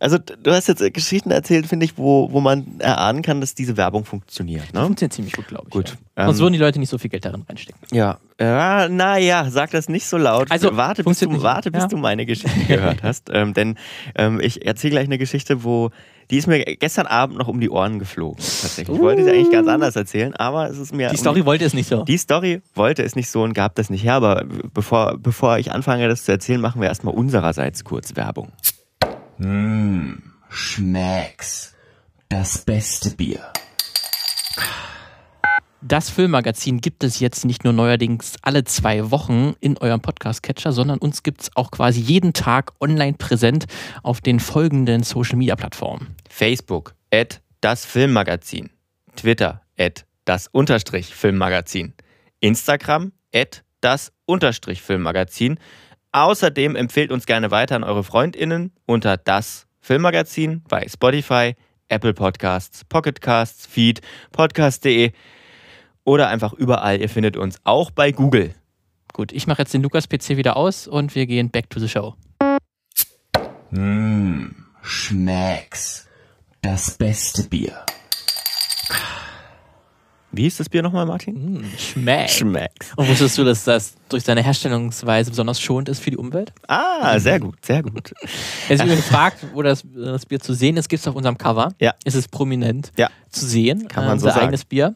Also 0.00 0.18
du 0.18 0.52
hast 0.52 0.68
jetzt 0.68 0.80
äh, 0.80 0.90
Geschichten 0.90 1.30
erzählt, 1.30 1.66
finde 1.66 1.84
ich, 1.84 1.98
wo, 1.98 2.30
wo 2.32 2.40
man 2.40 2.78
erahnen 2.78 3.22
kann, 3.22 3.40
dass 3.40 3.54
diese 3.54 3.76
Werbung 3.76 4.04
funktioniert. 4.04 4.72
Ne? 4.72 4.82
Funktioniert 4.82 5.12
ziemlich 5.12 5.34
gut, 5.34 5.48
glaube 5.48 5.64
ich. 5.66 5.72
Gut. 5.72 5.96
Ja. 6.16 6.26
Sonst 6.26 6.38
Ähm, 6.38 6.42
würden 6.42 6.52
die 6.54 6.58
Leute 6.58 6.78
nicht 6.78 6.90
so 6.90 6.98
viel 6.98 7.10
Geld 7.10 7.24
darin 7.24 7.44
reinstecken. 7.48 7.80
Ja, 7.92 8.18
ja 8.40 8.88
naja, 8.88 9.50
sag 9.50 9.70
das 9.72 9.88
nicht 9.88 10.06
so 10.06 10.16
laut. 10.16 10.50
Also, 10.50 10.76
warte, 10.76 11.02
bis, 11.04 11.18
du, 11.18 11.42
warte, 11.42 11.70
bis 11.70 11.82
Ja. 11.82 11.88
du 11.88 11.96
meine 11.96 12.26
Geschichte 12.26 12.60
gehört 12.66 13.02
hast. 13.02 13.28
Ähm, 13.38 13.52
denn 13.52 13.76
ähm, 14.14 14.40
ich 14.40 14.64
erzähle 14.66 14.92
gleich 14.92 15.04
eine 15.06 15.18
Geschichte, 15.18 15.62
wo 15.62 15.90
die 16.30 16.36
ist 16.36 16.46
mir 16.46 16.62
gestern 16.64 17.06
Abend 17.06 17.38
noch 17.38 17.48
um 17.48 17.58
die 17.60 17.70
Ohren 17.70 17.98
geflogen. 17.98 18.36
Tatsächlich. 18.38 18.88
Ich 18.96 19.02
wollte 19.02 19.24
sie 19.24 19.30
eigentlich 19.30 19.50
ganz 19.50 19.66
anders 19.68 19.96
erzählen, 19.96 20.34
aber 20.34 20.68
es 20.68 20.76
ist 20.78 20.94
mir. 20.94 21.08
Die 21.08 21.14
um 21.16 21.20
Story 21.20 21.44
wollte 21.46 21.64
es 21.64 21.72
nicht 21.74 21.88
so. 21.88 22.04
Die 22.04 22.18
Story 22.18 22.60
wollte 22.74 23.02
es 23.02 23.16
nicht 23.16 23.30
so 23.30 23.42
und 23.42 23.54
gab 23.54 23.74
das 23.76 23.88
nicht 23.90 24.04
her, 24.04 24.14
aber 24.14 24.44
bevor, 24.74 25.16
bevor 25.18 25.58
ich 25.58 25.72
anfange, 25.72 26.08
das 26.08 26.24
zu 26.24 26.32
erzählen, 26.32 26.60
machen 26.60 26.80
wir 26.80 26.88
erstmal 26.88 27.14
unsererseits 27.14 27.84
kurz 27.84 28.14
Werbung. 28.16 28.52
Mmh, 29.38 30.20
schmecks. 30.50 31.74
Das 32.28 32.64
beste 32.64 33.10
Bier. 33.10 33.52
Das 35.80 36.10
Filmmagazin 36.10 36.80
gibt 36.80 37.04
es 37.04 37.20
jetzt 37.20 37.44
nicht 37.44 37.62
nur 37.62 37.72
neuerdings 37.72 38.34
alle 38.42 38.64
zwei 38.64 39.12
Wochen 39.12 39.54
in 39.60 39.78
eurem 39.78 40.00
Podcast-Catcher, 40.00 40.72
sondern 40.72 40.98
uns 40.98 41.22
gibt 41.22 41.42
es 41.42 41.50
auch 41.54 41.70
quasi 41.70 42.00
jeden 42.00 42.32
Tag 42.32 42.72
online 42.80 43.16
präsent 43.16 43.66
auf 44.02 44.20
den 44.20 44.40
folgenden 44.40 45.04
Social-Media-Plattformen. 45.04 46.16
Facebook, 46.28 46.96
at 47.14 47.40
das 47.60 47.84
Filmmagazin. 47.86 48.70
Twitter, 49.14 49.62
at 49.78 50.04
das 50.24 50.48
Unterstrich 50.48 51.14
Filmmagazin. 51.14 51.94
Instagram, 52.40 53.12
at 53.32 53.62
das 53.80 54.12
Unterstrich 54.26 54.82
Filmmagazin. 54.82 55.60
Außerdem 56.12 56.74
empfehlt 56.76 57.12
uns 57.12 57.26
gerne 57.26 57.50
weiter 57.50 57.76
an 57.76 57.84
eure 57.84 58.02
FreundInnen 58.02 58.72
unter 58.86 59.16
das 59.16 59.66
Filmmagazin 59.80 60.62
bei 60.68 60.86
Spotify, 60.88 61.54
Apple 61.88 62.14
Podcasts, 62.14 62.84
Pocket 62.84 63.20
Casts, 63.20 63.66
Feed, 63.66 64.00
podcast.de 64.32 65.12
oder 66.04 66.28
einfach 66.28 66.52
überall. 66.54 67.00
Ihr 67.00 67.08
findet 67.08 67.36
uns 67.36 67.58
auch 67.64 67.90
bei 67.90 68.12
Google. 68.12 68.54
Gut, 69.12 69.32
ich 69.32 69.46
mache 69.46 69.62
jetzt 69.62 69.74
den 69.74 69.82
Lukas-PC 69.82 70.36
wieder 70.36 70.56
aus 70.56 70.86
und 70.86 71.14
wir 71.14 71.26
gehen 71.26 71.50
back 71.50 71.70
to 71.70 71.80
the 71.80 71.88
show. 71.88 72.14
Mmh, 73.70 74.54
schmecks. 74.82 76.06
Das 76.62 76.96
beste 76.96 77.44
Bier. 77.44 77.84
Wie 80.30 80.42
hieß 80.42 80.58
das 80.58 80.68
Bier 80.68 80.82
nochmal, 80.82 81.06
Martin? 81.06 81.54
Mm, 81.54 81.64
schmeckt. 81.78 82.30
Schmecks. 82.32 82.92
Und 82.96 83.08
wusstest 83.08 83.38
du, 83.38 83.44
dass 83.44 83.64
das 83.64 83.94
durch 84.10 84.24
seine 84.24 84.42
Herstellungsweise 84.42 85.30
besonders 85.30 85.58
schonend 85.60 85.88
ist 85.88 86.00
für 86.00 86.10
die 86.10 86.18
Umwelt? 86.18 86.52
Ah, 86.66 87.18
sehr 87.18 87.40
gut, 87.40 87.64
sehr 87.64 87.82
gut. 87.82 88.12
Wer 88.68 88.76
sich 88.76 88.84
übrigens 88.86 89.06
fragt, 89.06 89.38
wo 89.54 89.62
das, 89.62 89.82
das 89.94 90.26
Bier 90.26 90.38
zu 90.40 90.52
sehen 90.52 90.76
ist, 90.76 90.88
gibt 90.90 91.00
es 91.00 91.08
auf 91.08 91.14
unserem 91.14 91.38
Cover. 91.38 91.72
Ja. 91.80 91.94
Es 92.04 92.14
ist 92.14 92.30
prominent 92.30 92.92
Ja. 92.98 93.08
zu 93.30 93.46
sehen. 93.46 93.88
Kann 93.88 94.04
man 94.04 94.18
äh, 94.18 94.20
so 94.20 94.26
sagen. 94.28 94.40
eigenes 94.40 94.64
Bier. 94.66 94.94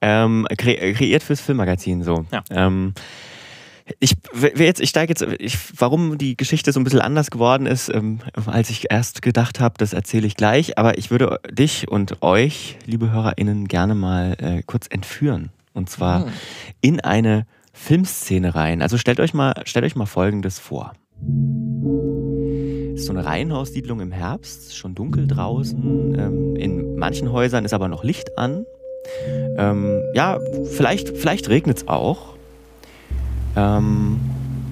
Ähm, 0.00 0.46
kre 0.56 0.92
kreiert 0.92 1.22
fürs 1.22 1.40
Filmmagazin 1.40 2.02
so. 2.02 2.26
Ja. 2.30 2.42
Ähm, 2.50 2.92
ich 4.00 4.16
jetzt, 4.56 4.80
ich 4.80 4.90
steige 4.90 5.10
jetzt, 5.10 5.22
ich, 5.40 5.58
warum 5.80 6.18
die 6.18 6.36
Geschichte 6.36 6.72
so 6.72 6.80
ein 6.80 6.84
bisschen 6.84 7.00
anders 7.00 7.30
geworden 7.30 7.66
ist, 7.66 7.88
ähm, 7.88 8.20
als 8.46 8.70
ich 8.70 8.90
erst 8.90 9.22
gedacht 9.22 9.60
habe, 9.60 9.74
das 9.78 9.92
erzähle 9.92 10.26
ich 10.26 10.36
gleich. 10.36 10.78
Aber 10.78 10.98
ich 10.98 11.10
würde 11.10 11.40
dich 11.50 11.88
und 11.88 12.22
euch, 12.22 12.76
liebe 12.86 13.10
HörerInnen, 13.10 13.68
gerne 13.68 13.94
mal 13.94 14.36
äh, 14.38 14.62
kurz 14.66 14.86
entführen. 14.88 15.50
Und 15.74 15.90
zwar 15.90 16.24
Hm. 16.26 16.32
in 16.80 17.00
eine 17.00 17.46
Filmszene 17.72 18.54
rein. 18.54 18.82
Also 18.82 18.98
stellt 18.98 19.20
euch 19.20 19.34
mal, 19.34 19.54
stellt 19.64 19.84
euch 19.84 19.94
mal 19.94 20.06
Folgendes 20.06 20.58
vor. 20.58 20.92
Es 22.94 23.00
ist 23.02 23.06
so 23.06 23.12
eine 23.12 23.24
Reihenhaussiedlung 23.24 24.00
im 24.00 24.10
Herbst, 24.10 24.76
schon 24.76 24.94
dunkel 24.96 25.28
draußen. 25.28 26.14
Ähm, 26.18 26.56
in 26.56 26.96
manchen 26.96 27.30
Häusern 27.30 27.64
ist 27.64 27.72
aber 27.72 27.86
noch 27.88 28.02
Licht 28.02 28.36
an. 28.36 28.64
Ähm, 29.56 30.02
ja, 30.14 30.38
vielleicht, 30.72 31.16
vielleicht 31.16 31.48
regnet 31.48 31.78
es 31.78 31.88
auch. 31.88 32.37
Ähm, 33.58 34.20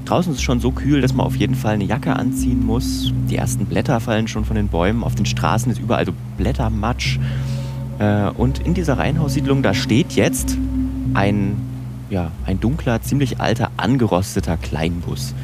draußen 0.05 0.33
ist 0.33 0.39
es 0.39 0.45
schon 0.45 0.61
so 0.61 0.71
kühl, 0.71 1.01
dass 1.01 1.13
man 1.13 1.27
auf 1.27 1.35
jeden 1.35 1.57
Fall 1.57 1.75
eine 1.75 1.85
Jacke 1.85 2.15
anziehen 2.15 2.65
muss. 2.65 3.13
Die 3.29 3.37
ersten 3.37 3.67
Blätter 3.67 3.99
fallen 3.99 4.29
schon 4.29 4.45
von 4.45 4.55
den 4.55 4.69
Bäumen. 4.69 5.03
Auf 5.03 5.17
den 5.17 5.27
Straßen 5.27 5.73
ist 5.73 5.81
überall 5.81 6.07
so 6.07 6.13
Blättermatsch. 6.37 7.19
Äh, 7.99 8.29
und 8.29 8.61
in 8.61 8.75
dieser 8.75 8.99
Reihenhaussiedlung, 8.99 9.63
da 9.63 9.75
steht 9.75 10.13
jetzt 10.13 10.57
ein, 11.15 11.57
ja, 12.11 12.31
ein 12.45 12.61
dunkler, 12.61 13.03
ziemlich 13.03 13.41
alter, 13.41 13.73
angerosteter 13.77 14.57
Kleinbus. 14.57 15.35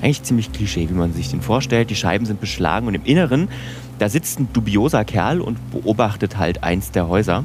Eigentlich 0.00 0.22
ziemlich 0.22 0.52
Klischee, 0.52 0.88
wie 0.88 0.94
man 0.94 1.12
sich 1.12 1.30
den 1.30 1.42
vorstellt. 1.42 1.90
Die 1.90 1.96
Scheiben 1.96 2.24
sind 2.24 2.40
beschlagen 2.40 2.86
und 2.86 2.94
im 2.94 3.04
Inneren, 3.04 3.48
da 3.98 4.08
sitzt 4.08 4.40
ein 4.40 4.48
dubioser 4.54 5.04
Kerl 5.04 5.40
und 5.42 5.58
beobachtet 5.70 6.38
halt 6.38 6.62
eins 6.62 6.92
der 6.92 7.08
Häuser. 7.08 7.44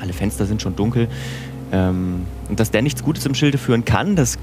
Alle 0.00 0.12
Fenster 0.12 0.46
sind 0.46 0.62
schon 0.62 0.76
dunkel. 0.76 1.08
Ähm, 1.72 2.26
und 2.48 2.60
dass 2.60 2.70
der 2.70 2.82
nichts 2.82 3.02
Gutes 3.02 3.24
im 3.26 3.34
Schilde 3.34 3.58
führen 3.58 3.84
kann, 3.84 4.14
das 4.14 4.38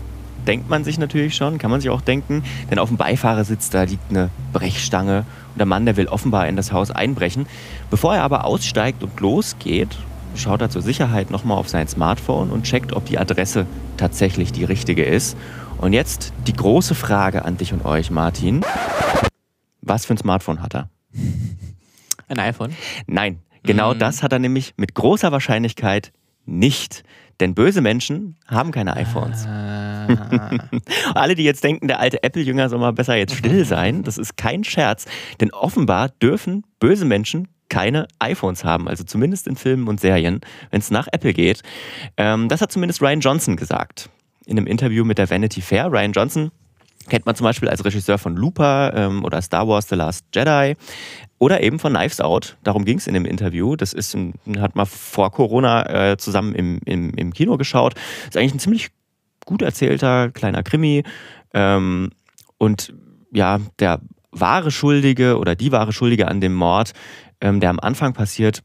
denkt 0.48 0.70
man 0.70 0.84
sich 0.84 0.98
natürlich 0.98 1.36
schon, 1.36 1.58
kann 1.58 1.72
man 1.72 1.82
sich 1.82 1.90
auch 1.90 2.02
denken. 2.02 2.44
Denn 2.70 2.80
auf 2.80 2.90
dem 2.90 2.98
Beifahrersitz, 2.98 3.70
da 3.70 3.84
liegt 3.84 4.10
eine 4.10 4.30
Brechstange 4.54 5.26
und 5.54 5.58
der 5.60 5.66
Mann, 5.66 5.86
der 5.86 5.98
will 5.98 6.08
offenbar 6.08 6.48
in 6.48 6.56
das 6.56 6.72
Haus 6.72 6.92
einbrechen. 6.92 7.48
Bevor 7.90 8.16
er 8.16 8.24
aber 8.24 8.46
aussteigt 8.46 9.04
und 9.04 9.20
losgeht, 9.20 9.98
schaut 10.36 10.62
er 10.62 10.70
zur 10.70 10.82
Sicherheit 10.82 11.32
nochmal 11.32 11.58
auf 11.58 11.70
sein 11.70 11.88
Smartphone 11.88 12.50
und 12.52 12.64
checkt, 12.64 12.94
ob 12.94 13.06
die 13.06 13.18
Adresse 13.18 13.66
tatsächlich 13.98 14.52
die 14.52 14.64
richtige 14.64 15.04
ist. 15.04 15.38
Und 15.78 15.94
jetzt 15.94 16.34
die 16.48 16.54
große 16.54 16.94
Frage 16.96 17.46
an 17.46 17.58
dich 17.58 17.74
und 17.74 17.86
euch, 17.86 18.12
Martin. 18.12 18.62
Was 19.82 20.06
für 20.06 20.14
ein 20.14 20.18
Smartphone 20.18 20.62
hat 20.62 20.76
er? 20.76 20.90
Ein 22.28 22.40
iPhone. 22.40 22.76
Nein, 23.08 23.40
genau 23.64 23.94
Mhm. 23.94 24.00
das 24.00 24.22
hat 24.22 24.34
er 24.34 24.40
nämlich 24.40 24.74
mit 24.78 24.94
großer 24.94 25.32
Wahrscheinlichkeit 25.32 26.12
nicht. 26.46 27.04
Denn 27.40 27.56
böse 27.56 27.82
Menschen 27.82 28.36
haben 28.48 28.72
keine 28.72 28.96
iPhones. 28.96 29.46
Ah. 29.46 30.08
Alle, 31.14 31.36
die 31.36 31.44
jetzt 31.44 31.64
denken, 31.64 31.88
der 31.88 32.00
alte 32.00 32.24
Apple-Jünger 32.24 32.70
soll 32.70 32.80
mal 32.80 32.94
besser 32.94 33.16
jetzt 33.16 33.36
still 33.36 33.64
sein, 33.64 34.04
das 34.04 34.18
ist 34.18 34.38
kein 34.38 34.64
Scherz. 34.64 35.06
Denn 35.40 35.52
offenbar 35.52 36.10
dürfen 36.22 36.64
böse 36.80 37.06
Menschen 37.06 37.48
keine 37.70 38.08
iPhones 38.18 38.64
haben, 38.64 38.88
also 38.88 39.04
zumindest 39.04 39.48
in 39.48 39.56
Filmen 39.56 39.88
und 39.88 40.00
Serien, 40.00 40.42
wenn 40.72 40.80
es 40.80 40.90
nach 40.90 41.08
Apple 41.12 41.34
geht. 41.34 41.62
Ähm, 42.18 42.50
das 42.50 42.62
hat 42.62 42.72
zumindest 42.72 43.02
Ryan 43.02 43.20
Johnson 43.20 43.56
gesagt 43.56 44.10
in 44.46 44.58
einem 44.58 44.66
Interview 44.66 45.06
mit 45.06 45.20
der 45.20 45.30
Vanity 45.30 45.62
Fair. 45.62 45.92
Ryan 45.92 46.12
Johnson 46.12 46.52
kennt 47.10 47.26
man 47.26 47.36
zum 47.36 47.44
Beispiel 47.44 47.70
als 47.70 47.84
Regisseur 47.84 48.18
von 48.18 48.36
Looper 48.36 48.94
ähm, 48.96 49.24
oder 49.26 49.42
Star 49.42 49.68
Wars 49.68 49.90
The 49.90 49.96
Last 49.96 50.26
Jedi 50.34 50.76
oder 51.40 51.62
eben 51.62 51.80
von 51.80 51.94
Knives 51.94 52.22
Out. 52.22 52.58
Darum 52.64 52.86
ging 52.86 52.98
es 52.98 53.08
in 53.08 53.14
dem 53.14 53.26
Interview. 53.26 53.76
Das 53.76 53.94
ist, 53.94 54.14
ein- 54.16 54.34
hat 54.60 54.76
man 54.76 54.86
vor 54.86 55.32
Corona 55.32 56.12
äh, 56.12 56.18
zusammen 56.18 56.54
im, 56.56 56.80
im, 56.86 57.12
im 57.16 57.34
Kino 57.34 57.58
geschaut. 57.58 57.96
Ist 58.28 58.38
eigentlich 58.38 58.54
ein 58.54 58.60
ziemlich 58.60 58.90
gut 59.46 59.62
erzählter 59.62 60.30
kleiner 60.30 60.64
Krimi. 60.64 61.04
Ähm, 61.54 62.12
und 62.58 62.94
ja, 63.32 63.60
der 63.80 64.00
wahre 64.32 64.70
Schuldige 64.72 65.38
oder 65.38 65.56
die 65.56 65.72
wahre 65.72 65.94
Schuldige 65.94 66.28
an 66.28 66.42
dem 66.42 66.54
Mord, 66.54 66.94
ähm, 67.42 67.60
der 67.60 67.70
am 67.70 67.80
Anfang 67.80 68.14
passiert, 68.14 68.64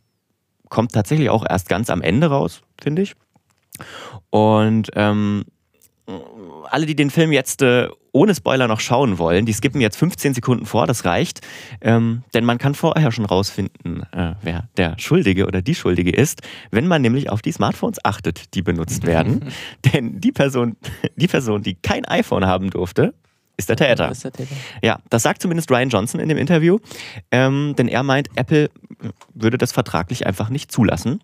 kommt 0.68 0.92
tatsächlich 0.92 1.30
auch 1.30 1.44
erst 1.48 1.68
ganz 1.68 1.90
am 1.90 2.02
Ende 2.02 2.26
raus, 2.26 2.62
finde 2.80 3.02
ich. 3.02 3.14
Und 4.30 4.90
ähm, 4.94 5.44
alle, 6.64 6.86
die 6.86 6.96
den 6.96 7.10
Film 7.10 7.32
jetzt 7.32 7.62
äh, 7.62 7.88
ohne 8.14 8.34
Spoiler 8.34 8.68
noch 8.68 8.80
schauen 8.80 9.18
wollen, 9.18 9.44
die 9.44 9.52
skippen 9.52 9.80
jetzt 9.80 9.96
15 9.96 10.34
Sekunden 10.34 10.66
vor, 10.66 10.86
das 10.86 11.04
reicht. 11.04 11.40
Ähm, 11.80 12.22
denn 12.32 12.44
man 12.44 12.58
kann 12.58 12.74
vorher 12.74 13.10
schon 13.10 13.24
rausfinden, 13.26 14.04
äh, 14.12 14.34
wer 14.40 14.68
der 14.76 14.96
Schuldige 14.98 15.46
oder 15.46 15.60
die 15.60 15.74
Schuldige 15.74 16.12
ist, 16.12 16.42
wenn 16.70 16.86
man 16.86 17.02
nämlich 17.02 17.28
auf 17.28 17.42
die 17.42 17.52
Smartphones 17.52 17.98
achtet, 18.04 18.54
die 18.54 18.62
benutzt 18.62 19.04
werden. 19.06 19.52
denn 19.92 20.20
die 20.20 20.32
Person, 20.32 20.76
die 21.16 21.26
Person, 21.26 21.62
die 21.62 21.74
kein 21.74 22.04
iPhone 22.04 22.46
haben 22.46 22.70
durfte, 22.70 23.14
ist 23.56 23.68
der 23.68 23.76
Täter. 23.76 24.10
Ist 24.10 24.24
der 24.24 24.32
Täter. 24.32 24.54
Ja, 24.82 24.98
das 25.10 25.22
sagt 25.22 25.42
zumindest 25.42 25.70
Ryan 25.70 25.88
Johnson 25.88 26.20
in 26.20 26.28
dem 26.28 26.38
Interview. 26.38 26.78
Ähm, 27.30 27.74
denn 27.76 27.88
er 27.88 28.02
meint, 28.02 28.28
Apple 28.36 28.70
würde 29.32 29.58
das 29.58 29.72
vertraglich 29.72 30.26
einfach 30.26 30.48
nicht 30.48 30.72
zulassen. 30.72 31.20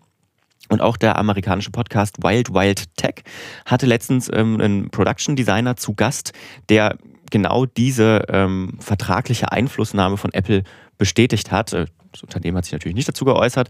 Und 0.71 0.79
auch 0.79 0.95
der 0.95 1.17
amerikanische 1.17 1.69
Podcast 1.69 2.23
Wild 2.23 2.53
Wild 2.53 2.95
Tech 2.95 3.23
hatte 3.65 3.85
letztens 3.85 4.29
ähm, 4.33 4.59
einen 4.61 4.89
Production 4.89 5.35
Designer 5.35 5.75
zu 5.75 5.93
Gast, 5.93 6.31
der 6.69 6.97
genau 7.29 7.65
diese 7.65 8.23
ähm, 8.29 8.77
vertragliche 8.79 9.51
Einflussnahme 9.51 10.15
von 10.15 10.31
Apple 10.33 10.63
bestätigt 10.97 11.51
hat. 11.51 11.73
Äh, 11.73 11.87
Das 12.13 12.23
Unternehmen 12.23 12.55
hat 12.57 12.63
sich 12.63 12.71
natürlich 12.71 12.95
nicht 12.95 13.07
dazu 13.07 13.25
geäußert. 13.25 13.67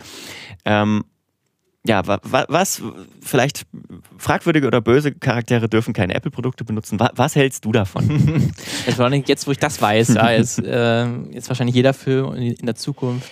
Ähm, 0.64 1.04
ja, 1.84 2.06
wa, 2.06 2.20
wa, 2.22 2.46
was, 2.48 2.84
vielleicht 3.22 3.66
fragwürdige 4.20 4.68
oder 4.68 4.82
böse 4.82 5.12
Charaktere 5.12 5.68
dürfen 5.68 5.96
keine 5.96 6.14
Apple-Produkte 6.14 6.64
benutzen. 6.64 7.00
Wa, 7.00 7.10
was 7.16 7.36
hältst 7.36 7.66
du 7.66 7.72
davon? 7.72 8.52
Jetzt, 9.28 9.48
wo 9.48 9.52
ich 9.52 9.58
das 9.58 9.82
weiß, 9.82 10.14
ja, 10.14 10.30
ist 10.30 10.60
äh, 10.60 11.08
jetzt 11.32 11.50
wahrscheinlich 11.50 11.76
jeder 11.76 11.96
in 12.36 12.54
in 12.54 12.66
der 12.68 12.76
Zukunft 12.76 13.32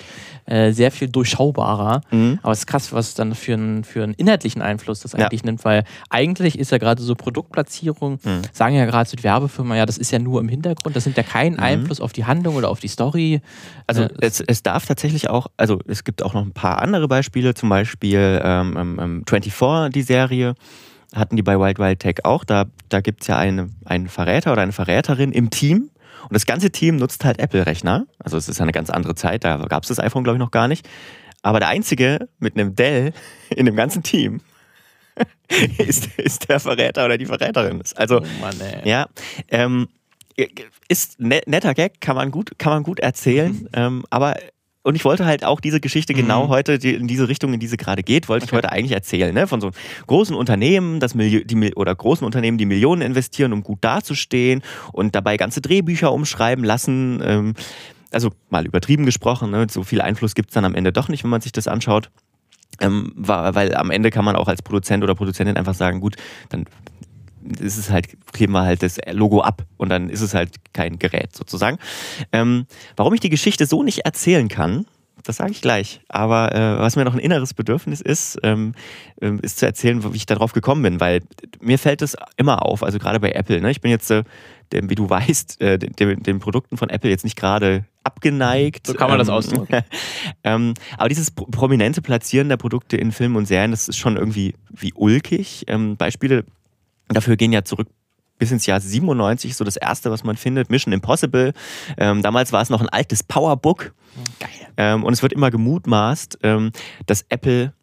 äh, 0.49 0.71
sehr 0.71 0.91
viel 0.91 1.07
durchschaubarer. 1.07 2.01
Mhm. 2.11 2.39
Aber 2.41 2.51
es 2.51 2.59
ist 2.59 2.65
krass, 2.67 2.91
was 2.91 3.13
dann 3.13 3.35
für, 3.35 3.53
einen- 3.53 3.83
für 3.83 4.03
einen 4.03 4.13
inhaltlichen 4.15 4.61
Einfluss 4.61 4.99
das 5.01 5.13
eigentlich 5.15 5.43
nimmt, 5.43 5.63
weil 5.63 5.83
eigentlich 6.09 6.57
ist 6.57 6.71
ja 6.71 6.77
gerade 6.79 7.01
so 7.01 7.13
Produktplatzierung, 7.15 8.19
Mhm. 8.23 8.41
sagen 8.51 8.75
ja 8.75 8.85
gerade 8.85 9.09
so 9.09 9.15
die 9.15 9.23
Werbefirma, 9.23 9.75
ja, 9.75 9.85
das 9.85 9.97
ist 9.97 10.11
ja 10.11 10.19
nur 10.19 10.39
im 10.41 10.49
Hintergrund, 10.49 10.95
das 10.95 11.05
nimmt 11.05 11.17
ja 11.17 11.23
keinen 11.23 11.59
Einfluss 11.59 12.01
auf 12.01 12.13
die 12.13 12.25
Handlung 12.25 12.55
oder 12.55 12.69
auf 12.69 12.79
die 12.79 12.87
Story. 12.87 13.41
Also 13.87 14.03
Äh, 14.03 14.09
es, 14.21 14.41
es 14.41 14.63
darf 14.63 14.85
tatsächlich 14.85 15.29
auch, 15.29 15.47
also 15.57 15.79
es 15.87 16.03
gibt 16.03 16.23
auch 16.23 16.33
noch 16.33 16.43
ein 16.43 16.51
paar 16.51 16.81
andere 16.81 17.07
Beispiele, 17.07 17.53
zum 17.53 17.69
Beispiel 17.69 18.41
ähm, 18.43 18.75
ähm, 18.77 18.99
ähm, 19.01 19.23
24, 19.27 19.93
die 19.93 20.01
Serie, 20.01 20.55
hatten 21.15 21.35
die 21.35 21.41
bei 21.43 21.59
Wild 21.59 21.79
Wild 21.79 21.99
Tech 21.99 22.23
auch. 22.25 22.43
Da, 22.43 22.65
da 22.89 23.01
gibt 23.01 23.21
es 23.21 23.27
ja 23.27 23.37
eine, 23.37 23.69
einen 23.85 24.07
Verräter 24.07 24.51
oder 24.53 24.61
eine 24.61 24.71
Verräterin 24.73 25.31
im 25.31 25.49
Team. 25.49 25.89
Und 26.23 26.33
das 26.33 26.45
ganze 26.45 26.71
Team 26.71 26.97
nutzt 26.97 27.25
halt 27.25 27.39
Apple-Rechner. 27.39 28.05
Also 28.19 28.37
es 28.37 28.49
ist 28.49 28.59
ja 28.59 28.63
eine 28.63 28.71
ganz 28.71 28.89
andere 28.89 29.15
Zeit, 29.15 29.43
da 29.43 29.57
gab 29.57 29.83
es 29.83 29.89
das 29.89 29.99
iPhone, 29.99 30.23
glaube 30.23 30.37
ich, 30.37 30.39
noch 30.39 30.51
gar 30.51 30.67
nicht. 30.67 30.87
Aber 31.41 31.59
der 31.59 31.69
Einzige 31.69 32.27
mit 32.39 32.55
einem 32.55 32.75
Dell 32.75 33.13
in 33.55 33.65
dem 33.65 33.75
ganzen 33.75 34.03
Team 34.03 34.41
ist, 35.77 36.07
ist 36.17 36.49
der 36.49 36.59
Verräter 36.59 37.05
oder 37.05 37.17
die 37.17 37.25
Verräterin. 37.25 37.81
Also 37.95 38.19
oh 38.19 38.41
Mann, 38.41 38.55
ja, 38.83 39.07
ähm, 39.49 39.87
ist 40.87 41.19
ne- 41.19 41.41
netter 41.45 41.73
Gag, 41.73 41.99
kann 41.99 42.15
man 42.15 42.31
gut, 42.31 42.57
kann 42.57 42.73
man 42.73 42.83
gut 42.83 42.99
erzählen, 42.99 43.67
ähm, 43.73 44.05
aber 44.09 44.37
und 44.83 44.95
ich 44.95 45.03
wollte 45.05 45.25
halt 45.25 45.43
auch 45.43 45.59
diese 45.59 45.79
Geschichte 45.79 46.13
genau 46.13 46.45
Mhm. 46.45 46.49
heute 46.49 46.79
die, 46.79 46.93
in 46.93 47.07
diese 47.07 47.27
Richtung, 47.27 47.53
in 47.53 47.59
die 47.59 47.67
sie 47.67 47.77
gerade 47.77 48.01
geht, 48.01 48.29
wollte 48.29 48.45
ich 48.45 48.51
heute 48.53 48.71
eigentlich 48.71 48.93
erzählen, 48.93 49.33
ne? 49.33 49.45
Von 49.45 49.59
so 49.59 49.71
großen 50.07 50.35
Unternehmen, 50.35 50.99
das 50.99 51.15
Milio 51.15 51.41
die, 51.43 51.73
oder 51.75 51.93
großen 51.93 52.25
Unternehmen, 52.25 52.57
die 52.57 52.65
Millionen 52.65 53.01
investieren, 53.01 53.51
um 53.53 53.61
gut 53.61 53.79
dazustehen 53.81 54.61
und 54.93 55.15
dabei 55.15 55.37
ganze 55.37 55.61
Drehbücher 55.61 56.11
umschreiben 56.13 56.63
lassen. 56.63 57.21
Ähm, 57.23 57.53
also 58.11 58.31
mal 58.49 58.65
übertrieben 58.65 59.05
gesprochen, 59.05 59.51
ne? 59.51 59.67
so 59.69 59.83
viel 59.83 60.01
Einfluss 60.01 60.33
gibt 60.33 60.49
es 60.49 60.53
dann 60.53 60.65
am 60.65 60.75
Ende 60.75 60.91
doch 60.91 61.09
nicht, 61.09 61.23
wenn 61.23 61.29
man 61.29 61.41
sich 61.41 61.51
das 61.51 61.67
anschaut. 61.67 62.09
Ähm, 62.81 63.11
weil 63.15 63.75
am 63.75 63.91
Ende 63.91 64.09
kann 64.09 64.23
man 64.23 64.35
auch 64.35 64.47
als 64.47 64.61
Produzent 64.61 65.03
oder 65.03 65.13
Produzentin 65.13 65.57
einfach 65.57 65.73
sagen, 65.73 65.99
gut, 65.99 66.15
dann 66.47 66.65
ist 67.59 67.77
es 67.77 67.89
halt, 67.89 68.07
kleben 68.33 68.53
wir 68.53 68.63
halt 68.63 68.83
das 68.83 68.97
Logo 69.11 69.41
ab 69.41 69.65
und 69.77 69.89
dann 69.89 70.09
ist 70.09 70.21
es 70.21 70.33
halt 70.33 70.55
kein 70.73 70.99
Gerät 70.99 71.35
sozusagen. 71.35 71.77
Ähm, 72.31 72.65
warum 72.95 73.13
ich 73.13 73.19
die 73.19 73.29
Geschichte 73.29 73.65
so 73.65 73.83
nicht 73.83 73.99
erzählen 73.99 74.47
kann, 74.47 74.85
das 75.23 75.35
sage 75.35 75.51
ich 75.51 75.61
gleich. 75.61 75.99
Aber 76.07 76.55
äh, 76.55 76.79
was 76.79 76.95
mir 76.95 77.03
noch 77.03 77.13
ein 77.13 77.19
inneres 77.19 77.53
Bedürfnis 77.53 77.99
ist, 77.99 78.39
ähm, 78.41 78.73
ähm, 79.21 79.39
ist 79.41 79.59
zu 79.59 79.65
erzählen, 79.65 80.01
wie 80.13 80.15
ich 80.15 80.25
darauf 80.25 80.53
gekommen 80.53 80.81
bin, 80.81 80.99
weil 81.01 81.21
mir 81.59 81.77
fällt 81.77 82.01
es 82.01 82.15
immer 82.37 82.65
auf, 82.65 82.83
also 82.83 82.99
gerade 82.99 83.19
bei 83.19 83.31
Apple. 83.33 83.59
Ne? 83.59 83.69
Ich 83.69 83.81
bin 83.81 83.91
jetzt, 83.91 84.09
äh, 84.11 84.23
dem, 84.71 84.89
wie 84.89 84.95
du 84.95 85.09
weißt, 85.09 85.59
äh, 85.61 85.77
den, 85.77 86.23
den 86.23 86.39
Produkten 86.39 86.77
von 86.77 86.89
Apple 86.89 87.09
jetzt 87.09 87.25
nicht 87.25 87.35
gerade 87.35 87.83
abgeneigt. 88.03 88.87
So 88.87 88.93
kann 88.93 89.09
man 89.09 89.19
das 89.19 89.27
Ähm, 89.27 89.33
ausdrücken. 89.33 89.83
ähm, 90.45 90.73
aber 90.97 91.09
dieses 91.09 91.31
pro- 91.31 91.45
prominente 91.47 92.01
Platzieren 92.01 92.47
der 92.47 92.57
Produkte 92.57 92.95
in 92.95 93.11
Filmen 93.11 93.35
und 93.35 93.45
Serien, 93.45 93.71
das 93.71 93.89
ist 93.89 93.97
schon 93.97 94.15
irgendwie 94.15 94.53
wie 94.69 94.93
ulkig. 94.93 95.65
Ähm, 95.67 95.97
Beispiele 95.97 96.45
dafür 97.09 97.35
gehen 97.35 97.51
ja 97.51 97.63
zurück 97.63 97.87
bis 98.39 98.51
ins 98.51 98.65
Jahr 98.65 98.79
97, 98.79 99.55
so 99.55 99.65
das 99.65 99.75
erste, 99.75 100.09
was 100.11 100.23
man 100.23 100.37
findet, 100.37 100.69
Mission 100.69 100.93
Impossible. 100.93 101.53
Ähm, 101.97 102.21
damals 102.21 102.53
war 102.53 102.61
es 102.61 102.69
noch 102.69 102.81
ein 102.81 102.89
altes 102.89 103.21
Powerbook. 103.21 103.93
Geil. 104.39 104.49
Ähm, 104.77 105.03
und 105.03 105.13
es 105.13 105.21
wird 105.21 105.33
immer 105.33 105.51
gemutmaßt, 105.51 106.39
ähm, 106.43 106.71
dass 107.05 107.25
Apple 107.27 107.73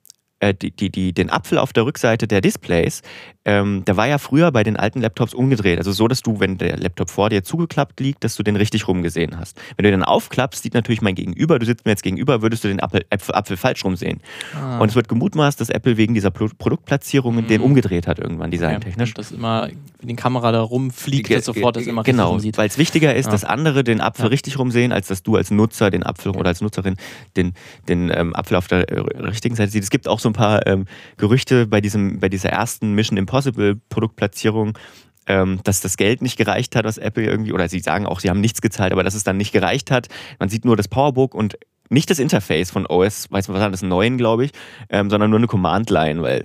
äh, 0.41 0.53
die, 0.55 0.70
die, 0.70 0.91
die, 0.91 1.12
den 1.12 1.30
Apfel 1.30 1.59
auf 1.59 1.72
der 1.72 1.87
Rückseite 1.87 2.26
der 2.28 2.41
Displays, 2.41 3.03
ähm, 3.47 3.84
der 3.87 3.97
war 3.97 4.07
ja 4.09 4.18
früher 4.18 4.51
bei 4.51 4.64
den 4.64 4.76
alten 4.76 5.01
Laptops 5.01 5.32
umgedreht. 5.32 5.78
Also 5.78 5.93
so, 5.93 6.09
dass 6.09 6.20
du, 6.20 6.41
wenn 6.41 6.59
der 6.59 6.76
Laptop 6.76 7.11
vor 7.11 7.30
dir 7.30 7.43
zugeklappt 7.45 8.01
liegt, 8.01 8.24
dass 8.24 8.34
du 8.34 8.43
den 8.43 8.57
richtig 8.57 8.89
rumgesehen 8.89 9.39
hast. 9.39 9.59
Wenn 9.76 9.84
du 9.84 9.91
den 9.93 10.03
aufklappst, 10.03 10.62
sieht 10.64 10.74
natürlich 10.74 11.01
mein 11.01 11.14
Gegenüber, 11.14 11.59
du 11.59 11.64
sitzt 11.64 11.84
mir 11.87 11.93
jetzt 11.93 12.03
gegenüber, 12.03 12.43
würdest 12.43 12.64
du 12.64 12.68
den 12.68 12.80
Apfel, 12.80 13.05
Apfel, 13.11 13.34
Apfel 13.34 13.57
falsch 13.57 13.84
rumsehen. 13.84 14.20
Ah. 14.61 14.78
Und 14.78 14.89
es 14.89 14.95
wird 14.97 15.09
gemutmaßt, 15.09 15.61
dass 15.61 15.70
Apple 15.70 15.97
wegen 15.97 16.14
dieser 16.14 16.30
Pro 16.30 16.49
Produktplatzierungen 16.59 17.47
den 17.47 17.61
umgedreht 17.61 18.07
hat 18.07 18.18
irgendwann, 18.18 18.51
Ja, 18.53 18.59
designtechnisch. 18.59 19.11
und 19.11 19.18
das 19.18 19.30
immer, 19.32 19.68
wie 20.01 20.07
die 20.07 20.16
Kamera 20.16 20.53
da 20.53 20.61
rumfliegt, 20.61 21.30
dass 21.30 21.45
sofort 21.47 21.76
das 21.76 21.87
immer 21.87 22.03
richtig 22.03 22.14
Genau, 22.16 22.39
weil 22.57 22.66
es 22.68 22.78
wichtiger 22.78 23.14
ist, 23.14 23.26
Ja. 23.26 23.32
dass 23.32 23.45
andere 23.45 23.84
den 23.84 24.01
Apfel 24.01 24.24
Ja. 24.26 24.28
richtig 24.30 24.59
rumsehen, 24.59 24.93
als 24.93 25.07
dass 25.09 25.22
du 25.22 25.37
als 25.37 25.51
Nutzer 25.51 25.91
den 25.91 26.03
Apfel 26.05 26.32
oder 26.32 26.49
als 26.49 26.61
Nutzerin 26.61 26.97
den, 27.37 27.55
den 27.89 28.11
ähm, 28.14 28.34
Apfel 28.34 28.57
auf 28.57 28.66
der 28.66 28.89
äh, 28.91 29.01
richtigen 29.20 29.55
Seite 29.55 29.70
siehst. 29.70 29.84
Es 29.84 29.91
gibt 29.91 30.09
auch 30.09 30.18
so 30.18 30.26
ein 30.29 30.35
paar 30.35 30.66
ähm, 30.66 30.87
Gerüchte 31.16 31.66
bei, 31.66 31.81
diesem, 31.81 32.20
bei 32.20 32.29
dieser 32.29 32.51
ersten 32.51 32.95
Mission 32.95 33.16
Impossible 33.16 33.77
Produktplatzierung, 33.89 34.79
ähm, 35.27 35.61
dass 35.64 35.81
das 35.81 35.97
Geld 35.97 36.22
nicht 36.22 36.37
gereicht 36.37 36.77
hat, 36.77 36.85
was 36.85 36.99
Apple 36.99 37.24
irgendwie, 37.24 37.53
oder 37.53 37.68
sie 37.68 37.81
sagen 37.81 38.07
auch, 38.07 38.20
sie 38.20 38.31
haben 38.31 38.41
nichts 38.41 38.61
gezahlt, 38.61 38.93
aber 38.93 39.03
dass 39.03 39.14
es 39.14 39.24
dann 39.24 39.37
nicht 39.37 39.53
gereicht 39.53 39.91
hat. 39.91 40.09
Man 40.39 40.49
sieht 40.49 40.64
nur 40.64 40.77
das 40.77 40.89
Powerbook 40.89 41.35
und 41.35 41.59
nicht 41.89 42.11
das 42.11 42.18
Interface 42.18 42.70
von 42.70 42.87
OS, 42.87 43.31
weiß 43.31 43.49
man 43.49 43.57
was 43.57 43.62
war 43.62 43.70
das, 43.70 43.83
9, 43.83 44.18
glaube 44.18 44.47
ich, 44.47 44.53
ähm, 44.89 45.11
sondern 45.11 45.31
nur 45.31 45.39
eine 45.39 45.47
Command-Line, 45.47 46.22
weil 46.22 46.45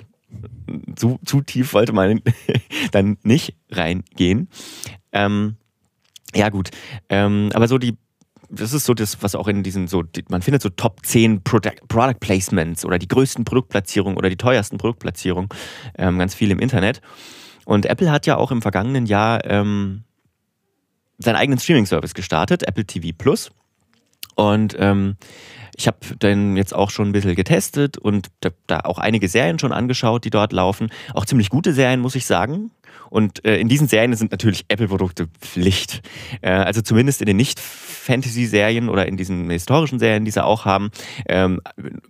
zu, 0.95 1.19
zu 1.25 1.41
tief 1.41 1.73
wollte 1.73 1.93
man 1.93 2.21
dann 2.91 3.17
nicht 3.23 3.55
reingehen. 3.69 4.49
Ähm, 5.11 5.57
ja, 6.33 6.49
gut. 6.49 6.69
Ähm, 7.09 7.49
aber 7.53 7.67
so 7.67 7.77
die, 7.77 7.97
das 8.51 8.73
ist 8.73 8.85
so 8.85 8.93
das, 8.93 9.21
was 9.23 9.35
auch 9.35 9.47
in 9.47 9.63
diesen, 9.63 9.87
so, 9.87 10.03
man 10.29 10.41
findet 10.41 10.61
so 10.61 10.69
Top 10.69 11.05
10 11.05 11.43
Product, 11.43 12.19
Placements 12.19 12.85
oder 12.85 12.99
die 12.99 13.07
größten 13.07 13.45
Produktplatzierungen 13.45 14.17
oder 14.17 14.29
die 14.29 14.37
teuersten 14.37 14.77
Produktplatzierungen, 14.77 15.49
ähm, 15.97 16.19
ganz 16.19 16.35
viel 16.35 16.51
im 16.51 16.59
Internet. 16.59 17.01
Und 17.65 17.85
Apple 17.85 18.11
hat 18.11 18.25
ja 18.25 18.37
auch 18.37 18.51
im 18.51 18.61
vergangenen 18.61 19.05
Jahr 19.05 19.45
ähm, 19.45 20.03
seinen 21.17 21.37
eigenen 21.37 21.59
Streaming-Service 21.59 22.13
gestartet, 22.13 22.67
Apple 22.67 22.85
TV 22.85 23.09
Plus. 23.17 23.51
Und 24.35 24.75
ähm, 24.79 25.15
ich 25.77 25.87
habe 25.87 25.97
den 26.21 26.57
jetzt 26.57 26.73
auch 26.73 26.89
schon 26.89 27.09
ein 27.09 27.11
bisschen 27.11 27.35
getestet 27.35 27.97
und 27.97 28.29
da 28.67 28.79
auch 28.81 28.97
einige 28.97 29.27
Serien 29.27 29.59
schon 29.59 29.71
angeschaut, 29.71 30.25
die 30.25 30.29
dort 30.29 30.51
laufen. 30.51 30.89
Auch 31.13 31.25
ziemlich 31.25 31.49
gute 31.49 31.73
Serien, 31.73 32.01
muss 32.01 32.15
ich 32.15 32.25
sagen. 32.25 32.71
Und 33.11 33.43
äh, 33.43 33.57
in 33.57 33.67
diesen 33.67 33.89
Serien 33.89 34.15
sind 34.15 34.31
natürlich 34.31 34.63
Apple-Produkte 34.69 35.27
Pflicht. 35.41 36.01
Äh, 36.41 36.49
also 36.51 36.81
zumindest 36.81 37.21
in 37.21 37.25
den 37.27 37.35
Nicht-Fantasy-Serien 37.35 38.87
oder 38.87 39.05
in 39.05 39.17
diesen 39.17 39.49
historischen 39.49 39.99
Serien, 39.99 40.23
die 40.23 40.31
sie 40.31 40.43
auch 40.43 40.63
haben, 40.63 40.91
ähm, 41.27 41.59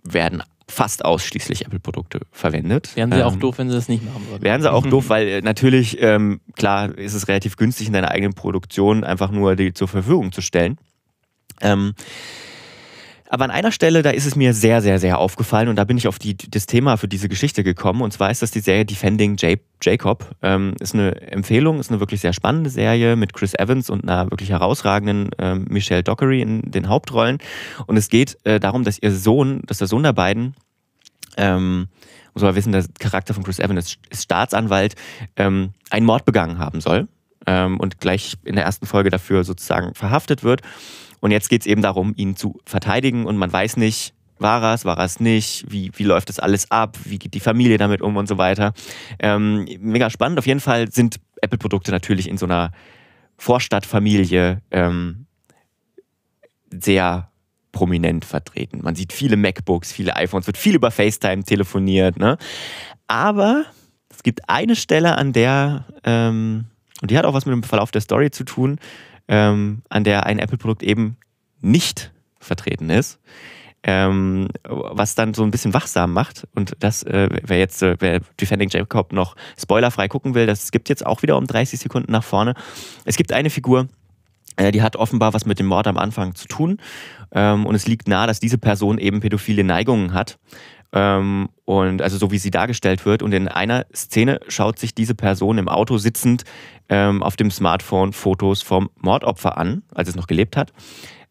werden 0.04 0.44
fast 0.68 1.04
ausschließlich 1.04 1.66
Apple-Produkte 1.66 2.20
verwendet. 2.30 2.94
Wären 2.94 3.10
sie 3.10 3.24
auch 3.24 3.32
Ähm, 3.32 3.40
doof, 3.40 3.58
wenn 3.58 3.68
sie 3.68 3.74
das 3.74 3.88
nicht 3.88 4.04
machen 4.04 4.28
würden. 4.30 4.44
Wären 4.44 4.62
sie 4.62 4.72
auch 4.72 4.86
doof, 4.90 5.08
weil 5.08 5.26
äh, 5.26 5.40
natürlich, 5.42 6.00
ähm, 6.00 6.40
klar, 6.54 6.96
ist 6.96 7.14
es 7.14 7.26
relativ 7.26 7.56
günstig 7.56 7.88
in 7.88 7.92
deiner 7.92 8.12
eigenen 8.12 8.34
Produktion 8.34 9.02
einfach 9.02 9.32
nur 9.32 9.56
die 9.56 9.74
zur 9.74 9.88
Verfügung 9.88 10.30
zu 10.30 10.40
stellen. 10.40 10.78
Ähm, 11.60 11.94
aber 13.32 13.44
an 13.44 13.50
einer 13.50 13.72
Stelle, 13.72 14.02
da 14.02 14.10
ist 14.10 14.26
es 14.26 14.36
mir 14.36 14.52
sehr, 14.52 14.82
sehr, 14.82 14.98
sehr 14.98 15.16
aufgefallen 15.16 15.68
und 15.68 15.76
da 15.76 15.84
bin 15.84 15.96
ich 15.96 16.06
auf 16.06 16.18
die, 16.18 16.36
das 16.36 16.66
Thema 16.66 16.98
für 16.98 17.08
diese 17.08 17.30
Geschichte 17.30 17.64
gekommen. 17.64 18.02
Und 18.02 18.12
zwar 18.12 18.30
ist 18.30 18.42
das 18.42 18.50
die 18.50 18.60
Serie 18.60 18.84
Defending 18.84 19.36
J 19.36 19.58
Jacob. 19.82 20.36
Ähm, 20.42 20.74
ist 20.80 20.92
eine 20.92 21.18
Empfehlung, 21.32 21.80
ist 21.80 21.90
eine 21.90 21.98
wirklich 21.98 22.20
sehr 22.20 22.34
spannende 22.34 22.68
Serie 22.68 23.16
mit 23.16 23.32
Chris 23.32 23.54
Evans 23.54 23.88
und 23.88 24.02
einer 24.02 24.30
wirklich 24.30 24.50
herausragenden 24.50 25.30
ähm, 25.38 25.64
Michelle 25.70 26.02
Dockery 26.02 26.42
in 26.42 26.70
den 26.70 26.90
Hauptrollen. 26.90 27.38
Und 27.86 27.96
es 27.96 28.10
geht 28.10 28.36
äh, 28.44 28.60
darum, 28.60 28.84
dass 28.84 28.98
ihr 28.98 29.12
Sohn, 29.12 29.62
dass 29.66 29.78
der 29.78 29.86
Sohn 29.86 30.02
der 30.02 30.12
beiden 30.12 30.54
ähm, 31.38 31.88
muss 32.34 32.42
man 32.42 32.54
wissen, 32.54 32.72
der 32.72 32.84
Charakter 32.98 33.32
von 33.32 33.44
Chris 33.44 33.58
Evans 33.58 33.96
ist, 34.10 34.24
Staatsanwalt, 34.24 34.94
ähm, 35.36 35.70
einen 35.88 36.04
Mord 36.04 36.26
begangen 36.26 36.58
haben 36.58 36.82
soll 36.82 37.08
ähm, 37.46 37.80
und 37.80 37.98
gleich 37.98 38.34
in 38.44 38.56
der 38.56 38.64
ersten 38.64 38.84
Folge 38.84 39.08
dafür 39.08 39.42
sozusagen 39.44 39.94
verhaftet 39.94 40.44
wird. 40.44 40.60
Und 41.22 41.30
jetzt 41.30 41.48
geht 41.48 41.62
es 41.62 41.66
eben 41.68 41.82
darum, 41.82 42.14
ihn 42.16 42.34
zu 42.34 42.60
verteidigen 42.66 43.26
und 43.26 43.36
man 43.36 43.52
weiß 43.52 43.76
nicht, 43.76 44.12
war 44.38 44.74
es, 44.74 44.84
war 44.84 44.98
es 44.98 45.20
nicht, 45.20 45.64
wie, 45.70 45.92
wie 45.94 46.02
läuft 46.02 46.28
das 46.28 46.40
alles 46.40 46.68
ab, 46.72 46.98
wie 47.04 47.20
geht 47.20 47.32
die 47.34 47.40
Familie 47.40 47.78
damit 47.78 48.02
um 48.02 48.16
und 48.16 48.26
so 48.26 48.38
weiter. 48.38 48.72
Ähm, 49.20 49.68
mega 49.78 50.10
spannend. 50.10 50.40
Auf 50.40 50.48
jeden 50.48 50.58
Fall 50.58 50.90
sind 50.90 51.20
Apple-Produkte 51.40 51.92
natürlich 51.92 52.28
in 52.28 52.38
so 52.38 52.46
einer 52.46 52.72
Vorstadtfamilie 53.38 54.62
ähm, 54.72 55.26
sehr 56.72 57.30
prominent 57.70 58.24
vertreten. 58.24 58.80
Man 58.82 58.96
sieht 58.96 59.12
viele 59.12 59.36
MacBooks, 59.36 59.92
viele 59.92 60.16
iPhones, 60.16 60.48
wird 60.48 60.58
viel 60.58 60.74
über 60.74 60.90
FaceTime 60.90 61.44
telefoniert. 61.44 62.18
Ne? 62.18 62.36
Aber 63.06 63.64
es 64.10 64.24
gibt 64.24 64.48
eine 64.48 64.74
Stelle, 64.74 65.16
an 65.16 65.32
der, 65.32 65.86
ähm, 66.02 66.64
und 67.00 67.12
die 67.12 67.16
hat 67.16 67.26
auch 67.26 67.34
was 67.34 67.46
mit 67.46 67.52
dem 67.52 67.62
Verlauf 67.62 67.92
der 67.92 68.00
Story 68.00 68.32
zu 68.32 68.42
tun, 68.42 68.80
ähm, 69.28 69.82
an 69.88 70.04
der 70.04 70.26
ein 70.26 70.38
Apple-Produkt 70.38 70.82
eben 70.82 71.16
nicht 71.60 72.12
vertreten 72.38 72.90
ist. 72.90 73.20
Ähm, 73.84 74.48
was 74.62 75.16
dann 75.16 75.34
so 75.34 75.42
ein 75.42 75.50
bisschen 75.50 75.74
wachsam 75.74 76.12
macht. 76.12 76.46
Und 76.54 76.76
das, 76.78 77.02
äh, 77.02 77.28
wer 77.42 77.58
jetzt, 77.58 77.82
äh, 77.82 77.96
wer 77.98 78.20
Defending 78.40 78.68
Jacob 78.68 79.12
noch 79.12 79.34
spoilerfrei 79.60 80.06
gucken 80.06 80.34
will, 80.34 80.46
das 80.46 80.70
gibt 80.70 80.88
jetzt 80.88 81.04
auch 81.04 81.22
wieder 81.22 81.36
um 81.36 81.48
30 81.48 81.80
Sekunden 81.80 82.12
nach 82.12 82.22
vorne. 82.22 82.54
Es 83.04 83.16
gibt 83.16 83.32
eine 83.32 83.50
Figur, 83.50 83.88
äh, 84.56 84.70
die 84.70 84.82
hat 84.82 84.94
offenbar 84.94 85.34
was 85.34 85.46
mit 85.46 85.58
dem 85.58 85.66
Mord 85.66 85.88
am 85.88 85.98
Anfang 85.98 86.36
zu 86.36 86.46
tun. 86.46 86.78
Ähm, 87.32 87.66
und 87.66 87.74
es 87.74 87.88
liegt 87.88 88.06
nahe, 88.06 88.26
dass 88.26 88.38
diese 88.38 88.58
Person 88.58 88.98
eben 88.98 89.20
pädophile 89.20 89.64
Neigungen 89.64 90.12
hat. 90.12 90.38
Ähm, 90.92 91.48
und 91.64 92.02
also 92.02 92.18
so 92.18 92.30
wie 92.30 92.38
sie 92.38 92.50
dargestellt 92.50 93.06
wird. 93.06 93.22
Und 93.22 93.32
in 93.32 93.48
einer 93.48 93.86
Szene 93.94 94.40
schaut 94.48 94.78
sich 94.78 94.94
diese 94.94 95.14
Person 95.14 95.58
im 95.58 95.68
Auto 95.68 95.96
sitzend 95.98 96.44
ähm, 96.88 97.22
auf 97.22 97.36
dem 97.36 97.50
Smartphone 97.50 98.12
Fotos 98.12 98.62
vom 98.62 98.90
Mordopfer 99.00 99.56
an, 99.56 99.82
als 99.94 100.08
es 100.08 100.16
noch 100.16 100.26
gelebt 100.26 100.56
hat. 100.56 100.72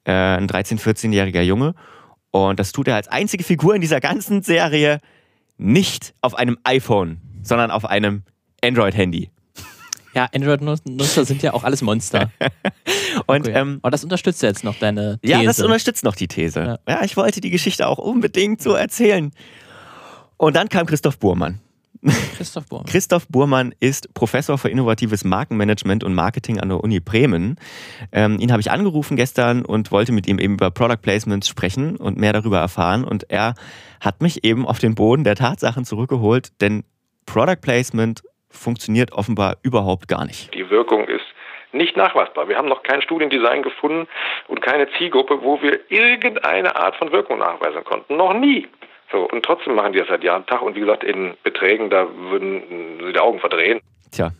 Äh, 0.03 0.11
ein 0.11 0.47
13-, 0.47 0.79
14-jähriger 0.79 1.41
Junge. 1.41 1.75
Und 2.31 2.59
das 2.59 2.71
tut 2.71 2.87
er 2.87 2.95
als 2.95 3.07
einzige 3.07 3.43
Figur 3.43 3.75
in 3.75 3.81
dieser 3.81 3.99
ganzen 3.99 4.41
Serie 4.41 4.99
nicht 5.57 6.15
auf 6.21 6.33
einem 6.33 6.57
iPhone, 6.63 7.21
sondern 7.43 7.69
auf 7.71 7.85
einem 7.85 8.23
Android-Handy. 8.63 9.29
Ja, 10.13 10.27
Android-Nutzer 10.33 11.25
sind 11.25 11.41
ja 11.41 11.53
auch 11.53 11.63
alles 11.63 11.81
Monster. 11.81 12.31
und, 13.27 13.47
okay. 13.47 13.51
ähm, 13.53 13.79
und 13.81 13.93
das 13.93 14.03
unterstützt 14.03 14.41
jetzt 14.41 14.63
noch 14.63 14.75
deine 14.75 15.19
These. 15.19 15.33
Ja, 15.33 15.43
das 15.43 15.59
unterstützt 15.59 16.03
noch 16.03 16.15
die 16.15 16.27
These. 16.27 16.59
Ja. 16.59 16.79
ja, 16.87 17.03
ich 17.03 17.15
wollte 17.17 17.41
die 17.41 17.49
Geschichte 17.49 17.87
auch 17.87 17.97
unbedingt 17.97 18.61
so 18.61 18.73
erzählen. 18.73 19.31
Und 20.37 20.55
dann 20.55 20.69
kam 20.69 20.85
Christoph 20.85 21.19
Burmann. 21.19 21.59
Christoph 22.35 22.65
Burmann. 22.65 22.87
Christoph 22.87 23.27
Burmann 23.27 23.75
ist 23.79 24.13
Professor 24.13 24.57
für 24.57 24.69
innovatives 24.69 25.23
Markenmanagement 25.23 26.03
und 26.03 26.13
Marketing 26.13 26.59
an 26.59 26.69
der 26.69 26.83
Uni 26.83 26.99
Bremen. 26.99 27.57
Ähm, 28.11 28.39
ihn 28.39 28.51
habe 28.51 28.61
ich 28.61 28.71
angerufen 28.71 29.15
gestern 29.15 29.63
und 29.63 29.91
wollte 29.91 30.11
mit 30.11 30.27
ihm 30.27 30.39
eben 30.39 30.55
über 30.55 30.71
Product 30.71 30.97
Placements 31.01 31.47
sprechen 31.47 31.95
und 31.97 32.17
mehr 32.17 32.33
darüber 32.33 32.59
erfahren. 32.59 33.03
Und 33.03 33.29
er 33.29 33.53
hat 33.99 34.21
mich 34.21 34.43
eben 34.43 34.65
auf 34.65 34.79
den 34.79 34.95
Boden 34.95 35.23
der 35.23 35.35
Tatsachen 35.35 35.85
zurückgeholt, 35.85 36.49
denn 36.59 36.83
Product 37.27 37.61
Placement 37.61 38.23
funktioniert 38.51 39.11
offenbar 39.11 39.57
überhaupt 39.63 40.07
gar 40.07 40.25
nicht. 40.25 40.53
Die 40.53 40.69
Wirkung 40.69 41.05
ist 41.05 41.25
nicht 41.73 41.95
nachweisbar. 41.95 42.47
Wir 42.49 42.57
haben 42.57 42.67
noch 42.67 42.83
kein 42.83 43.01
Studiendesign 43.01 43.63
gefunden 43.63 44.07
und 44.47 44.61
keine 44.61 44.89
Zielgruppe, 44.97 45.41
wo 45.41 45.61
wir 45.61 45.79
irgendeine 45.89 46.75
Art 46.75 46.95
von 46.97 47.11
Wirkung 47.11 47.39
nachweisen 47.39 47.83
konnten. 47.83 48.17
Noch 48.17 48.33
nie. 48.33 48.67
So, 49.11 49.27
und 49.29 49.43
trotzdem 49.43 49.75
machen 49.75 49.93
die 49.93 49.99
das 49.99 50.07
seit 50.07 50.23
Jahren 50.23 50.45
Tag 50.45 50.61
und 50.61 50.75
wie 50.75 50.79
gesagt, 50.79 51.03
in 51.03 51.33
Beträgen, 51.43 51.89
da 51.89 52.07
würden 52.29 52.99
sie 53.05 53.13
die 53.13 53.19
Augen 53.19 53.39
verdrehen. 53.39 53.81
Tja. 54.11 54.31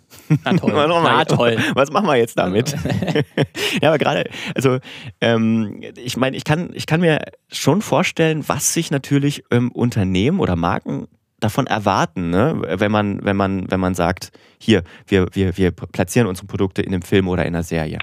Na 0.43 0.53
toll. 0.53 0.72
Na 1.03 1.26
toll. 1.26 1.57
Was 1.76 1.91
machen 1.91 2.07
wir 2.07 2.18
jetzt 2.18 2.38
damit? 2.38 2.76
ja, 3.82 3.89
aber 3.89 3.97
gerade, 3.97 4.30
also 4.55 4.80
ähm, 5.22 5.82
ich 5.97 6.18
meine, 6.18 6.36
ich 6.36 6.43
kann, 6.43 6.72
ich 6.74 6.86
kann 6.86 7.01
mir 7.01 7.20
schon 7.51 7.82
vorstellen, 7.82 8.43
was 8.47 8.74
sich 8.74 8.91
natürlich 8.91 9.43
ähm, 9.51 9.72
Unternehmen 9.72 10.39
oder 10.39 10.55
Marken 10.55 11.07
davon 11.42 11.68
erwarten, 11.68 12.30
ne? 12.30 12.62
wenn 12.66 12.92
man, 12.92 13.20
wenn 13.24 13.36
man, 13.36 13.70
wenn 13.70 13.80
man 13.80 13.94
sagt, 13.94 14.32
hier, 14.60 14.84
wir, 15.08 15.28
wir, 15.34 15.58
wir 15.58 15.72
platzieren 15.72 16.28
unsere 16.28 16.48
Produkte 16.48 16.82
in 16.82 16.94
einem 16.94 17.02
Film 17.02 17.28
oder 17.28 17.44
in 17.44 17.56
einer 17.56 17.64
Serie? 17.64 17.98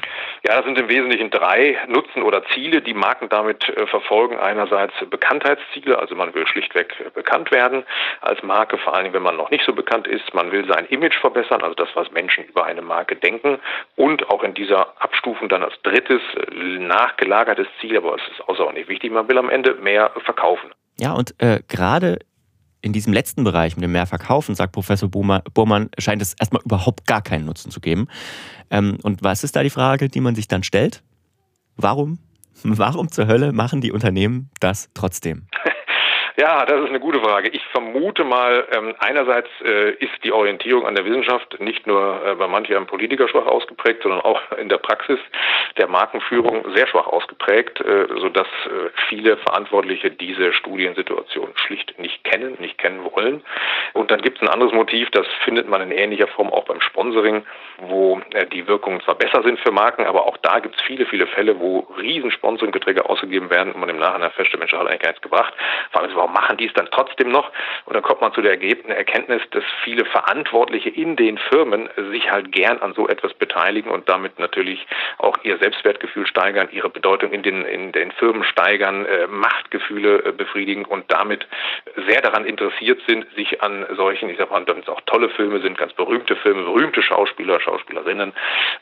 Ja, 0.45 0.57
das 0.57 0.65
sind 0.65 0.79
im 0.79 0.89
Wesentlichen 0.89 1.31
drei 1.31 1.77
Nutzen 1.89 2.23
oder 2.23 2.43
Ziele, 2.55 2.81
die 2.81 2.95
Marken 2.95 3.29
damit 3.29 3.69
äh, 3.69 3.87
verfolgen. 3.87 4.39
Einerseits 4.39 4.95
Bekanntheitsziele, 5.11 5.99
also 5.99 6.15
man 6.15 6.35
will 6.35 6.47
schlichtweg 6.47 7.13
bekannt 7.15 7.51
werden 7.51 7.85
als 8.21 8.43
Marke, 8.43 8.79
vor 8.79 8.95
allem 8.95 9.13
wenn 9.13 9.23
man 9.23 9.37
noch 9.37 9.51
nicht 9.51 9.65
so 9.65 9.73
bekannt 9.73 10.07
ist. 10.07 10.33
Man 10.35 10.53
will 10.53 10.67
sein 10.67 10.87
Image 10.87 11.17
verbessern, 11.19 11.63
also 11.63 11.75
das, 11.75 11.89
was 11.95 12.11
Menschen 12.13 12.45
über 12.45 12.65
eine 12.65 12.83
Marke 12.83 13.17
denken. 13.17 13.59
Und 13.97 14.31
auch 14.31 14.43
in 14.43 14.55
dieser 14.55 14.95
Abstufung 15.03 15.49
dann 15.49 15.63
als 15.63 15.75
drittes 15.83 16.23
äh, 16.35 16.79
nachgelagertes 16.79 17.67
Ziel, 17.81 17.97
aber 17.97 18.15
es 18.15 18.23
ist 18.33 18.49
außerordentlich 18.49 18.89
wichtig, 18.89 19.13
man 19.13 19.29
will 19.29 19.39
am 19.39 19.51
Ende 19.51 19.75
mehr 19.75 20.13
verkaufen. 20.25 20.71
Ja, 21.01 21.13
und 21.13 21.35
äh, 21.39 21.61
gerade 21.69 22.19
in 22.81 22.93
diesem 22.93 23.13
letzten 23.13 23.45
Bereich 23.45 23.77
mit 23.77 23.83
dem 23.83 23.93
Mehrverkaufen, 23.93 24.55
sagt 24.55 24.73
Professor 24.73 25.09
Burmann, 25.09 25.91
scheint 25.99 26.23
es 26.23 26.35
erstmal 26.35 26.63
überhaupt 26.65 27.07
gar 27.07 27.23
keinen 27.23 27.45
Nutzen 27.45 27.71
zu 27.71 27.81
geben. 27.81 28.09
Ähm, 28.71 28.99
und 29.03 29.23
was 29.23 29.45
ist 29.45 29.57
da 29.57 29.63
die 29.63 29.71
Frage, 29.71 30.09
die 30.09 30.21
man 30.21 30.35
sich 30.35 30.49
dann 30.49 30.63
stellt? 30.63 31.03
Warum? 31.77 32.19
Warum 32.63 33.11
zur 33.11 33.27
Hölle 33.27 33.53
machen 33.53 33.81
die 33.81 33.93
Unternehmen 33.93 34.51
das 34.61 34.91
trotzdem? 34.95 35.47
Ja, 36.39 36.65
das 36.67 36.83
ist 36.83 36.91
eine 36.91 37.01
gute 37.01 37.19
Frage. 37.19 37.49
Ich 37.49 37.65
vermute 37.73 38.23
mal, 38.23 38.65
ähm, 38.71 38.95
einerseits 39.01 39.49
äh, 39.61 39.91
ist 39.95 40.23
die 40.23 40.31
Orientierung 40.31 40.87
an 40.87 40.95
der 40.95 41.05
Wissenschaft 41.05 41.59
nicht 41.59 41.85
nur 41.89 42.25
äh, 42.25 42.37
bei 42.37 42.47
manchen 42.47 42.87
Politiker 42.87 43.27
schwach 43.27 43.47
ausgeprägt, 43.47 44.05
sondern 44.05 44.21
auch 44.21 44.41
in 44.57 44.69
der 44.69 44.79
Praxis 44.79 45.19
der 45.79 45.89
Markenführung 45.89 46.65
sehr 46.77 46.87
schwach 46.87 47.09
ausgeprägt, 47.09 47.81
äh, 47.81 48.07
sodass 48.21 48.47
äh, 48.67 48.91
viele 49.09 49.37
Verantwortliche 49.39 50.13
diese 50.13 50.53
Studiensituation 50.53 51.49
schlicht 51.57 51.99
nicht 51.99 52.23
kennen, 52.23 52.57
nicht 52.61 52.79
kennen 52.79 53.01
wollen. 53.13 53.43
Und 53.95 54.13
dann 54.13 54.23
gibt 54.23 54.37
es 54.37 54.43
ein 54.43 54.49
anderes 54.49 54.73
Motiv, 54.73 55.11
das 55.11 55.27
findet 55.43 55.69
man 55.69 55.81
in 55.83 55.91
ähnlicher 55.91 56.29
Form 56.29 56.53
auch 56.53 56.67
beim 56.67 56.81
Sponsoring, 56.81 57.45
wo 57.79 58.21
äh, 58.35 58.47
die 58.47 58.69
Wirkungen 58.69 59.01
zwar 59.01 59.17
besser 59.17 59.43
sind 59.43 59.59
für 59.59 59.73
Marken, 59.73 60.07
aber 60.07 60.27
auch 60.27 60.37
da 60.37 60.61
gibt 60.61 60.77
es 60.77 60.83
viele, 60.83 61.05
viele 61.05 61.27
Fälle, 61.27 61.59
wo 61.59 61.81
riesen 62.01 62.31
Sponsoringbeträge 62.31 63.11
ausgegeben 63.11 63.51
werden 63.51 63.73
und 63.73 63.81
man 63.81 63.89
im 63.89 63.99
Nachhinein 63.99 64.31
feststellt, 64.31 64.61
Mensch, 64.61 64.73
hat 64.73 64.87
eigentlich 64.87 65.01
gar 65.01 65.11
nichts 65.11 65.23
gebracht. 65.23 65.53
Vor 65.91 66.03
allem 66.03 66.13
machen 66.33 66.57
die 66.57 66.67
es 66.67 66.73
dann 66.75 66.89
trotzdem 66.91 67.31
noch? 67.31 67.51
Und 67.85 67.95
dann 67.95 68.03
kommt 68.03 68.21
man 68.21 68.33
zu 68.33 68.43
der 68.43 68.61
Erkenntnis, 68.61 69.43
dass 69.51 69.65
viele 69.85 70.05
Verantwortliche 70.05 70.91
in 70.91 71.17
den 71.17 71.39
Firmen 71.39 71.89
sich 72.11 72.31
halt 72.31 72.53
gern 72.53 72.79
an 72.79 72.95
so 72.95 73.09
etwas 73.09 73.35
beteiligen 73.35 73.91
und 73.91 74.09
damit 74.09 74.39
natürlich 74.39 74.87
auch 75.19 75.37
ihr 75.43 75.59
Selbstwertgefühl 75.59 76.27
steigern, 76.27 76.69
ihre 76.73 76.91
Bedeutung 76.91 77.33
in 77.33 77.43
den, 77.43 77.65
in 77.65 77.93
den 77.93 78.13
Firmen 78.13 78.45
steigern, 78.45 79.07
äh, 79.07 79.27
Machtgefühle 79.27 80.25
äh, 80.25 80.33
befriedigen 80.33 80.85
und 80.85 81.11
damit 81.11 81.47
sehr 82.07 82.21
daran 82.21 82.45
interessiert 82.45 83.01
sind, 83.07 83.27
sich 83.35 83.63
an 83.63 83.87
solchen, 83.97 84.29
ich 84.29 84.39
sag 84.39 84.51
mal, 84.51 84.65
damit 84.65 84.85
es 84.85 84.89
auch 84.89 85.01
tolle 85.03 85.29
Filme 85.31 85.61
sind, 85.61 85.79
ganz 85.79 85.93
berühmte 85.93 86.37
Filme, 86.37 86.63
berühmte 86.63 87.03
Schauspieler, 87.03 87.61
Schauspielerinnen, 87.61 88.33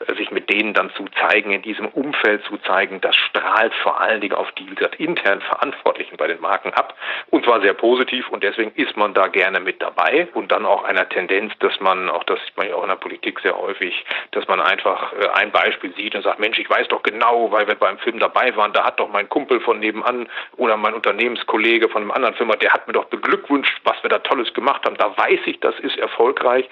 äh, 0.07 0.15
sich 0.15 0.31
mit 0.31 0.49
denen 0.49 0.73
dann 0.73 0.91
zu 0.91 1.05
zeigen, 1.19 1.51
in 1.51 1.61
diesem 1.61 1.87
Umfeld 1.87 2.43
zu 2.45 2.57
zeigen, 2.57 3.01
das 3.01 3.15
strahlt 3.15 3.73
vor 3.75 3.99
allen 4.01 4.21
Dingen 4.21 4.35
auf 4.35 4.51
die, 4.53 4.69
wie 4.69 4.75
gesagt, 4.75 4.95
intern 4.99 5.41
Verantwortlichen 5.41 6.17
bei 6.17 6.27
den 6.27 6.41
Marken 6.41 6.73
ab 6.73 6.95
und 7.29 7.36
zwar 7.43 7.61
sehr 7.61 7.73
positiv 7.73 8.29
und 8.29 8.43
deswegen 8.43 8.71
ist 8.75 8.95
man 8.97 9.13
da 9.13 9.27
gerne 9.27 9.59
mit 9.59 9.81
dabei 9.81 10.27
und 10.33 10.51
dann 10.51 10.65
auch 10.65 10.83
einer 10.83 11.07
Tendenz, 11.09 11.53
dass 11.59 11.79
man, 11.79 12.09
auch 12.09 12.23
das 12.23 12.39
sieht 12.45 12.57
man 12.57 12.67
ja 12.67 12.75
auch 12.75 12.83
in 12.83 12.89
der 12.89 12.95
Politik 12.95 13.39
sehr 13.39 13.57
häufig, 13.57 14.05
dass 14.31 14.47
man 14.47 14.61
einfach 14.61 15.13
äh, 15.13 15.27
ein 15.33 15.51
Beispiel 15.51 15.93
sieht 15.95 16.15
und 16.15 16.23
sagt, 16.23 16.39
Mensch, 16.39 16.59
ich 16.59 16.69
weiß 16.69 16.87
doch 16.89 17.03
genau, 17.03 17.51
weil 17.51 17.67
wir 17.67 17.75
beim 17.75 17.97
Film 17.99 18.19
dabei 18.19 18.55
waren, 18.55 18.73
da 18.73 18.85
hat 18.85 18.99
doch 18.99 19.09
mein 19.09 19.29
Kumpel 19.29 19.59
von 19.59 19.79
nebenan 19.79 20.27
oder 20.57 20.77
mein 20.77 20.93
Unternehmenskollege 20.93 21.89
von 21.89 22.03
einem 22.03 22.11
anderen 22.11 22.35
Firma, 22.35 22.55
der 22.55 22.73
hat 22.73 22.87
mir 22.87 22.93
doch 22.93 23.05
beglückwünscht, 23.05 23.79
was 23.83 24.01
wir 24.03 24.09
da 24.09 24.19
Tolles 24.19 24.53
gemacht 24.53 24.85
haben. 24.85 24.97
Da 24.97 25.15
weiß 25.17 25.39
ich, 25.45 25.59
das 25.59 25.77
ist 25.79 25.97
erfolgreich. 25.97 26.69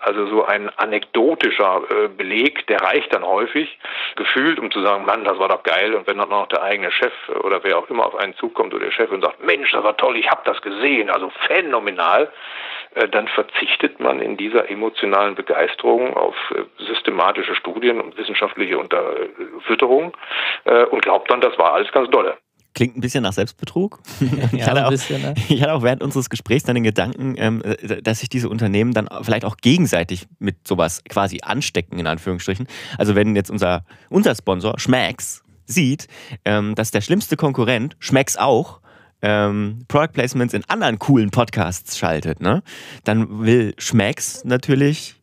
Also 0.00 0.26
so 0.26 0.44
ein 0.44 0.70
anekdotischer 0.76 1.82
äh, 1.90 2.08
Beleg, 2.08 2.66
der 2.66 2.80
reicht 2.80 3.12
dann 3.12 3.24
häufig, 3.24 3.78
gefühlt, 4.16 4.58
um 4.58 4.70
zu 4.70 4.80
sagen, 4.82 5.04
Mann, 5.04 5.24
das 5.24 5.38
war 5.38 5.48
doch 5.48 5.62
geil. 5.62 5.94
Und 5.94 6.06
wenn 6.06 6.18
dann 6.18 6.28
noch 6.28 6.48
der 6.48 6.62
eigene 6.62 6.90
Chef 6.90 7.12
oder 7.42 7.62
wer 7.64 7.78
auch 7.78 7.88
immer 7.90 8.06
auf 8.06 8.16
einen 8.16 8.34
zukommt 8.36 8.74
oder 8.74 8.86
der 8.86 8.92
Chef 8.92 9.10
und 9.10 9.22
sagt, 9.22 9.42
Mensch, 9.44 9.70
das 9.72 9.82
war 9.82 9.95
toll, 9.96 10.16
ich 10.16 10.30
habe 10.30 10.42
das 10.44 10.60
gesehen, 10.62 11.10
also 11.10 11.30
phänomenal, 11.46 12.30
äh, 12.94 13.08
dann 13.08 13.28
verzichtet 13.28 14.00
man 14.00 14.20
in 14.20 14.36
dieser 14.36 14.70
emotionalen 14.70 15.34
Begeisterung 15.34 16.16
auf 16.16 16.34
äh, 16.54 16.62
systematische 16.84 17.54
Studien 17.54 18.00
und 18.00 18.16
wissenschaftliche 18.16 18.78
Unterfütterung 18.78 20.16
äh, 20.64 20.84
und 20.84 21.02
glaubt 21.02 21.30
dann, 21.30 21.40
das 21.40 21.58
war 21.58 21.74
alles 21.74 21.92
ganz 21.92 22.10
dolle. 22.10 22.38
Klingt 22.74 22.96
ein 22.96 23.00
bisschen 23.00 23.22
nach 23.22 23.32
Selbstbetrug. 23.32 24.00
ich, 24.52 24.66
hatte 24.66 24.86
auch, 24.86 24.90
bisschen, 24.90 25.22
ne? 25.22 25.34
ich, 25.48 25.62
hatte 25.62 25.74
auch, 25.74 25.82
während 25.82 26.02
unseres 26.02 26.30
Gesprächs 26.30 26.64
dann 26.64 26.74
den 26.74 26.84
Gedanken, 26.84 27.34
ähm, 27.38 27.62
dass 28.02 28.20
sich 28.20 28.28
diese 28.28 28.48
Unternehmen 28.48 28.92
dann 28.92 29.08
vielleicht 29.22 29.44
auch 29.44 29.56
gegenseitig 29.56 30.26
mit 30.38 30.66
sowas 30.66 31.02
quasi 31.04 31.40
anstecken, 31.42 31.98
in 31.98 32.06
Anführungsstrichen. 32.06 32.66
Also 32.98 33.14
wenn 33.14 33.34
jetzt 33.34 33.50
unser, 33.50 33.84
unser 34.10 34.34
Sponsor 34.34 34.78
Schmacks 34.78 35.42
sieht, 35.66 36.06
ähm, 36.44 36.74
dass 36.74 36.90
der 36.90 37.00
schlimmste 37.00 37.36
Konkurrent, 37.36 37.96
Schmecks 37.98 38.36
auch, 38.36 38.80
ähm, 39.22 39.80
Product 39.88 40.12
Placements 40.12 40.54
in 40.54 40.64
anderen 40.68 40.98
coolen 40.98 41.30
Podcasts 41.30 41.98
schaltet, 41.98 42.40
ne? 42.40 42.62
dann 43.04 43.44
will 43.44 43.74
Schmecks 43.78 44.44
natürlich 44.44 45.16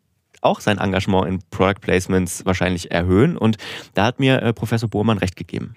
auch 0.43 0.59
sein 0.59 0.77
Engagement 0.77 1.27
in 1.27 1.39
Product 1.51 1.81
Placements 1.81 2.45
wahrscheinlich 2.45 2.91
erhöhen. 2.91 3.37
Und 3.37 3.57
da 3.95 4.05
hat 4.05 4.19
mir 4.19 4.41
äh, 4.41 4.53
Professor 4.53 4.89
Bohrmann 4.89 5.17
recht 5.17 5.35
gegeben. 5.35 5.73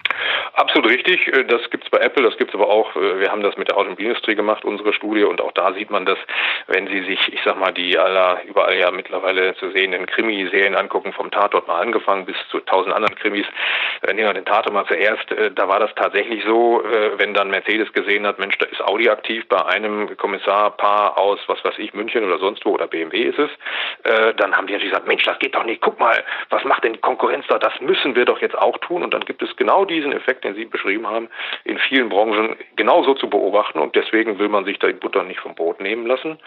Absolut 0.57 0.89
richtig. 0.89 1.27
Äh, 1.27 1.45
das 1.45 1.69
gibt 1.69 1.83
es 1.83 1.89
bei 1.91 1.99
Apple, 1.99 2.23
das 2.23 2.35
gibt 2.37 2.49
es 2.49 2.55
aber 2.55 2.67
auch, 2.67 2.95
äh, 2.95 3.19
wir 3.19 3.31
haben 3.31 3.43
das 3.43 3.57
mit 3.57 3.67
der 3.67 3.77
Automobilindustrie 3.77 4.33
gemacht, 4.33 4.65
unsere 4.65 4.91
Studie, 4.91 5.23
und 5.23 5.39
auch 5.39 5.51
da 5.51 5.71
sieht 5.73 5.91
man 5.91 6.07
das, 6.07 6.17
wenn 6.65 6.87
Sie 6.87 7.03
sich, 7.03 7.19
ich 7.31 7.39
sag 7.45 7.59
mal, 7.59 7.71
die 7.71 7.95
aller, 7.97 8.41
überall 8.43 8.75
ja 8.75 8.89
mittlerweile 8.89 9.55
zu 9.57 9.69
sehenden 9.69 10.07
Krimiserien 10.07 10.73
angucken, 10.73 11.13
vom 11.13 11.29
Tatort 11.29 11.67
mal 11.67 11.79
angefangen 11.79 12.25
bis 12.25 12.35
zu 12.49 12.59
tausend 12.61 12.95
anderen 12.95 13.15
Krimis. 13.15 13.45
Nehmen 14.07 14.17
wir 14.17 14.33
den 14.33 14.45
Tatort 14.45 14.73
mal 14.73 14.87
zuerst, 14.87 15.25
da 15.53 15.67
war 15.67 15.79
das 15.79 15.93
tatsächlich 15.95 16.43
so, 16.43 16.83
wenn 17.17 17.33
dann 17.33 17.49
Mercedes 17.49 17.91
gesehen 17.93 18.25
hat, 18.25 18.39
Mensch, 18.39 18.57
da 18.57 18.65
ist 18.65 18.81
Audi 18.81 19.09
aktiv 19.09 19.47
bei 19.47 19.63
einem 19.65 20.15
Kommissarpaar 20.17 21.17
aus, 21.17 21.39
was 21.47 21.63
weiß 21.63 21.77
ich, 21.77 21.93
München 21.93 22.23
oder 22.23 22.39
sonst 22.39 22.65
wo, 22.65 22.71
oder 22.71 22.87
BMW 22.87 23.23
ist 23.23 23.39
es, 23.39 23.49
dann 24.37 24.56
haben 24.57 24.67
die 24.67 24.73
natürlich 24.73 24.91
gesagt, 24.91 25.07
Mensch, 25.07 25.23
das 25.23 25.39
geht 25.39 25.55
doch 25.55 25.63
nicht, 25.63 25.81
guck 25.81 25.99
mal, 25.99 26.23
was 26.49 26.63
macht 26.63 26.83
denn 26.83 26.93
die 26.93 26.99
Konkurrenz 26.99 27.45
da, 27.47 27.59
das 27.59 27.79
müssen 27.79 28.15
wir 28.15 28.25
doch 28.25 28.41
jetzt 28.41 28.57
auch 28.57 28.77
tun. 28.79 29.03
Und 29.03 29.13
dann 29.13 29.21
gibt 29.21 29.41
es 29.41 29.55
genau 29.55 29.85
diesen 29.85 30.11
Effekt, 30.11 30.43
den 30.43 30.55
Sie 30.55 30.65
beschrieben 30.65 31.07
haben, 31.07 31.29
in 31.63 31.77
vielen 31.77 32.09
Branchen 32.09 32.55
genauso 32.75 33.13
zu 33.13 33.29
beobachten. 33.29 33.79
Und 33.79 33.95
deswegen 33.95 34.39
will 34.39 34.49
man 34.49 34.65
sich 34.65 34.79
da 34.79 34.87
die 34.87 34.93
Butter 34.93 35.23
nicht 35.23 35.39
vom 35.39 35.55
Brot 35.55 35.79
nehmen 35.79 36.05
lassen 36.05 36.37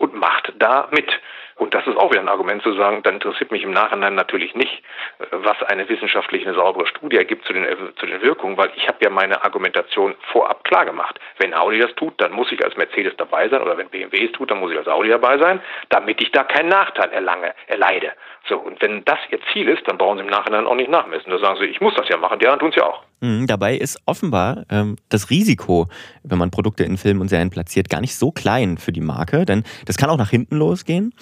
und 0.00 0.14
macht 0.14 0.52
da 0.58 0.88
mit. 0.90 1.08
Und 1.56 1.74
das 1.74 1.86
ist 1.86 1.98
auch 1.98 2.10
wieder 2.10 2.22
ein 2.22 2.28
Argument 2.30 2.62
zu 2.62 2.72
sagen, 2.72 3.02
dann 3.02 3.14
interessiert 3.14 3.50
mich 3.50 3.62
im 3.64 3.72
Nachhinein 3.72 4.14
natürlich 4.14 4.54
nicht, 4.54 4.82
äh, 5.18 5.26
was 5.30 5.62
eine 5.64 5.86
wissenschaftliche, 5.90 6.46
eine 6.46 6.56
saubere 6.56 6.86
Studie 6.86 7.18
ergibt 7.18 7.44
zu 7.44 7.52
den, 7.52 7.64
äh, 7.64 7.76
zu 7.96 8.06
den 8.06 8.22
Wirkungen, 8.22 8.56
weil 8.56 8.70
ich 8.76 8.88
habe 8.88 8.96
ja 9.02 9.10
meine 9.10 9.44
Argumentation 9.44 10.14
vorab 10.32 10.64
klar 10.64 10.86
gemacht. 10.86 11.20
Wenn 11.36 11.52
Audi 11.52 11.78
das 11.78 11.94
tut, 11.96 12.18
dann 12.18 12.32
muss 12.32 12.50
ich 12.50 12.64
als 12.64 12.78
Mercedes 12.78 13.14
dabei 13.18 13.50
sein 13.50 13.60
oder 13.60 13.76
wenn 13.76 13.90
BMW 13.90 14.24
es 14.24 14.32
tut, 14.32 14.50
dann 14.50 14.58
muss 14.58 14.72
ich 14.72 14.78
als 14.78 14.88
Audi 14.88 15.10
dabei 15.10 15.36
sein, 15.36 15.60
damit 15.90 16.22
ich 16.22 16.32
da 16.32 16.44
keinen 16.44 16.70
Nachteil 16.70 17.10
erlange, 17.10 17.54
erleide. 17.66 18.14
So, 18.48 18.56
und 18.56 18.80
wenn 18.82 19.04
das 19.04 19.18
ihr 19.30 19.38
Ziel 19.52 19.68
ist, 19.68 19.82
dann 19.86 19.98
brauchen 19.98 20.18
sie 20.18 20.24
im 20.24 20.30
Nachhinein 20.30 20.66
auch 20.66 20.74
nicht 20.74 20.90
nachmessen. 20.90 21.30
Da 21.30 21.38
sagen 21.38 21.58
sie, 21.60 21.66
ich 21.66 21.80
muss 21.80 21.94
das 21.94 22.08
ja 22.08 22.16
machen, 22.16 22.38
die 22.38 22.46
anderen 22.46 22.60
tun 22.60 22.70
es 22.70 22.76
ja 22.76 22.86
auch. 22.86 23.02
Mhm, 23.20 23.46
dabei 23.46 23.76
ist 23.76 24.00
offenbar 24.06 24.64
ähm, 24.70 24.96
das 25.08 25.30
Risiko, 25.30 25.88
wenn 26.22 26.38
man 26.38 26.50
Produkte 26.50 26.84
in 26.84 26.96
Filmen 26.96 27.20
und 27.20 27.28
Serien 27.28 27.50
platziert, 27.50 27.90
gar 27.90 28.00
nicht 28.00 28.16
so 28.16 28.32
klein 28.32 28.78
für 28.78 28.92
die 28.92 29.00
Marke, 29.00 29.44
denn 29.44 29.64
das 29.86 29.96
kann 29.96 30.10
auch 30.10 30.16
nach 30.16 30.30
hinten 30.30 30.56
losgehen. 30.56 31.14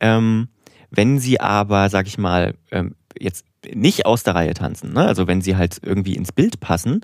Ähm, 0.00 0.48
wenn 0.90 1.18
sie 1.18 1.40
aber, 1.40 1.88
sag 1.88 2.06
ich 2.06 2.18
mal, 2.18 2.54
ähm, 2.70 2.94
jetzt 3.18 3.46
nicht 3.72 4.06
aus 4.06 4.24
der 4.24 4.34
Reihe 4.34 4.54
tanzen, 4.54 4.92
ne? 4.92 5.06
also 5.06 5.26
wenn 5.26 5.40
sie 5.40 5.56
halt 5.56 5.78
irgendwie 5.82 6.16
ins 6.16 6.32
Bild 6.32 6.60
passen, 6.60 7.02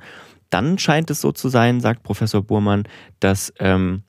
dann 0.51 0.79
scheint 0.79 1.11
es 1.11 1.21
so 1.21 1.33
zu 1.33 1.49
sein, 1.49 1.81
sagt 1.81 2.03
Professor 2.03 2.43
Burmann, 2.43 2.85
dass 3.21 3.53
ähm, 3.59 4.03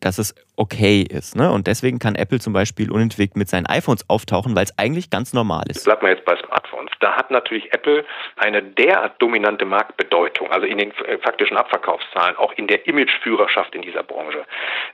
dass 0.00 0.18
es 0.18 0.34
okay 0.56 1.02
ist. 1.02 1.36
Ne? 1.36 1.50
Und 1.50 1.66
deswegen 1.66 1.98
kann 1.98 2.14
Apple 2.14 2.40
zum 2.40 2.52
Beispiel 2.52 2.90
unentwegt 2.90 3.36
mit 3.36 3.48
seinen 3.48 3.66
iPhones 3.66 4.08
auftauchen, 4.08 4.54
weil 4.54 4.64
es 4.64 4.78
eigentlich 4.78 5.10
ganz 5.10 5.32
normal 5.32 5.64
ist. 5.68 5.84
Bleibt 5.84 6.02
man 6.02 6.12
jetzt 6.12 6.24
bei 6.24 6.36
Smartphones. 6.36 6.90
Da 7.00 7.16
hat 7.16 7.30
natürlich 7.30 7.72
Apple 7.72 8.04
eine 8.36 8.62
derart 8.62 9.20
dominante 9.20 9.64
Marktbedeutung, 9.64 10.50
also 10.50 10.66
in 10.66 10.78
den 10.78 10.90
äh, 10.92 11.18
faktischen 11.18 11.56
Abverkaufszahlen, 11.56 12.36
auch 12.36 12.52
in 12.52 12.66
der 12.66 12.86
Imageführerschaft 12.86 13.74
in 13.74 13.82
dieser 13.82 14.02
Branche, 14.02 14.44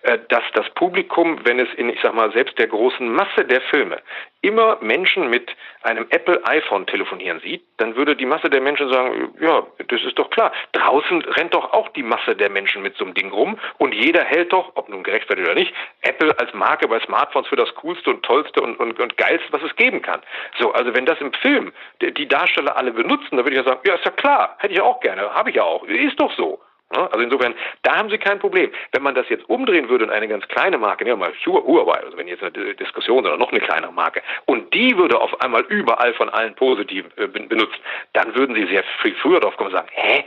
äh, 0.02 0.18
dass 0.28 0.42
das 0.54 0.68
Publikum, 0.74 1.44
wenn 1.44 1.60
es 1.60 1.68
in, 1.76 1.88
ich 1.88 2.00
sag 2.02 2.14
mal, 2.14 2.32
selbst 2.32 2.58
der 2.58 2.68
großen 2.68 3.08
Masse 3.08 3.44
der 3.44 3.60
Filme 3.62 3.98
immer 4.42 4.78
Menschen 4.80 5.28
mit 5.28 5.54
einem 5.82 6.06
Apple 6.10 6.40
iPhone 6.46 6.86
telefonieren 6.86 7.40
sieht, 7.40 7.62
dann 7.76 7.96
würde 7.96 8.16
die 8.16 8.26
Masse 8.26 8.48
der 8.48 8.60
Menschen 8.60 8.90
sagen, 8.90 9.34
ja, 9.40 9.66
das 9.88 10.02
ist 10.02 10.18
doch 10.18 10.30
klar. 10.30 10.52
Draußen 10.72 11.22
rennt 11.22 11.54
doch 11.54 11.72
auch 11.72 11.88
die 11.90 12.02
Masse 12.02 12.36
der 12.36 12.50
Menschen 12.50 12.82
mit 12.82 12.96
so 12.96 13.04
einem 13.04 13.14
Ding 13.14 13.30
rum 13.30 13.58
und 13.78 13.94
jeder 13.94 14.24
hält 14.24 14.52
doch, 14.52 14.72
ob 14.74 14.88
nun 14.88 15.02
gerechtfertigt 15.02 15.46
oder 15.46 15.58
nicht, 15.58 15.74
Apple 16.02 16.38
als 16.38 16.52
Marke 16.54 16.88
bei 16.88 17.00
Smartphones 17.00 17.48
für 17.48 17.56
das 17.56 17.74
coolste 17.76 18.10
und 18.10 18.22
tollste 18.22 18.60
und, 18.60 18.76
und, 18.78 18.98
und 18.98 19.16
geilste, 19.16 19.52
was 19.52 19.62
es 19.62 19.76
geben 19.76 20.02
kann. 20.02 20.20
So, 20.58 20.72
also 20.72 20.94
wenn 20.94 21.06
das 21.06 21.20
im 21.20 21.32
Film 21.34 21.72
die 22.00 22.28
Darsteller 22.28 22.76
alle 22.76 22.92
benutzen, 22.92 23.36
dann 23.36 23.44
würde 23.44 23.52
ich 23.52 23.64
ja 23.64 23.64
sagen, 23.64 23.80
ja, 23.84 23.94
ist 23.94 24.04
ja 24.04 24.10
klar, 24.10 24.56
hätte 24.58 24.74
ich 24.74 24.80
auch 24.80 25.00
gerne, 25.00 25.34
habe 25.34 25.50
ich 25.50 25.56
ja 25.56 25.62
auch, 25.62 25.84
ist 25.84 26.18
doch 26.18 26.32
so. 26.36 26.60
Also 26.90 27.20
insofern, 27.20 27.54
da 27.82 27.96
haben 27.96 28.10
Sie 28.10 28.18
kein 28.18 28.40
Problem. 28.40 28.70
Wenn 28.92 29.02
man 29.02 29.14
das 29.14 29.28
jetzt 29.28 29.48
umdrehen 29.48 29.88
würde 29.88 30.04
in 30.04 30.10
eine 30.10 30.26
ganz 30.26 30.46
kleine 30.48 30.76
Marke, 30.76 31.04
nehmen 31.04 31.20
wir 31.20 31.28
mal 31.28 31.34
Huawei, 31.46 32.00
also 32.04 32.16
wenn 32.16 32.26
jetzt 32.26 32.42
eine 32.42 32.74
Diskussion 32.74 33.24
oder 33.24 33.36
noch 33.36 33.52
eine 33.52 33.60
kleinere 33.60 33.92
Marke, 33.92 34.22
und 34.46 34.74
die 34.74 34.96
würde 34.96 35.20
auf 35.20 35.40
einmal 35.40 35.62
überall 35.68 36.12
von 36.14 36.28
allen 36.28 36.54
positiv 36.56 37.06
äh, 37.16 37.28
benutzt, 37.28 37.78
dann 38.12 38.34
würden 38.34 38.56
Sie 38.56 38.66
sehr 38.66 38.82
viel 39.02 39.14
früher 39.16 39.38
drauf 39.38 39.56
kommen 39.56 39.70
und 39.70 39.76
sagen, 39.76 39.88
hä, 39.92 40.24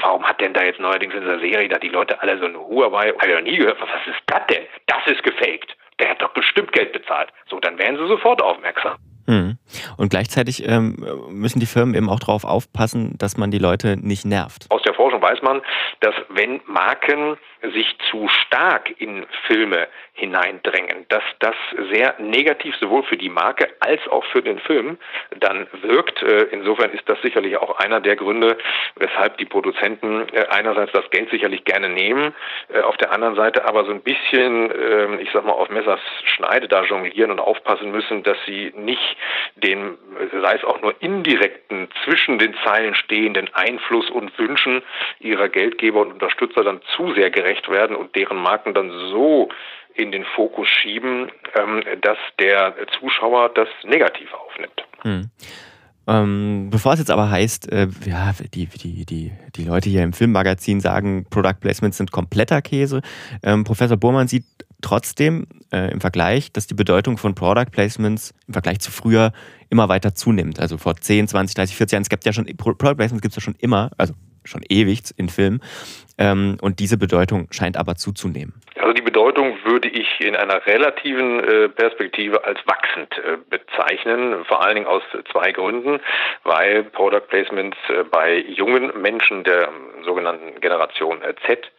warum 0.00 0.24
hat 0.24 0.40
denn 0.40 0.54
da 0.54 0.64
jetzt 0.64 0.80
neuerdings 0.80 1.14
in 1.14 1.20
dieser 1.20 1.38
Serie 1.38 1.68
da 1.68 1.78
die 1.78 1.88
Leute 1.88 2.20
alle 2.22 2.38
so 2.38 2.46
eine 2.46 2.58
Huawei, 2.58 3.12
habe 3.12 3.28
ich 3.28 3.34
noch 3.34 3.42
nie 3.42 3.56
gehört, 3.56 3.80
was 3.80 3.88
ist 4.06 4.22
das 4.26 4.46
denn? 4.48 4.64
Das 4.86 5.06
ist 5.06 5.22
gefaked. 5.22 5.76
Der 5.98 6.10
hat 6.10 6.22
doch 6.22 6.30
bestimmt 6.30 6.72
Geld 6.72 6.92
bezahlt. 6.92 7.30
So, 7.48 7.60
dann 7.60 7.78
wären 7.78 7.96
Sie 7.96 8.06
sofort 8.06 8.42
aufmerksam. 8.42 8.96
Hm. 9.26 9.58
Und 9.96 10.08
gleichzeitig 10.10 10.66
ähm, 10.68 11.04
müssen 11.30 11.58
die 11.58 11.66
Firmen 11.66 11.94
eben 11.94 12.08
auch 12.08 12.20
darauf 12.20 12.44
aufpassen, 12.44 13.16
dass 13.18 13.36
man 13.36 13.50
die 13.50 13.58
Leute 13.58 13.96
nicht 13.96 14.24
nervt. 14.24 14.66
Aus 14.70 14.82
Forschung 15.16 15.22
weiß 15.22 15.42
man, 15.42 15.62
dass 16.00 16.14
wenn 16.30 16.60
Marken 16.66 17.36
sich 17.72 17.96
zu 18.10 18.28
stark 18.28 18.94
in 19.00 19.26
Filme 19.46 19.88
hineindrängen, 20.14 21.06
dass 21.08 21.22
das 21.40 21.54
sehr 21.92 22.14
negativ 22.18 22.74
sowohl 22.76 23.02
für 23.02 23.16
die 23.16 23.28
Marke 23.28 23.68
als 23.80 24.00
auch 24.08 24.24
für 24.26 24.42
den 24.42 24.58
Film 24.58 24.98
dann 25.38 25.66
wirkt. 25.82 26.22
Äh, 26.22 26.44
insofern 26.52 26.90
ist 26.92 27.08
das 27.08 27.20
sicherlich 27.22 27.56
auch 27.58 27.78
einer 27.78 28.00
der 28.00 28.16
Gründe, 28.16 28.56
weshalb 28.96 29.36
die 29.38 29.44
Produzenten 29.44 30.26
äh, 30.32 30.46
einerseits 30.50 30.92
das 30.92 31.08
Geld 31.10 31.30
sicherlich 31.30 31.64
gerne 31.64 31.90
nehmen, 31.90 32.34
äh, 32.72 32.80
auf 32.80 32.96
der 32.96 33.12
anderen 33.12 33.36
Seite 33.36 33.66
aber 33.66 33.84
so 33.84 33.90
ein 33.90 34.00
bisschen, 34.00 34.72
ähm, 34.72 35.18
ich 35.20 35.30
sag 35.32 35.44
mal, 35.44 35.52
auf 35.52 35.68
Messers 35.68 36.00
Schneide 36.24 36.68
da 36.68 36.82
jonglieren 36.84 37.30
und 37.30 37.40
aufpassen 37.40 37.90
müssen, 37.90 38.22
dass 38.22 38.38
sie 38.46 38.72
nicht 38.76 39.16
den, 39.56 39.98
sei 40.42 40.54
es 40.54 40.64
auch 40.64 40.80
nur 40.80 40.94
indirekten, 41.00 41.88
zwischen 42.04 42.38
den 42.38 42.54
Zeilen 42.64 42.94
stehenden 42.94 43.50
Einfluss 43.54 44.10
und 44.10 44.36
Wünschen 44.38 44.82
ihrer 45.20 45.48
Geldgeber 45.48 46.00
und 46.00 46.12
Unterstützer 46.12 46.64
dann 46.64 46.80
zu 46.96 47.12
sehr 47.14 47.30
gerecht 47.30 47.55
werden 47.68 47.96
und 47.96 48.14
deren 48.14 48.38
Marken 48.38 48.74
dann 48.74 48.90
so 49.10 49.48
in 49.94 50.12
den 50.12 50.24
Fokus 50.24 50.68
schieben, 50.68 51.30
ähm, 51.54 51.82
dass 52.02 52.18
der 52.38 52.74
Zuschauer 53.00 53.50
das 53.54 53.68
negativ 53.84 54.32
aufnimmt. 54.32 54.84
Hm. 55.02 55.30
Ähm, 56.08 56.68
bevor 56.70 56.92
es 56.92 57.00
jetzt 57.00 57.10
aber 57.10 57.30
heißt, 57.30 57.72
äh, 57.72 57.88
ja, 58.04 58.32
die, 58.54 58.66
die, 58.66 59.04
die, 59.04 59.32
die 59.56 59.64
Leute 59.64 59.90
hier 59.90 60.04
im 60.04 60.12
Filmmagazin 60.12 60.80
sagen, 60.80 61.26
Product 61.30 61.56
Placements 61.60 61.96
sind 61.96 62.12
kompletter 62.12 62.62
Käse. 62.62 63.00
Ähm, 63.42 63.64
Professor 63.64 63.96
Burmann 63.96 64.28
sieht 64.28 64.44
trotzdem 64.82 65.48
äh, 65.72 65.90
im 65.90 66.00
Vergleich, 66.00 66.52
dass 66.52 66.68
die 66.68 66.74
Bedeutung 66.74 67.18
von 67.18 67.34
Product 67.34 67.70
Placements 67.72 68.34
im 68.46 68.52
Vergleich 68.52 68.78
zu 68.78 68.92
früher 68.92 69.32
immer 69.68 69.88
weiter 69.88 70.14
zunimmt. 70.14 70.60
Also 70.60 70.78
vor 70.78 70.96
10, 70.96 71.26
20, 71.26 71.56
30, 71.56 71.76
40 71.76 71.92
Jahren, 71.92 72.02
es 72.02 72.08
gibt 72.08 72.24
ja 72.24 72.32
schon, 72.32 72.46
Product 72.56 72.96
Placements 72.96 73.22
gibt 73.22 73.32
es 73.32 73.36
ja 73.36 73.42
schon 73.42 73.56
immer, 73.58 73.90
also 73.98 74.14
schon 74.44 74.62
ewig 74.68 75.02
in 75.16 75.28
Filmen. 75.28 75.60
Ähm, 76.18 76.56
und 76.60 76.78
diese 76.80 76.96
Bedeutung 76.96 77.48
scheint 77.50 77.76
aber 77.76 77.96
zuzunehmen. 77.96 78.54
Also 78.76 78.92
die 78.92 79.02
Bedeutung 79.02 79.58
würde 79.64 79.88
ich 79.88 80.20
in 80.20 80.36
einer 80.36 80.64
relativen 80.66 81.40
äh, 81.40 81.68
Perspektive 81.68 82.44
als 82.44 82.58
wachsend 82.66 83.12
äh, 83.18 83.36
bezeichnen, 83.50 84.44
vor 84.44 84.62
allen 84.62 84.76
Dingen 84.76 84.86
aus 84.86 85.02
zwei 85.32 85.52
Gründen, 85.52 86.00
weil 86.44 86.84
Product 86.84 87.26
Placements 87.28 87.76
äh, 87.88 88.04
bei 88.04 88.38
jungen 88.38 88.92
Menschen 89.00 89.44
der 89.44 89.68
sogenannten 90.04 90.60
Generation 90.60 91.20
Z 91.46 91.70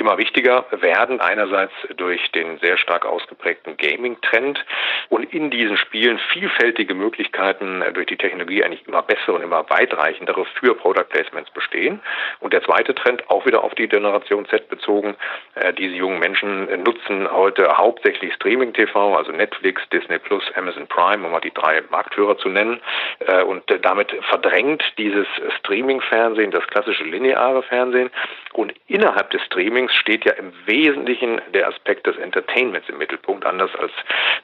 immer 0.00 0.18
wichtiger 0.18 0.64
werden. 0.70 1.20
Einerseits 1.20 1.72
durch 1.96 2.30
den 2.32 2.58
sehr 2.58 2.78
stark 2.78 3.04
ausgeprägten 3.04 3.76
Gaming-Trend 3.76 4.64
und 5.10 5.32
in 5.32 5.50
diesen 5.50 5.76
Spielen 5.76 6.18
vielfältige 6.32 6.94
Möglichkeiten 6.94 7.84
durch 7.92 8.06
die 8.06 8.16
Technologie 8.16 8.64
eigentlich 8.64 8.86
immer 8.88 9.02
bessere 9.02 9.34
und 9.34 9.42
immer 9.42 9.68
weitreichendere 9.68 10.44
für 10.58 10.74
Product 10.74 11.08
Placements 11.08 11.50
bestehen. 11.50 12.00
Und 12.40 12.52
der 12.52 12.62
zweite 12.62 12.94
Trend, 12.94 13.28
auch 13.28 13.44
wieder 13.46 13.62
auf 13.62 13.74
die 13.74 13.88
Generation 13.88 14.46
Z 14.46 14.68
bezogen, 14.68 15.16
äh, 15.54 15.72
diese 15.74 15.94
jungen 15.94 16.18
Menschen 16.18 16.82
nutzen 16.82 17.30
heute 17.30 17.76
hauptsächlich 17.76 18.32
Streaming-TV, 18.34 19.16
also 19.16 19.32
Netflix, 19.32 19.82
Disney 19.90 20.18
Plus, 20.18 20.44
Amazon 20.54 20.86
Prime, 20.86 21.24
um 21.24 21.32
mal 21.32 21.40
die 21.40 21.52
drei 21.52 21.82
Marktführer 21.90 22.38
zu 22.38 22.48
nennen. 22.48 22.80
Äh, 23.20 23.42
und 23.42 23.62
damit 23.82 24.12
verdrängt 24.22 24.82
dieses 24.98 25.26
Streaming-Fernsehen 25.58 26.50
das 26.50 26.66
klassische 26.68 27.04
lineare 27.04 27.62
Fernsehen. 27.62 28.10
Und 28.52 28.72
innerhalb 28.86 29.30
des 29.30 29.42
Streamings 29.44 29.89
Allerdings 29.90 29.94
steht 29.94 30.24
ja 30.24 30.32
im 30.32 30.52
Wesentlichen 30.66 31.40
der 31.52 31.68
Aspekt 31.68 32.06
des 32.06 32.16
Entertainments 32.16 32.88
im 32.88 32.98
Mittelpunkt, 32.98 33.44
anders 33.44 33.70
als 33.76 33.92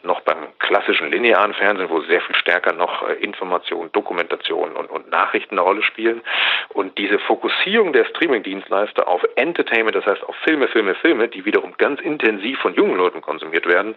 noch 0.02 0.20
beim 0.20 0.48
klassischen 0.58 1.10
linearen 1.10 1.54
Fernsehen, 1.54 1.88
wo 1.88 2.00
sehr 2.02 2.20
viel 2.20 2.36
stärker 2.36 2.72
noch 2.72 3.08
äh, 3.08 3.14
Information, 3.14 3.90
Dokumentation 3.92 4.72
und, 4.72 4.90
und 4.90 5.10
Nachrichten 5.10 5.54
eine 5.54 5.60
Rolle 5.60 5.82
spielen. 5.82 6.22
Und 6.70 6.98
diese 6.98 7.18
Fokussierung 7.20 7.92
der 7.92 8.06
Streaming-Dienstleister 8.06 9.06
auf 9.06 9.22
Entertainment, 9.36 9.96
das 9.96 10.06
heißt 10.06 10.24
auf 10.24 10.36
Filme, 10.44 10.68
Filme, 10.68 10.94
Filme, 10.96 11.28
die 11.28 11.44
wiederum 11.44 11.74
ganz 11.78 12.00
intensiv 12.00 12.58
von 12.58 12.74
jungen 12.74 12.96
Leuten 12.96 13.20
konsumiert 13.20 13.66
werden, 13.66 13.94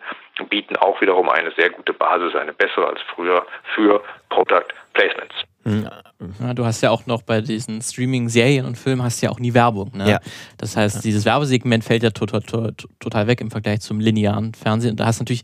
bieten 0.49 0.77
auch 0.77 1.01
wiederum 1.01 1.29
eine 1.29 1.51
sehr 1.51 1.69
gute 1.69 1.93
Basis, 1.93 2.35
eine 2.35 2.53
bessere 2.53 2.87
als 2.87 3.01
früher 3.15 3.45
für 3.75 4.03
Product 4.29 4.67
Placements. 4.93 5.48
Ja, 5.65 6.53
du 6.53 6.65
hast 6.65 6.81
ja 6.81 6.89
auch 6.89 7.05
noch 7.05 7.21
bei 7.21 7.41
diesen 7.41 7.81
Streaming-Serien 7.81 8.65
und 8.65 8.77
Filmen 8.77 9.03
hast 9.03 9.21
ja 9.21 9.29
auch 9.29 9.39
nie 9.39 9.53
Werbung. 9.53 9.91
Ne? 9.95 10.09
Ja. 10.09 10.19
Das 10.57 10.75
heißt, 10.75 11.03
dieses 11.03 11.25
Werbesegment 11.25 11.83
fällt 11.83 12.01
ja 12.03 12.09
total, 12.11 12.41
total, 12.41 12.73
total 12.99 13.27
weg 13.27 13.41
im 13.41 13.51
Vergleich 13.51 13.81
zum 13.81 13.99
linearen 13.99 14.53
Fernsehen. 14.53 14.91
Und 14.91 14.99
da 14.99 15.05
hast 15.05 15.19
du 15.19 15.23
natürlich 15.23 15.43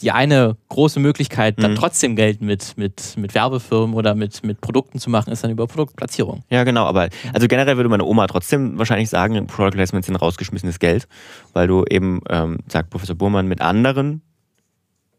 die 0.00 0.10
eine 0.10 0.56
große 0.68 1.00
Möglichkeit, 1.00 1.54
dann 1.62 1.72
Mhm. 1.72 1.76
trotzdem 1.76 2.16
Geld 2.16 2.42
mit, 2.42 2.76
mit, 2.76 3.16
mit 3.16 3.34
Werbefirmen 3.34 3.94
oder 3.96 4.14
mit, 4.14 4.44
mit 4.44 4.60
Produkten 4.60 4.98
zu 4.98 5.08
machen, 5.08 5.32
ist 5.32 5.42
dann 5.42 5.50
über 5.50 5.66
Produktplatzierung. 5.66 6.42
Ja, 6.50 6.64
genau, 6.64 6.84
aber 6.84 7.08
also 7.32 7.48
generell 7.48 7.76
würde 7.78 7.88
meine 7.88 8.04
Oma 8.04 8.26
trotzdem 8.26 8.78
wahrscheinlich 8.78 9.08
sagen, 9.08 9.46
Product 9.46 9.70
Placements 9.72 10.06
sind 10.06 10.16
rausgeschmissenes 10.16 10.78
Geld, 10.80 11.08
weil 11.54 11.66
du 11.66 11.84
eben, 11.88 12.20
ähm, 12.28 12.58
sagt 12.68 12.90
Professor 12.90 13.16
Burmann, 13.16 13.48
mit 13.48 13.62
anderen 13.62 14.20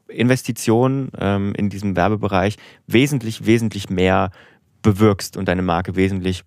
Investitionen 0.09 1.11
ähm, 1.19 1.53
in 1.55 1.69
diesem 1.69 1.95
Werbebereich 1.95 2.57
wesentlich, 2.87 3.45
wesentlich 3.45 3.89
mehr 3.89 4.31
bewirkst 4.81 5.37
und 5.37 5.47
deine 5.47 5.61
Marke 5.61 5.95
wesentlich, 5.95 6.43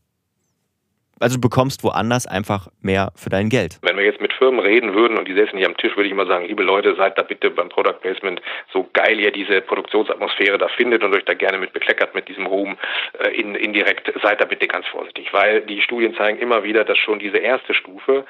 also 1.20 1.36
du 1.36 1.40
bekommst 1.40 1.84
woanders 1.84 2.26
einfach 2.26 2.68
mehr 2.80 3.12
für 3.14 3.30
dein 3.30 3.48
Geld. 3.48 3.78
Wenn 3.82 3.96
wir 3.96 4.04
jetzt 4.04 4.20
mit 4.20 4.32
Firmen 4.32 4.60
reden 4.60 4.94
würden 4.94 5.18
und 5.18 5.28
die 5.28 5.34
säßen 5.34 5.56
hier 5.58 5.66
am 5.68 5.76
Tisch, 5.76 5.94
würde 5.96 6.06
ich 6.06 6.12
immer 6.12 6.26
sagen, 6.26 6.46
liebe 6.46 6.62
Leute, 6.62 6.94
seid 6.96 7.18
da 7.18 7.22
bitte 7.22 7.50
beim 7.50 7.68
Product 7.68 8.00
Placement 8.00 8.40
so 8.72 8.88
geil 8.92 9.20
ihr 9.20 9.30
diese 9.30 9.60
Produktionsatmosphäre 9.60 10.58
da 10.58 10.68
findet 10.68 11.04
und 11.04 11.14
euch 11.14 11.24
da 11.24 11.34
gerne 11.34 11.58
mit 11.58 11.72
bekleckert 11.72 12.14
mit 12.14 12.28
diesem 12.28 12.46
Ruhm 12.46 12.76
äh, 13.18 13.28
in, 13.38 13.54
indirekt, 13.54 14.12
seid 14.22 14.40
da 14.40 14.46
bitte 14.46 14.66
ganz 14.66 14.86
vorsichtig, 14.88 15.32
weil 15.32 15.60
die 15.62 15.82
Studien 15.82 16.14
zeigen 16.14 16.38
immer 16.38 16.64
wieder, 16.64 16.84
dass 16.84 16.98
schon 16.98 17.18
diese 17.18 17.38
erste 17.38 17.74
Stufe 17.74 18.24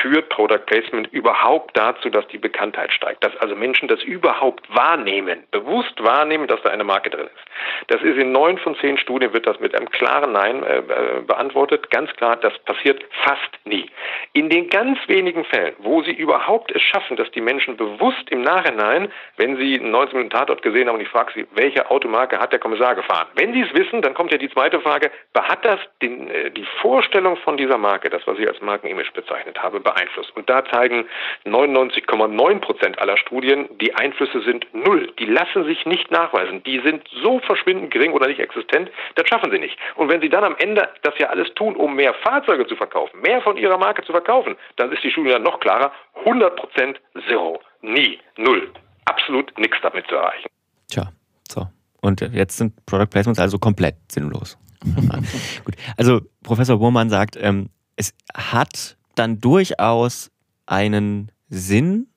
führt 0.00 0.28
Product 0.28 0.64
Placement 0.66 1.12
überhaupt 1.12 1.76
dazu, 1.76 2.08
dass 2.10 2.26
die 2.28 2.38
Bekanntheit 2.38 2.92
steigt, 2.92 3.24
dass 3.24 3.36
also 3.36 3.54
Menschen 3.54 3.88
das 3.88 4.02
überhaupt 4.02 4.64
wahrnehmen, 4.74 5.44
bewusst 5.50 6.02
wahrnehmen, 6.02 6.46
dass 6.46 6.62
da 6.62 6.70
eine 6.70 6.84
Marke 6.84 7.10
drin 7.10 7.26
ist. 7.26 7.88
Das 7.88 8.02
ist 8.02 8.16
in 8.16 8.32
neun 8.32 8.58
von 8.58 8.76
zehn 8.76 8.98
Studien 8.98 9.32
wird 9.32 9.46
das 9.46 9.58
mit 9.60 9.74
einem 9.74 9.90
klaren 9.90 10.32
Nein 10.32 10.62
äh, 10.62 10.78
äh, 10.78 11.20
beantwortet. 11.26 11.90
Ganz 11.90 12.12
klar, 12.14 12.31
das 12.40 12.58
passiert 12.60 13.04
fast 13.24 13.40
nie. 13.64 13.90
In 14.32 14.48
den 14.48 14.68
ganz 14.68 14.98
wenigen 15.06 15.44
Fällen, 15.44 15.74
wo 15.78 16.02
sie 16.02 16.12
überhaupt 16.12 16.72
es 16.74 16.82
schaffen, 16.82 17.16
dass 17.16 17.30
die 17.32 17.40
Menschen 17.40 17.76
bewusst 17.76 18.30
im 18.30 18.42
Nachhinein, 18.42 19.12
wenn 19.36 19.56
sie 19.56 19.78
einen 19.78 19.90
19 19.90 20.16
Minuten 20.16 20.36
Tatort 20.36 20.62
gesehen 20.62 20.88
haben 20.88 20.96
und 20.96 21.02
ich 21.02 21.08
frage 21.08 21.32
sie, 21.34 21.46
welche 21.52 21.90
Automarke 21.90 22.38
hat 22.38 22.52
der 22.52 22.58
Kommissar 22.58 22.94
gefahren? 22.94 23.28
Wenn 23.34 23.52
sie 23.52 23.62
es 23.62 23.74
wissen, 23.74 24.02
dann 24.02 24.14
kommt 24.14 24.32
ja 24.32 24.38
die 24.38 24.50
zweite 24.50 24.80
Frage, 24.80 25.10
hat 25.52 25.64
das 25.66 25.80
den, 26.00 26.30
äh, 26.30 26.50
die 26.50 26.66
Vorstellung 26.80 27.36
von 27.36 27.56
dieser 27.58 27.76
Marke, 27.76 28.08
das 28.08 28.26
was 28.26 28.38
ich 28.38 28.48
als 28.48 28.60
Markenimage 28.62 29.12
bezeichnet 29.12 29.62
habe, 29.62 29.80
beeinflusst? 29.80 30.34
Und 30.34 30.48
da 30.48 30.64
zeigen 30.64 31.06
99,9 31.44 32.60
Prozent 32.60 32.98
aller 32.98 33.18
Studien, 33.18 33.68
die 33.80 33.94
Einflüsse 33.94 34.40
sind 34.40 34.66
null. 34.72 35.12
Die 35.18 35.26
lassen 35.26 35.64
sich 35.64 35.84
nicht 35.84 36.10
nachweisen. 36.10 36.62
Die 36.64 36.80
sind 36.80 37.06
so 37.22 37.38
verschwindend 37.40 37.92
gering 37.92 38.12
oder 38.12 38.28
nicht 38.28 38.40
existent, 38.40 38.90
das 39.16 39.28
schaffen 39.28 39.50
sie 39.50 39.58
nicht. 39.58 39.78
Und 39.96 40.08
wenn 40.08 40.22
sie 40.22 40.30
dann 40.30 40.44
am 40.44 40.56
Ende 40.58 40.88
das 41.02 41.18
ja 41.18 41.28
alles 41.28 41.52
tun, 41.54 41.76
um 41.76 41.94
mehr 41.94 42.14
Fahrzeuge 42.22 42.66
zu 42.66 42.76
verkaufen, 42.76 43.20
mehr 43.20 43.40
von 43.42 43.56
ihrer 43.56 43.78
Marke 43.78 44.02
zu 44.02 44.12
verkaufen, 44.12 44.56
dann 44.76 44.92
ist 44.92 45.02
die 45.02 45.10
Studie 45.10 45.30
dann 45.30 45.42
noch 45.42 45.60
klarer. 45.60 45.92
100 46.24 46.56
Prozent 46.56 47.00
Zero. 47.28 47.60
Nie. 47.80 48.18
Null. 48.36 48.70
Absolut 49.04 49.56
nichts 49.58 49.76
damit 49.82 50.06
zu 50.06 50.14
erreichen. 50.14 50.48
Tja, 50.88 51.10
so. 51.48 51.66
Und 52.00 52.20
jetzt 52.20 52.56
sind 52.56 52.74
Product 52.86 53.08
Placements 53.10 53.40
also 53.40 53.58
komplett 53.58 53.96
sinnlos. 54.10 54.58
Gut. 55.64 55.74
Also 55.96 56.20
Professor 56.42 56.78
Burmann 56.78 57.10
sagt, 57.10 57.36
ähm, 57.40 57.70
es 57.96 58.14
hat 58.34 58.96
dann 59.14 59.40
durchaus 59.40 60.30
einen 60.66 61.30
Sinn 61.48 62.08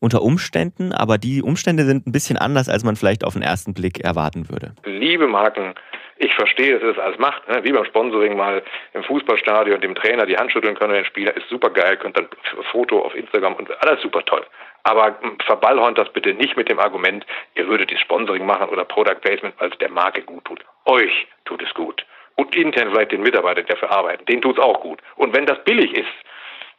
unter 0.00 0.22
Umständen, 0.22 0.92
aber 0.92 1.18
die 1.18 1.42
Umstände 1.42 1.84
sind 1.84 2.06
ein 2.06 2.12
bisschen 2.12 2.36
anders, 2.36 2.68
als 2.68 2.84
man 2.84 2.96
vielleicht 2.96 3.24
auf 3.24 3.32
den 3.32 3.42
ersten 3.42 3.74
Blick 3.74 4.00
erwarten 4.00 4.48
würde. 4.48 4.74
Liebe 4.84 5.26
Marken, 5.26 5.74
ich 6.18 6.34
verstehe, 6.34 6.74
dass 6.74 6.82
ihr 6.82 6.94
das 6.94 7.04
alles 7.04 7.18
macht, 7.18 7.48
ne? 7.48 7.62
wie 7.64 7.72
beim 7.72 7.84
Sponsoring 7.84 8.36
mal 8.36 8.62
im 8.94 9.02
Fußballstadion 9.04 9.80
dem 9.80 9.94
Trainer 9.94 10.26
die 10.26 10.36
Hand 10.36 10.50
schütteln 10.52 10.74
können, 10.74 10.94
den 10.94 11.04
Spieler 11.04 11.36
ist 11.36 11.48
super 11.48 11.70
geil, 11.70 11.96
könnt 11.96 12.16
dann 12.16 12.28
Foto 12.70 13.00
auf 13.00 13.14
Instagram 13.14 13.54
und 13.54 13.70
alles 13.82 14.00
super 14.00 14.24
toll. 14.24 14.44
Aber 14.84 15.16
hm, 15.20 15.38
verballhornt 15.44 15.98
das 15.98 16.12
bitte 16.12 16.32
nicht 16.32 16.56
mit 16.56 16.68
dem 16.68 16.78
Argument, 16.78 17.26
ihr 17.54 17.66
würdet 17.68 17.90
die 17.90 17.98
Sponsoring 17.98 18.46
machen 18.46 18.68
oder 18.68 18.84
Product 18.84 19.20
Placement, 19.20 19.54
weil 19.58 19.70
es 19.70 19.78
der 19.78 19.90
Marke 19.90 20.22
gut 20.22 20.44
tut. 20.44 20.64
Euch 20.86 21.26
tut 21.44 21.62
es 21.62 21.74
gut. 21.74 22.06
Und 22.36 22.54
intern 22.54 22.90
vielleicht 22.90 23.12
den 23.12 23.22
Mitarbeitern, 23.22 23.64
die 23.66 23.72
dafür 23.72 23.90
arbeiten, 23.90 24.24
denen 24.26 24.42
tut 24.42 24.58
es 24.58 24.62
auch 24.62 24.80
gut. 24.80 25.00
Und 25.16 25.34
wenn 25.34 25.46
das 25.46 25.62
billig 25.64 25.92
ist, 25.94 26.08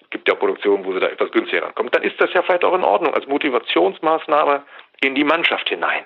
gibt 0.09 0.27
ja 0.27 0.35
Produktionen, 0.35 0.85
wo 0.85 0.93
sie 0.93 0.99
da 0.99 1.07
etwas 1.07 1.31
günstiger 1.31 1.63
rankommen, 1.63 1.91
dann 1.91 2.03
ist 2.03 2.19
das 2.21 2.31
ja 2.33 2.41
vielleicht 2.41 2.63
auch 2.63 2.73
in 2.73 2.83
Ordnung 2.83 3.13
als 3.13 3.27
Motivationsmaßnahme 3.27 4.63
in 5.01 5.15
die 5.15 5.23
Mannschaft 5.23 5.67
hinein. 5.69 6.05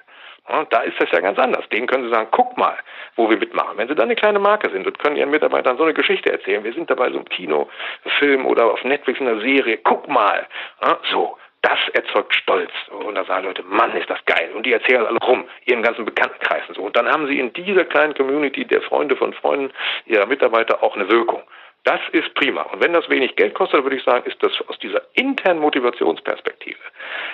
Ja, 0.50 0.66
da 0.66 0.82
ist 0.82 1.00
das 1.00 1.12
ja 1.12 1.20
ganz 1.20 1.38
anders. 1.38 1.68
Denen 1.70 1.88
können 1.88 2.04
Sie 2.06 2.10
sagen, 2.10 2.30
guck 2.32 2.58
mal, 2.58 2.78
wo 3.16 3.30
wir 3.30 3.38
mitmachen. 3.38 3.78
Wenn 3.78 3.88
Sie 3.88 3.96
dann 3.96 4.06
eine 4.06 4.16
kleine 4.16 4.39
Marke 4.39 4.70
sind 4.70 4.88
und 4.88 5.00
können 5.00 5.16
Ihren 5.16 5.30
Mitarbeitern 5.30 5.78
so 5.78 5.84
eine 5.84 5.94
Geschichte 5.94 6.32
erzählen, 6.32 6.64
wir 6.64 6.74
sind 6.74 6.89
dabei 6.89 7.10
so 7.12 7.18
einem 7.18 7.30
Kinofilm 7.30 8.46
oder 8.46 8.66
auf 8.66 8.84
Netflix 8.84 9.20
in 9.20 9.28
einer 9.28 9.42
Serie, 9.42 9.78
guck 9.78 10.08
mal. 10.08 10.48
Ja, 10.82 11.00
so, 11.12 11.38
das 11.62 11.80
erzeugt 11.94 12.34
Stolz. 12.34 12.72
Und 12.89 13.16
da 13.16 13.24
sagen 13.26 13.46
Leute, 13.46 13.64
Mann, 13.64 13.96
ist 13.96 14.10
das 14.10 14.24
geil. 14.26 14.50
Und 14.56 14.66
die 14.66 14.74
erzählen 14.74 15.06
alle 15.06 15.20
rum, 15.20 15.46
ihren 15.66 15.84
ganzen 15.84 16.06
Bekanntenkreisen 16.06 16.74
so. 16.74 16.82
Und 16.82 16.96
dann 16.96 17.08
haben 17.08 17.28
Sie 17.28 17.39
in 17.39 17.54
dieser 17.54 17.86
kleinen 17.86 18.16
Community 18.16 18.66
der 18.66 18.82
Freunde 18.82 19.16
von 19.16 19.34
Freunden 19.34 19.72
Ihrer 20.06 20.26
Mitarbeiter 20.26 20.84
auch 20.84 20.96
eine 20.96 21.10
Wirkung. 21.10 21.44
Das 21.84 21.99
ist 22.11 22.34
prima. 22.36 22.61
Und 22.63 22.82
wenn 22.82 22.93
das 22.93 23.09
wenig 23.09 23.36
Geld 23.36 23.55
kostet, 23.55 23.84
würde 23.84 23.95
ich 23.95 24.03
sagen, 24.03 24.29
ist 24.29 24.41
das 24.43 24.51
aus 24.67 24.77
dieser 24.79 25.01
internen 25.13 25.59
Motivationsperspektive 25.59 26.77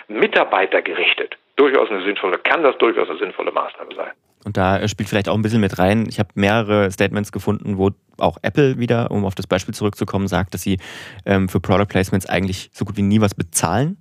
mitarbeitergerichtet 0.08 1.38
durchaus 1.58 1.90
eine 1.90 2.04
sinnvolle, 2.04 2.38
kann 2.38 2.64
das 2.64 2.78
durchaus 2.78 3.10
eine 3.10 3.20
sinnvolle 3.20 3.52
Maßnahme 3.52 3.94
sein. 3.96 4.12
Und 4.46 4.56
da 4.56 4.80
äh, 4.80 4.88
spielt 4.88 5.10
vielleicht 5.10 5.28
auch 5.28 5.36
ein 5.36 5.42
bisschen 5.42 5.60
mit 5.60 5.78
rein. 5.80 6.06
Ich 6.08 6.20
habe 6.20 6.30
mehrere 6.36 6.90
Statements 6.92 7.32
gefunden, 7.32 7.78
wo 7.78 7.92
auch 8.18 8.38
Apple 8.44 8.80
wieder, 8.80 9.12
um 9.12 9.26
auf 9.26 9.36
das 9.36 9.48
Beispiel 9.48 9.74
zurückzukommen, 9.74 10.28
sagt, 10.28 10.54
dass 10.54 10.62
sie 10.62 10.78
ähm, 11.26 11.50
für 11.50 11.60
Product 11.60 11.88
Placements 11.88 12.28
eigentlich 12.28 12.70
so 12.72 12.86
gut 12.86 12.96
wie 12.96 13.02
nie 13.02 13.20
was 13.20 13.36
bezahlen. 13.36 14.00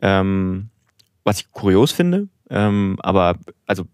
Ähm, 0.00 0.70
was 1.22 1.40
ich 1.40 1.52
kurios 1.52 1.92
finde. 1.92 2.28
Ähm, 2.50 2.98
aber 3.02 3.36
also 3.66 3.84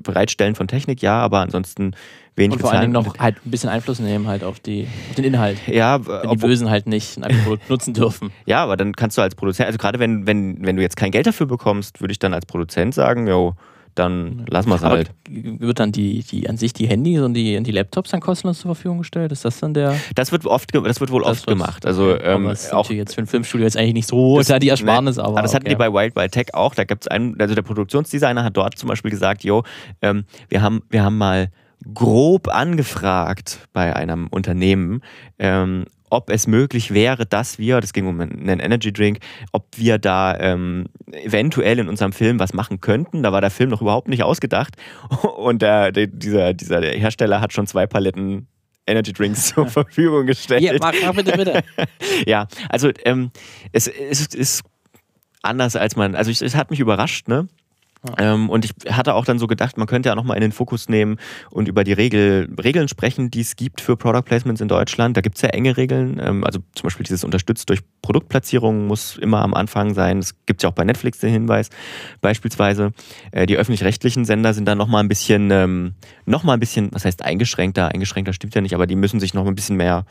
Bereitstellen 0.00 0.54
von 0.54 0.68
Technik, 0.68 1.02
ja, 1.02 1.18
aber 1.18 1.40
ansonsten 1.40 1.94
wenig 2.36 2.54
Und 2.54 2.60
vor 2.60 2.72
allen 2.72 2.82
Dingen 2.82 2.92
noch 2.92 3.18
halt 3.18 3.36
ein 3.44 3.50
bisschen 3.50 3.68
Einfluss 3.68 3.98
nehmen 3.98 4.26
halt 4.26 4.44
auf, 4.44 4.60
die, 4.60 4.86
auf 5.10 5.16
den 5.16 5.24
Inhalt. 5.24 5.58
Ja, 5.66 6.04
wenn 6.06 6.30
die 6.30 6.36
Bösen 6.36 6.70
halt 6.70 6.86
nicht 6.86 7.22
ein 7.22 7.42
Produkt 7.42 7.68
nutzen 7.70 7.94
dürfen. 7.94 8.30
Ja, 8.46 8.62
aber 8.62 8.76
dann 8.76 8.94
kannst 8.94 9.18
du 9.18 9.22
als 9.22 9.34
Produzent, 9.34 9.66
also 9.66 9.78
gerade 9.78 9.98
wenn, 9.98 10.26
wenn, 10.26 10.64
wenn 10.64 10.76
du 10.76 10.82
jetzt 10.82 10.96
kein 10.96 11.10
Geld 11.10 11.26
dafür 11.26 11.46
bekommst, 11.46 12.00
würde 12.00 12.12
ich 12.12 12.18
dann 12.18 12.34
als 12.34 12.46
Produzent 12.46 12.94
sagen, 12.94 13.26
jo, 13.26 13.54
dann 13.94 14.46
lassen 14.48 14.70
wir 14.70 14.76
es 14.76 14.82
halt. 14.82 15.10
Wird 15.28 15.80
dann 15.80 15.92
die, 15.92 16.22
die 16.22 16.48
an 16.48 16.56
sich 16.56 16.72
die 16.72 16.86
Handys 16.86 17.20
und 17.20 17.34
die, 17.34 17.62
die 17.62 17.70
Laptops 17.70 18.10
dann 18.10 18.20
kostenlos 18.20 18.60
zur 18.60 18.74
Verfügung 18.74 18.98
gestellt? 18.98 19.32
Ist 19.32 19.44
das 19.44 19.60
dann 19.60 19.74
der? 19.74 19.96
Das 20.14 20.32
wird 20.32 20.46
oft, 20.46 20.74
das 20.74 21.00
wird 21.00 21.10
wohl 21.10 21.22
Das 21.22 21.38
oft 21.38 21.46
gemacht. 21.46 21.86
Also 21.86 22.18
ähm, 22.18 22.42
Aber 22.42 22.50
das 22.50 22.64
ist 22.64 22.74
auch 22.74 22.90
jetzt 22.90 23.14
für 23.14 23.22
ein 23.22 23.26
Filmstudio 23.26 23.64
jetzt 23.64 23.76
eigentlich 23.76 23.94
nicht 23.94 24.08
so 24.08 24.38
ist 24.38 24.50
ja 24.50 24.58
die 24.58 24.68
Ersparnis, 24.68 25.16
ne, 25.16 25.24
aber. 25.24 25.42
das 25.42 25.54
hatten 25.54 25.66
okay. 25.66 25.74
die 25.74 25.78
bei 25.78 25.92
Wild 25.92 26.16
Wild 26.16 26.32
Tech 26.32 26.54
auch. 26.54 26.74
Da 26.74 26.84
gibt 26.84 27.04
es 27.04 27.08
einen, 27.08 27.40
also 27.40 27.54
der 27.54 27.62
Produktionsdesigner 27.62 28.44
hat 28.44 28.56
dort 28.56 28.78
zum 28.78 28.88
Beispiel 28.88 29.10
gesagt, 29.10 29.44
jo, 29.44 29.62
ähm, 30.00 30.24
wir 30.48 30.62
haben, 30.62 30.82
wir 30.90 31.02
haben 31.02 31.18
mal 31.18 31.50
grob 31.94 32.48
angefragt 32.48 33.68
bei 33.72 33.94
einem 33.94 34.28
Unternehmen, 34.28 35.02
ähm, 35.38 35.86
ob 36.12 36.28
es 36.28 36.46
möglich 36.46 36.92
wäre, 36.92 37.24
dass 37.24 37.58
wir, 37.58 37.80
das 37.80 37.94
ging 37.94 38.06
um 38.06 38.20
einen 38.20 38.60
Energy 38.60 38.92
Drink, 38.92 39.18
ob 39.52 39.66
wir 39.76 39.98
da 39.98 40.38
ähm, 40.38 40.84
eventuell 41.10 41.78
in 41.78 41.88
unserem 41.88 42.12
Film 42.12 42.38
was 42.38 42.52
machen 42.52 42.82
könnten. 42.82 43.22
Da 43.22 43.32
war 43.32 43.40
der 43.40 43.50
Film 43.50 43.70
noch 43.70 43.80
überhaupt 43.80 44.08
nicht 44.08 44.22
ausgedacht 44.22 44.76
und 45.36 45.62
der, 45.62 45.90
der, 45.90 46.06
dieser, 46.06 46.52
dieser 46.52 46.82
Hersteller 46.82 47.40
hat 47.40 47.54
schon 47.54 47.66
zwei 47.66 47.86
Paletten 47.86 48.46
Energy 48.86 49.12
Drinks 49.14 49.54
zur 49.54 49.66
Verfügung 49.68 50.26
gestellt. 50.26 50.62
Ja, 50.62 50.74
mach, 50.78 50.92
mach 51.02 51.14
bitte, 51.14 51.32
bitte. 51.32 51.64
ja, 52.26 52.46
also 52.68 52.90
ähm, 53.04 53.30
es, 53.72 53.86
es 53.86 54.26
ist 54.34 54.62
anders 55.40 55.76
als 55.76 55.96
man, 55.96 56.14
also 56.14 56.30
ich, 56.30 56.42
es 56.42 56.54
hat 56.54 56.70
mich 56.70 56.80
überrascht, 56.80 57.26
ne? 57.26 57.48
Ähm, 58.18 58.50
und 58.50 58.64
ich 58.64 58.72
hatte 58.92 59.14
auch 59.14 59.24
dann 59.24 59.38
so 59.38 59.46
gedacht, 59.46 59.78
man 59.78 59.86
könnte 59.86 60.08
ja 60.08 60.14
nochmal 60.14 60.36
in 60.36 60.40
den 60.40 60.52
Fokus 60.52 60.88
nehmen 60.88 61.18
und 61.50 61.68
über 61.68 61.84
die 61.84 61.92
Regel, 61.92 62.52
Regeln 62.62 62.88
sprechen, 62.88 63.30
die 63.30 63.40
es 63.40 63.54
gibt 63.54 63.80
für 63.80 63.96
Product 63.96 64.22
Placements 64.22 64.60
in 64.60 64.68
Deutschland. 64.68 65.16
Da 65.16 65.20
gibt 65.20 65.36
es 65.36 65.42
ja 65.42 65.50
enge 65.50 65.76
Regeln. 65.76 66.20
Ähm, 66.22 66.44
also 66.44 66.60
zum 66.74 66.84
Beispiel 66.84 67.04
dieses 67.04 67.22
unterstützt 67.22 67.68
durch 67.68 67.80
Produktplatzierung 68.02 68.88
muss 68.88 69.16
immer 69.18 69.42
am 69.42 69.54
Anfang 69.54 69.94
sein. 69.94 70.18
Das 70.18 70.34
gibt 70.46 70.60
es 70.60 70.64
ja 70.64 70.70
auch 70.70 70.74
bei 70.74 70.84
Netflix 70.84 71.20
den 71.20 71.30
Hinweis. 71.30 71.70
Beispielsweise 72.20 72.92
äh, 73.30 73.46
die 73.46 73.56
öffentlich-rechtlichen 73.56 74.24
Sender 74.24 74.52
sind 74.52 74.66
dann 74.66 74.78
nochmal 74.78 75.04
ein 75.04 75.08
bisschen, 75.08 75.50
ähm, 75.52 75.94
noch 76.26 76.42
mal 76.42 76.54
ein 76.54 76.60
bisschen, 76.60 76.88
was 76.92 77.04
heißt 77.04 77.24
eingeschränkter? 77.24 77.88
Eingeschränkter 77.88 78.32
stimmt 78.32 78.54
ja 78.54 78.60
nicht, 78.60 78.74
aber 78.74 78.88
die 78.88 78.96
müssen 78.96 79.20
sich 79.20 79.32
noch 79.32 79.46
ein 79.46 79.54
bisschen 79.54 79.76
mehr 79.76 80.06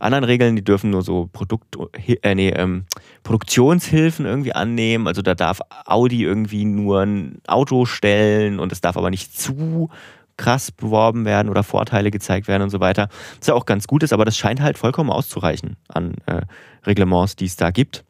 anderen 0.00 0.24
Regeln, 0.24 0.56
die 0.56 0.64
dürfen 0.64 0.90
nur 0.90 1.02
so 1.02 1.28
Produkt, 1.32 1.76
äh, 2.22 2.34
nee, 2.34 2.50
ähm, 2.50 2.84
Produktionshilfen 3.22 4.26
irgendwie 4.26 4.52
annehmen. 4.52 5.06
Also 5.06 5.22
da 5.22 5.34
darf 5.34 5.60
Audi 5.84 6.22
irgendwie 6.22 6.64
nur 6.64 7.02
ein 7.02 7.38
Auto 7.46 7.86
stellen 7.86 8.58
und 8.58 8.72
es 8.72 8.80
darf 8.80 8.96
aber 8.96 9.10
nicht 9.10 9.38
zu 9.38 9.90
krass 10.36 10.70
beworben 10.70 11.24
werden 11.24 11.48
oder 11.48 11.62
Vorteile 11.62 12.10
gezeigt 12.10 12.46
werden 12.46 12.62
und 12.62 12.70
so 12.70 12.80
weiter. 12.80 13.08
Was 13.38 13.46
ja 13.46 13.54
auch 13.54 13.66
ganz 13.66 13.86
gut 13.86 14.02
ist, 14.02 14.12
aber 14.12 14.24
das 14.24 14.36
scheint 14.36 14.60
halt 14.60 14.76
vollkommen 14.76 15.10
auszureichen 15.10 15.76
an 15.88 16.14
äh, 16.26 16.42
Reglements, 16.84 17.36
die 17.36 17.46
es 17.46 17.56
da 17.56 17.70
gibt. 17.70 18.04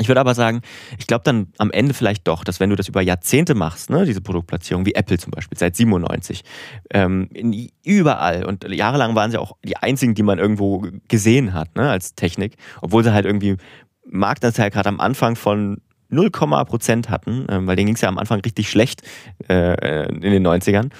Ich 0.00 0.08
würde 0.08 0.20
aber 0.20 0.34
sagen, 0.34 0.62
ich 0.98 1.06
glaube 1.06 1.24
dann 1.24 1.48
am 1.58 1.70
Ende 1.70 1.92
vielleicht 1.92 2.26
doch, 2.28 2.44
dass 2.44 2.60
wenn 2.60 2.70
du 2.70 2.76
das 2.76 2.88
über 2.88 3.02
Jahrzehnte 3.02 3.54
machst, 3.54 3.90
ne, 3.90 4.04
diese 4.04 4.20
Produktplatzierung, 4.20 4.86
wie 4.86 4.94
Apple 4.94 5.18
zum 5.18 5.32
Beispiel, 5.32 5.58
seit 5.58 5.74
97, 5.76 6.42
ähm, 6.90 7.28
in, 7.34 7.68
überall 7.84 8.44
und 8.44 8.64
jahrelang 8.64 9.16
waren 9.16 9.30
sie 9.30 9.38
auch 9.38 9.56
die 9.64 9.76
einzigen, 9.76 10.14
die 10.14 10.22
man 10.22 10.38
irgendwo 10.38 10.86
gesehen 11.08 11.52
hat, 11.52 11.74
ne, 11.76 11.90
als 11.90 12.14
Technik, 12.14 12.56
obwohl 12.80 13.02
sie 13.02 13.12
halt 13.12 13.26
irgendwie 13.26 13.56
Marktanteil 14.04 14.70
gerade 14.70 14.88
am 14.88 15.00
Anfang 15.00 15.36
von 15.36 15.78
0, 16.10 16.30
Prozent 16.30 17.10
hatten, 17.10 17.46
ähm, 17.48 17.66
weil 17.66 17.76
denen 17.76 17.86
ging 17.86 17.96
es 17.96 18.00
ja 18.00 18.08
am 18.08 18.18
Anfang 18.18 18.40
richtig 18.40 18.70
schlecht 18.70 19.02
äh, 19.48 20.06
in 20.08 20.20
den 20.20 20.46
90ern, 20.46 20.90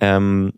ähm, 0.00 0.52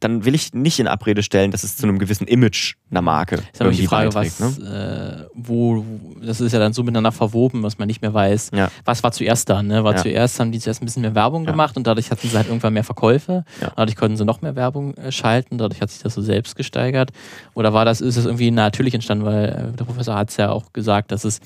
dann 0.00 0.24
will 0.24 0.34
ich 0.34 0.52
nicht 0.52 0.78
in 0.78 0.86
Abrede 0.86 1.22
stellen, 1.22 1.50
dass 1.50 1.64
es 1.64 1.76
zu 1.76 1.86
einem 1.86 1.98
gewissen 1.98 2.26
Image 2.26 2.74
einer 2.94 3.02
Marke 3.02 3.36
ist 3.52 3.60
aber 3.60 3.70
die 3.70 3.86
Frage, 3.86 4.14
was, 4.14 4.40
Ne? 4.40 5.26
äh, 5.26 5.30
wo, 5.34 5.84
das 6.24 6.40
ist 6.40 6.52
ja 6.52 6.58
dann 6.58 6.72
so 6.72 6.82
miteinander 6.82 7.12
verwoben, 7.12 7.62
was 7.62 7.78
man 7.78 7.86
nicht 7.88 8.02
mehr 8.02 8.14
weiß. 8.14 8.50
Ja. 8.54 8.70
Was 8.84 9.02
war 9.02 9.12
zuerst 9.12 9.48
da? 9.50 9.62
Ne? 9.62 9.84
War 9.84 9.92
Ja. 9.96 10.02
zuerst, 10.02 10.38
haben 10.40 10.52
die 10.52 10.60
zuerst 10.60 10.82
ein 10.82 10.84
bisschen 10.86 11.02
mehr 11.02 11.14
Werbung 11.14 11.44
Ja. 11.44 11.50
gemacht 11.50 11.76
und 11.76 11.86
dadurch 11.86 12.10
hatten 12.10 12.28
sie 12.28 12.36
halt 12.36 12.46
irgendwann 12.48 12.72
mehr 12.72 12.84
Verkäufe. 12.84 13.44
Dadurch 13.76 13.96
konnten 13.96 14.16
sie 14.16 14.24
noch 14.24 14.42
mehr 14.42 14.56
Werbung 14.56 14.94
äh, 14.96 15.10
schalten, 15.12 15.58
dadurch 15.58 15.80
hat 15.80 15.90
sich 15.90 16.02
das 16.02 16.14
so 16.14 16.22
selbst 16.22 16.56
gesteigert. 16.56 17.10
Oder 17.54 17.72
war 17.72 17.84
das, 17.84 18.00
ist 18.00 18.16
es 18.16 18.24
irgendwie 18.26 18.50
natürlich 18.50 18.94
entstanden, 18.94 19.24
weil 19.24 19.44
äh, 19.72 19.76
der 19.76 19.84
Professor 19.84 20.14
hat 20.14 20.30
es 20.30 20.36
ja 20.36 20.50
auch 20.50 20.72
gesagt, 20.72 21.10
dass 21.12 21.24
es 21.24 21.40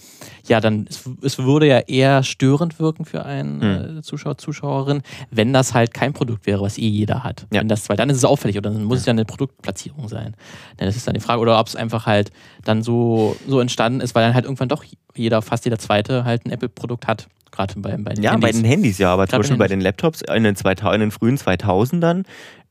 ja 0.46 0.60
dann, 0.60 0.86
es, 0.88 1.02
es 1.22 1.38
würde 1.38 1.66
ja 1.66 1.78
eher 1.80 2.22
störend 2.22 2.78
wirken 2.80 3.04
für 3.04 3.24
einen 3.24 3.60
Hm. 3.60 3.98
äh, 3.98 4.02
Zuschauer, 4.02 4.38
Zuschauerin, 4.38 5.02
wenn 5.30 5.52
das 5.52 5.74
halt 5.74 5.94
kein 5.94 6.12
Produkt 6.12 6.46
wäre, 6.46 6.60
was 6.62 6.78
eh 6.78 6.88
jeder 6.88 7.24
hat. 7.24 7.46
Ja. 7.52 7.60
Wenn 7.60 7.68
das, 7.68 7.88
weil 7.88 7.96
dann 7.96 8.10
ist 8.10 8.16
es 8.18 8.24
auffällig 8.24 8.56
oder 8.58 8.70
dann 8.70 8.84
muss 8.84 9.00
es 9.00 9.06
ja 9.06 9.12
eine 9.12 9.24
Produktplatzierung 9.24 10.08
sein. 10.08 10.34
Ja, 10.78 10.86
das 10.86 10.96
ist 10.96 11.06
dann 11.06 11.14
die 11.14 11.20
Frage. 11.20 11.37
Oder 11.38 11.58
ob 11.58 11.66
es 11.66 11.76
einfach 11.76 12.06
halt 12.06 12.30
dann 12.64 12.82
so, 12.82 13.36
so 13.46 13.60
entstanden 13.60 14.00
ist, 14.00 14.14
weil 14.14 14.24
dann 14.24 14.34
halt 14.34 14.44
irgendwann 14.44 14.68
doch 14.68 14.84
jeder, 15.14 15.42
fast 15.42 15.64
jeder 15.64 15.78
Zweite 15.78 16.24
halt 16.24 16.46
ein 16.46 16.50
Apple-Produkt 16.50 17.06
hat. 17.06 17.28
Gerade 17.50 17.74
bei, 17.78 17.96
bei 17.96 18.12
den 18.12 18.22
Ja, 18.22 18.36
bei 18.36 18.52
den 18.52 18.64
Handys 18.64 18.98
ja, 18.98 19.12
aber 19.12 19.26
zum 19.26 19.38
Beispiel 19.38 19.56
bei 19.56 19.64
bei 19.64 19.68
den 19.68 19.80
Laptops 19.80 20.22
in 20.22 20.44
den, 20.44 20.54
2000, 20.54 20.94
in 20.94 21.00
den 21.00 21.10
frühen 21.10 21.38
2000ern 21.38 22.24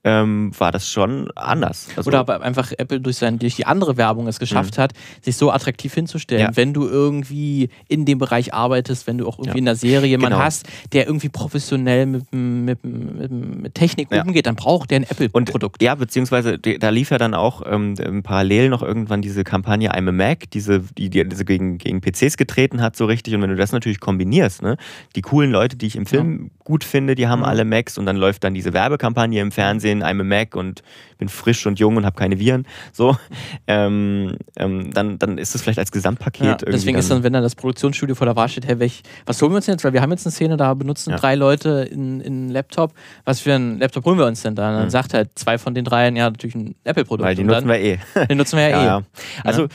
ähm, 0.03 0.51
war 0.57 0.71
das 0.71 0.89
schon 0.89 1.29
anders. 1.35 1.87
Also, 1.97 2.07
Oder 2.09 2.19
aber 2.19 2.41
einfach 2.41 2.71
Apple 2.77 3.01
durch, 3.01 3.17
sein, 3.17 3.39
durch 3.39 3.55
die 3.55 3.65
andere 3.65 3.97
Werbung 3.97 4.27
es 4.27 4.39
geschafft 4.39 4.77
hat, 4.77 4.93
sich 5.21 5.35
so 5.35 5.51
attraktiv 5.51 5.93
hinzustellen, 5.93 6.43
Mhm. 6.43 6.47
Ja. 6.51 6.55
wenn 6.55 6.73
du 6.73 6.87
irgendwie 6.87 7.69
in 7.87 8.05
dem 8.05 8.17
Bereich 8.19 8.53
arbeitest, 8.53 9.07
wenn 9.07 9.17
du 9.17 9.27
auch 9.27 9.39
irgendwie 9.39 9.59
in 9.59 9.65
der 9.65 9.75
Serie 9.75 10.07
jemanden 10.09 10.35
Genau. 10.35 10.45
hast, 10.45 10.67
der 10.93 11.07
irgendwie 11.07 11.29
professionell 11.29 12.05
mit, 12.05 12.31
mit, 12.33 12.83
mit, 12.85 13.31
mit 13.31 13.75
Technik 13.75 14.11
Ja. 14.11 14.23
umgeht, 14.23 14.45
dann 14.45 14.55
braucht 14.55 14.91
der 14.91 14.97
ein 15.01 15.03
Apple-Produkt. 15.03 15.81
ja, 15.81 15.95
beziehungsweise 15.95 16.57
da 16.59 16.89
lief 16.89 17.09
ja 17.11 17.17
dann 17.17 17.33
auch 17.33 17.61
ähm, 17.65 17.95
ähm, 17.99 18.23
parallel 18.23 18.69
noch 18.69 18.83
irgendwann 18.83 19.21
diese 19.21 19.43
Kampagne 19.43 19.93
I'm 19.93 20.07
a 20.07 20.11
Mac, 20.11 20.49
diese, 20.51 20.81
die, 20.97 21.09
die 21.09 21.27
diese 21.27 21.43
gegen, 21.43 21.77
gegen 21.79 22.01
PCs 22.01 22.37
getreten 22.37 22.81
hat, 22.81 22.95
so 22.95 23.05
richtig. 23.05 23.33
Und 23.35 23.41
wenn 23.41 23.49
du 23.49 23.55
das 23.55 23.71
natürlich 23.71 23.99
kombinierst, 23.99 24.61
ne, 24.61 24.77
die 25.15 25.21
coolen 25.21 25.51
Leute, 25.51 25.75
die 25.75 25.87
ich 25.87 25.95
im 25.95 26.05
Film 26.05 26.51
gut 26.67 26.83
finde, 26.83 27.15
die 27.15 27.27
haben 27.29 27.39
Mhm. 27.39 27.45
alle 27.45 27.63
Macs 27.63 27.97
und 27.97 28.05
dann 28.05 28.17
läuft 28.17 28.43
dann 28.43 28.53
diese 28.53 28.73
Werbekampagne 28.73 29.39
im 29.39 29.53
Fernsehen, 29.53 30.03
I'm 30.03 30.19
a 30.19 30.23
Mac 30.25 30.53
und 30.53 30.83
bin 31.17 31.29
frisch 31.29 31.65
und 31.65 31.79
jung 31.79 31.95
und 31.95 32.05
habe 32.05 32.17
keine 32.17 32.39
Viren. 32.39 32.67
So, 32.91 33.15
ähm, 33.67 34.35
ähm, 34.57 34.91
dann, 34.93 35.17
dann 35.17 35.37
ist 35.37 35.55
das 35.55 35.61
vielleicht 35.61 35.79
als 35.79 35.93
Gesamtpaket 35.93 36.43
Ja, 36.43 36.51
irgendwie. 36.51 36.71
deswegen 36.73 36.97
ist 36.97 37.09
dann, 37.09 37.23
wenn 37.23 37.31
dann 37.31 37.41
das 37.41 37.55
Produktionsstudio 37.55 38.15
vor 38.15 38.25
der 38.25 38.35
Wahl 38.35 38.49
steht, 38.49 38.67
hey, 38.67 38.79
welch, 38.79 39.01
was 39.25 39.41
holen 39.41 39.53
wir 39.53 39.55
uns 39.55 39.65
denn 39.65 39.75
jetzt? 39.75 39.85
Weil 39.85 39.93
wir 39.93 40.01
haben 40.01 40.11
jetzt 40.11 40.25
eine 40.25 40.31
Szene, 40.33 40.57
da 40.57 40.73
benutzen 40.73 41.11
Ja. 41.11 41.15
drei 41.15 41.35
Leute 41.35 41.87
in, 41.89 42.19
in 42.19 42.33
einen 42.33 42.49
Laptop. 42.49 42.93
Was 43.23 43.39
für 43.39 43.53
einen 43.55 43.79
Laptop 43.79 44.03
holen 44.03 44.17
wir 44.19 44.25
uns 44.25 44.41
denn 44.41 44.55
da? 44.55 44.67
Und 44.69 44.75
dann 44.75 44.85
Mhm. 44.85 44.89
sagt 44.89 45.13
halt 45.13 45.29
zwei 45.35 45.57
von 45.57 45.73
den 45.73 45.85
dreien, 45.85 46.17
ja, 46.17 46.29
natürlich 46.29 46.55
ein 46.55 46.75
Apple-Produkt. 46.83 47.25
Weil 47.25 47.35
die 47.35 47.41
Und 47.41 47.47
nutzen 47.47 47.67
dann, 47.69 47.79
wir 47.81 47.93
eh. 47.93 47.97
Den 48.29 48.37
nutzen 48.37 48.57
wir 48.57 48.67
ja, 48.67 48.69
Ja, 48.77 48.83
eh. 48.83 48.85
ja. 48.85 49.01
Also, 49.45 49.67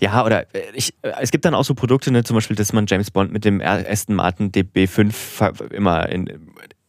ja, 0.00 0.24
oder 0.24 0.42
äh, 0.54 0.60
ich, 0.74 0.92
äh, 1.02 1.12
es 1.22 1.30
gibt 1.30 1.44
dann 1.46 1.54
auch 1.54 1.64
so 1.64 1.74
Produkte, 1.74 2.10
ne, 2.10 2.22
zum 2.22 2.34
Beispiel, 2.34 2.56
dass 2.56 2.72
man 2.74 2.84
James 2.86 3.10
Bond 3.10 3.32
mit 3.32 3.44
dem 3.46 3.60
Aston 3.62 4.14
Martin 4.16 4.52
DB5 4.52 5.12
ver- 5.12 5.52
immer 5.70 6.08
in. 6.10 6.30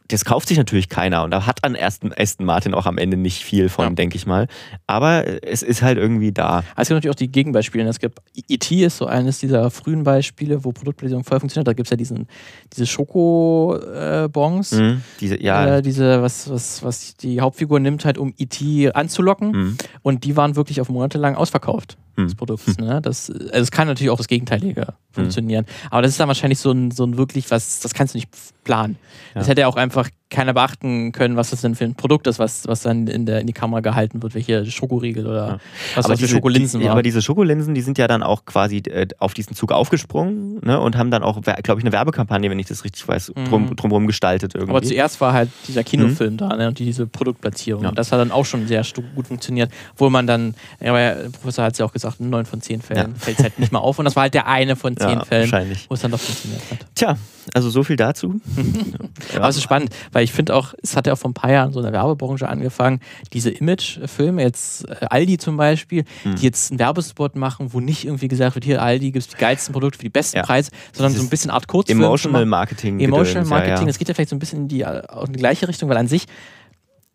Das 0.08 0.24
kauft 0.24 0.48
sich 0.50 0.58
natürlich 0.60 0.88
keiner 0.88 1.24
und 1.24 1.32
da 1.32 1.48
hat 1.48 1.64
an 1.64 1.76
Aston, 1.76 2.14
Aston 2.16 2.46
Martin 2.46 2.76
auch 2.76 2.86
am 2.86 3.00
Ende 3.00 3.18
nicht 3.18 3.44
viel 3.44 3.70
von, 3.70 3.86
Ja. 3.86 3.90
denke 3.90 4.18
ich 4.18 4.28
mal. 4.28 4.48
Aber 4.86 5.26
äh, 5.26 5.40
es 5.42 5.64
ist 5.64 5.82
halt 5.82 5.98
irgendwie 5.98 6.32
da. 6.32 6.58
Also 6.76 6.82
es 6.82 6.88
gibt 6.90 6.96
natürlich 6.98 7.10
auch 7.10 7.16
die 7.16 7.32
Gegenbeispiele. 7.32 7.90
Es 7.90 7.98
gibt 7.98 8.20
E.T. 8.48 8.84
ist 8.86 8.98
so 8.98 9.08
eines 9.08 9.40
dieser 9.40 9.72
frühen 9.72 10.04
Beispiele, 10.04 10.64
wo 10.64 10.72
Produktplatzierung 10.74 11.24
voll 11.24 11.40
funktioniert. 11.40 11.68
Da 11.68 11.74
gibt 11.74 11.88
es 11.88 11.90
ja 11.90 11.98
diesen, 11.98 12.28
diese 12.72 12.86
Schoko-Bons. 12.86 14.72
Mhm. 14.74 15.02
Diese, 15.20 15.42
ja, 15.42 15.78
Äh, 15.78 15.82
diese, 15.82 16.22
was, 16.22 16.50
was, 16.52 16.84
was 16.84 17.16
die 17.18 17.42
Hauptfigur 17.42 17.80
nimmt, 17.80 18.06
halt 18.06 18.18
um 18.20 18.34
E.T. 18.38 18.92
anzulocken. 18.94 19.52
Mhm. 19.52 19.78
Und 20.04 20.24
die 20.24 20.38
waren 20.38 20.56
wirklich 20.56 20.82
auf 20.82 20.90
monatelang 20.90 21.36
ausverkauft, 21.36 21.98
Des 22.18 22.36
Produkts. 22.36 22.78
Ne? 22.78 23.02
Das, 23.02 23.30
also 23.30 23.50
es 23.52 23.72
kann 23.72 23.88
natürlich 23.88 24.10
auch 24.10 24.18
das 24.18 24.28
Gegenteilige 24.28 24.94
funktionieren. 25.12 25.66
Aber 25.92 26.02
das 26.02 26.12
ist 26.12 26.20
dann 26.20 26.28
wahrscheinlich 26.28 26.60
so 26.60 26.72
ein, 26.72 26.92
so 26.92 27.04
ein 27.06 27.18
wirklich 27.18 27.50
was, 27.52 27.80
das 27.82 27.94
kannst 27.94 28.14
du 28.14 28.18
nicht 28.18 28.30
planen. 28.64 28.98
Das 29.34 29.48
Ja. 29.48 29.52
hätte 29.52 29.62
ja 29.62 29.68
auch 29.68 29.76
einfach 29.76 30.10
keiner 30.32 30.54
beachten 30.54 31.12
können, 31.12 31.36
was 31.38 31.52
das 31.52 31.62
denn 31.62 31.76
für 31.76 31.84
ein 31.86 31.94
Produkt 31.96 32.26
ist, 32.28 32.40
was, 32.40 32.68
was 32.68 32.82
dann 32.82 33.06
in, 33.08 33.26
der, 33.28 33.42
in 33.42 33.48
die 33.48 33.54
Kamera 33.54 33.82
gehalten 33.82 34.24
wird, 34.24 34.34
welche 34.34 34.66
Schokoriegel 34.66 35.28
oder 35.28 35.60
was 35.96 36.06
aber 36.06 36.16
diese, 36.16 36.30
Schokolinsen 36.36 36.80
die, 36.80 36.86
waren. 36.88 36.94
aber 36.94 37.04
diese 37.04 37.22
Schokolinsen, 37.22 37.76
die 37.76 37.82
sind 37.82 37.98
ja 38.00 38.08
dann 38.08 38.24
auch 38.24 38.44
quasi 38.46 38.78
äh, 38.78 39.08
auf 39.20 39.36
diesen 39.36 39.56
Zug 39.56 39.72
aufgesprungen 39.72 40.60
ne, 40.64 40.80
und 40.80 40.98
haben 40.98 41.12
dann 41.12 41.22
auch, 41.22 41.40
glaube 41.42 41.80
ich, 41.80 41.86
eine 41.86 41.92
Werbekampagne, 41.92 42.50
wenn 42.50 42.58
ich 42.58 42.66
das 42.66 42.84
richtig 42.84 43.08
weiß, 43.08 43.34
drum, 43.50 43.66
Mhm. 43.66 43.76
drumherum 43.76 44.08
gestaltet 44.08 44.56
irgendwie. 44.56 44.72
Aber 44.72 44.82
zuerst 44.82 45.22
war 45.22 45.32
halt 45.34 45.50
dieser 45.68 45.84
Kinofilm 45.84 46.38
da 46.38 46.56
ne, 46.56 46.68
und 46.70 46.80
diese 46.80 47.06
Produktplatzierung. 47.06 47.84
Ja. 47.84 47.90
Und 47.90 47.98
das 47.98 48.12
hat 48.12 48.20
dann 48.20 48.32
auch 48.32 48.46
schon 48.46 48.68
sehr 48.68 48.84
gut 49.14 49.28
funktioniert. 49.28 49.72
Wo 49.96 50.10
man 50.10 50.26
dann, 50.26 50.56
ja, 50.82 50.94
der 50.96 51.30
Professor 51.30 51.66
hat 51.66 51.74
es 51.74 51.80
ja 51.80 51.86
auch 51.86 51.94
gesagt, 51.94 52.20
in 52.20 52.32
neun 52.32 52.46
von 52.46 52.62
zehn 52.62 52.82
Fällen 52.82 53.12
Ja. 53.14 53.20
fällt 53.20 53.38
es 53.38 53.44
halt 53.44 53.60
nicht 53.60 53.72
mal 53.72 53.80
auf. 53.80 54.00
Und 54.00 54.06
das 54.06 54.16
war 54.16 54.24
halt 54.24 54.34
der 54.34 54.48
eine 54.48 54.76
von 54.76 54.98
zehn 54.98 55.10
Ja, 55.20 55.24
Fällen, 55.24 55.52
wo 55.88 55.94
es 55.94 56.02
dann 56.02 56.12
doch 56.12 56.20
funktioniert 56.20 56.62
hat. 56.72 56.80
Tja, 56.96 57.16
also 57.54 57.70
so 57.70 57.84
viel 57.84 57.96
dazu. 57.96 58.42
Aber 59.36 59.50
es 59.50 59.58
ist 59.58 59.64
spannend, 59.64 59.92
weil 60.16 60.24
ich 60.24 60.32
finde 60.32 60.56
auch, 60.56 60.74
es 60.82 60.96
hat 60.96 61.08
ja 61.08 61.14
auch 61.14 61.18
vor 61.18 61.30
ein 61.30 61.34
paar 61.34 61.52
Jahren 61.52 61.74
so 61.74 61.80
in 61.80 61.84
der 61.84 61.92
Werbebranche 61.92 62.48
angefangen, 62.48 63.02
diese 63.34 63.50
Image-Filme, 63.50 64.42
jetzt 64.44 64.88
äh, 64.88 65.06
Aldi 65.10 65.38
zum 65.38 65.58
Beispiel, 65.58 66.06
Hm. 66.24 66.36
die 66.36 66.44
jetzt 66.44 66.72
einen 66.72 66.80
Werbespot 66.80 67.36
machen, 67.36 67.74
wo 67.74 67.82
nicht 67.82 68.06
irgendwie 68.06 68.30
gesagt 68.30 68.56
wird, 68.56 68.64
hier 68.64 68.82
Aldi 68.82 69.12
gibt 69.12 69.26
es 69.26 69.28
die 69.28 69.36
geilsten 69.38 69.74
Produkte 69.74 69.98
für 70.00 70.06
die 70.06 70.10
besten 70.10 70.38
Ja. 70.38 70.44
Preise, 70.44 70.72
sondern 70.94 71.12
so 71.12 71.16
Dieses 71.18 71.28
ein 71.28 71.30
bisschen 71.30 71.52
Art 71.52 71.68
Kurzfilm. 71.68 72.00
Emotional. 72.02 72.46
Marketing. 72.46 73.00
Emotional 73.02 73.44
Gedöns, 73.44 73.50
ja, 73.50 73.56
Marketing, 73.56 73.82
ja. 73.82 73.86
das 73.88 73.98
geht 74.00 74.08
ja 74.08 74.14
vielleicht 74.14 74.30
so 74.30 74.36
ein 74.38 74.40
bisschen 74.40 74.60
in 74.62 74.68
die, 74.70 74.82
äh, 74.84 75.04
auch 75.10 75.26
in 75.28 75.34
die 75.34 75.40
gleiche 75.40 75.68
Richtung, 75.68 75.90
weil 75.90 75.98
an 75.98 76.08
sich, 76.08 76.28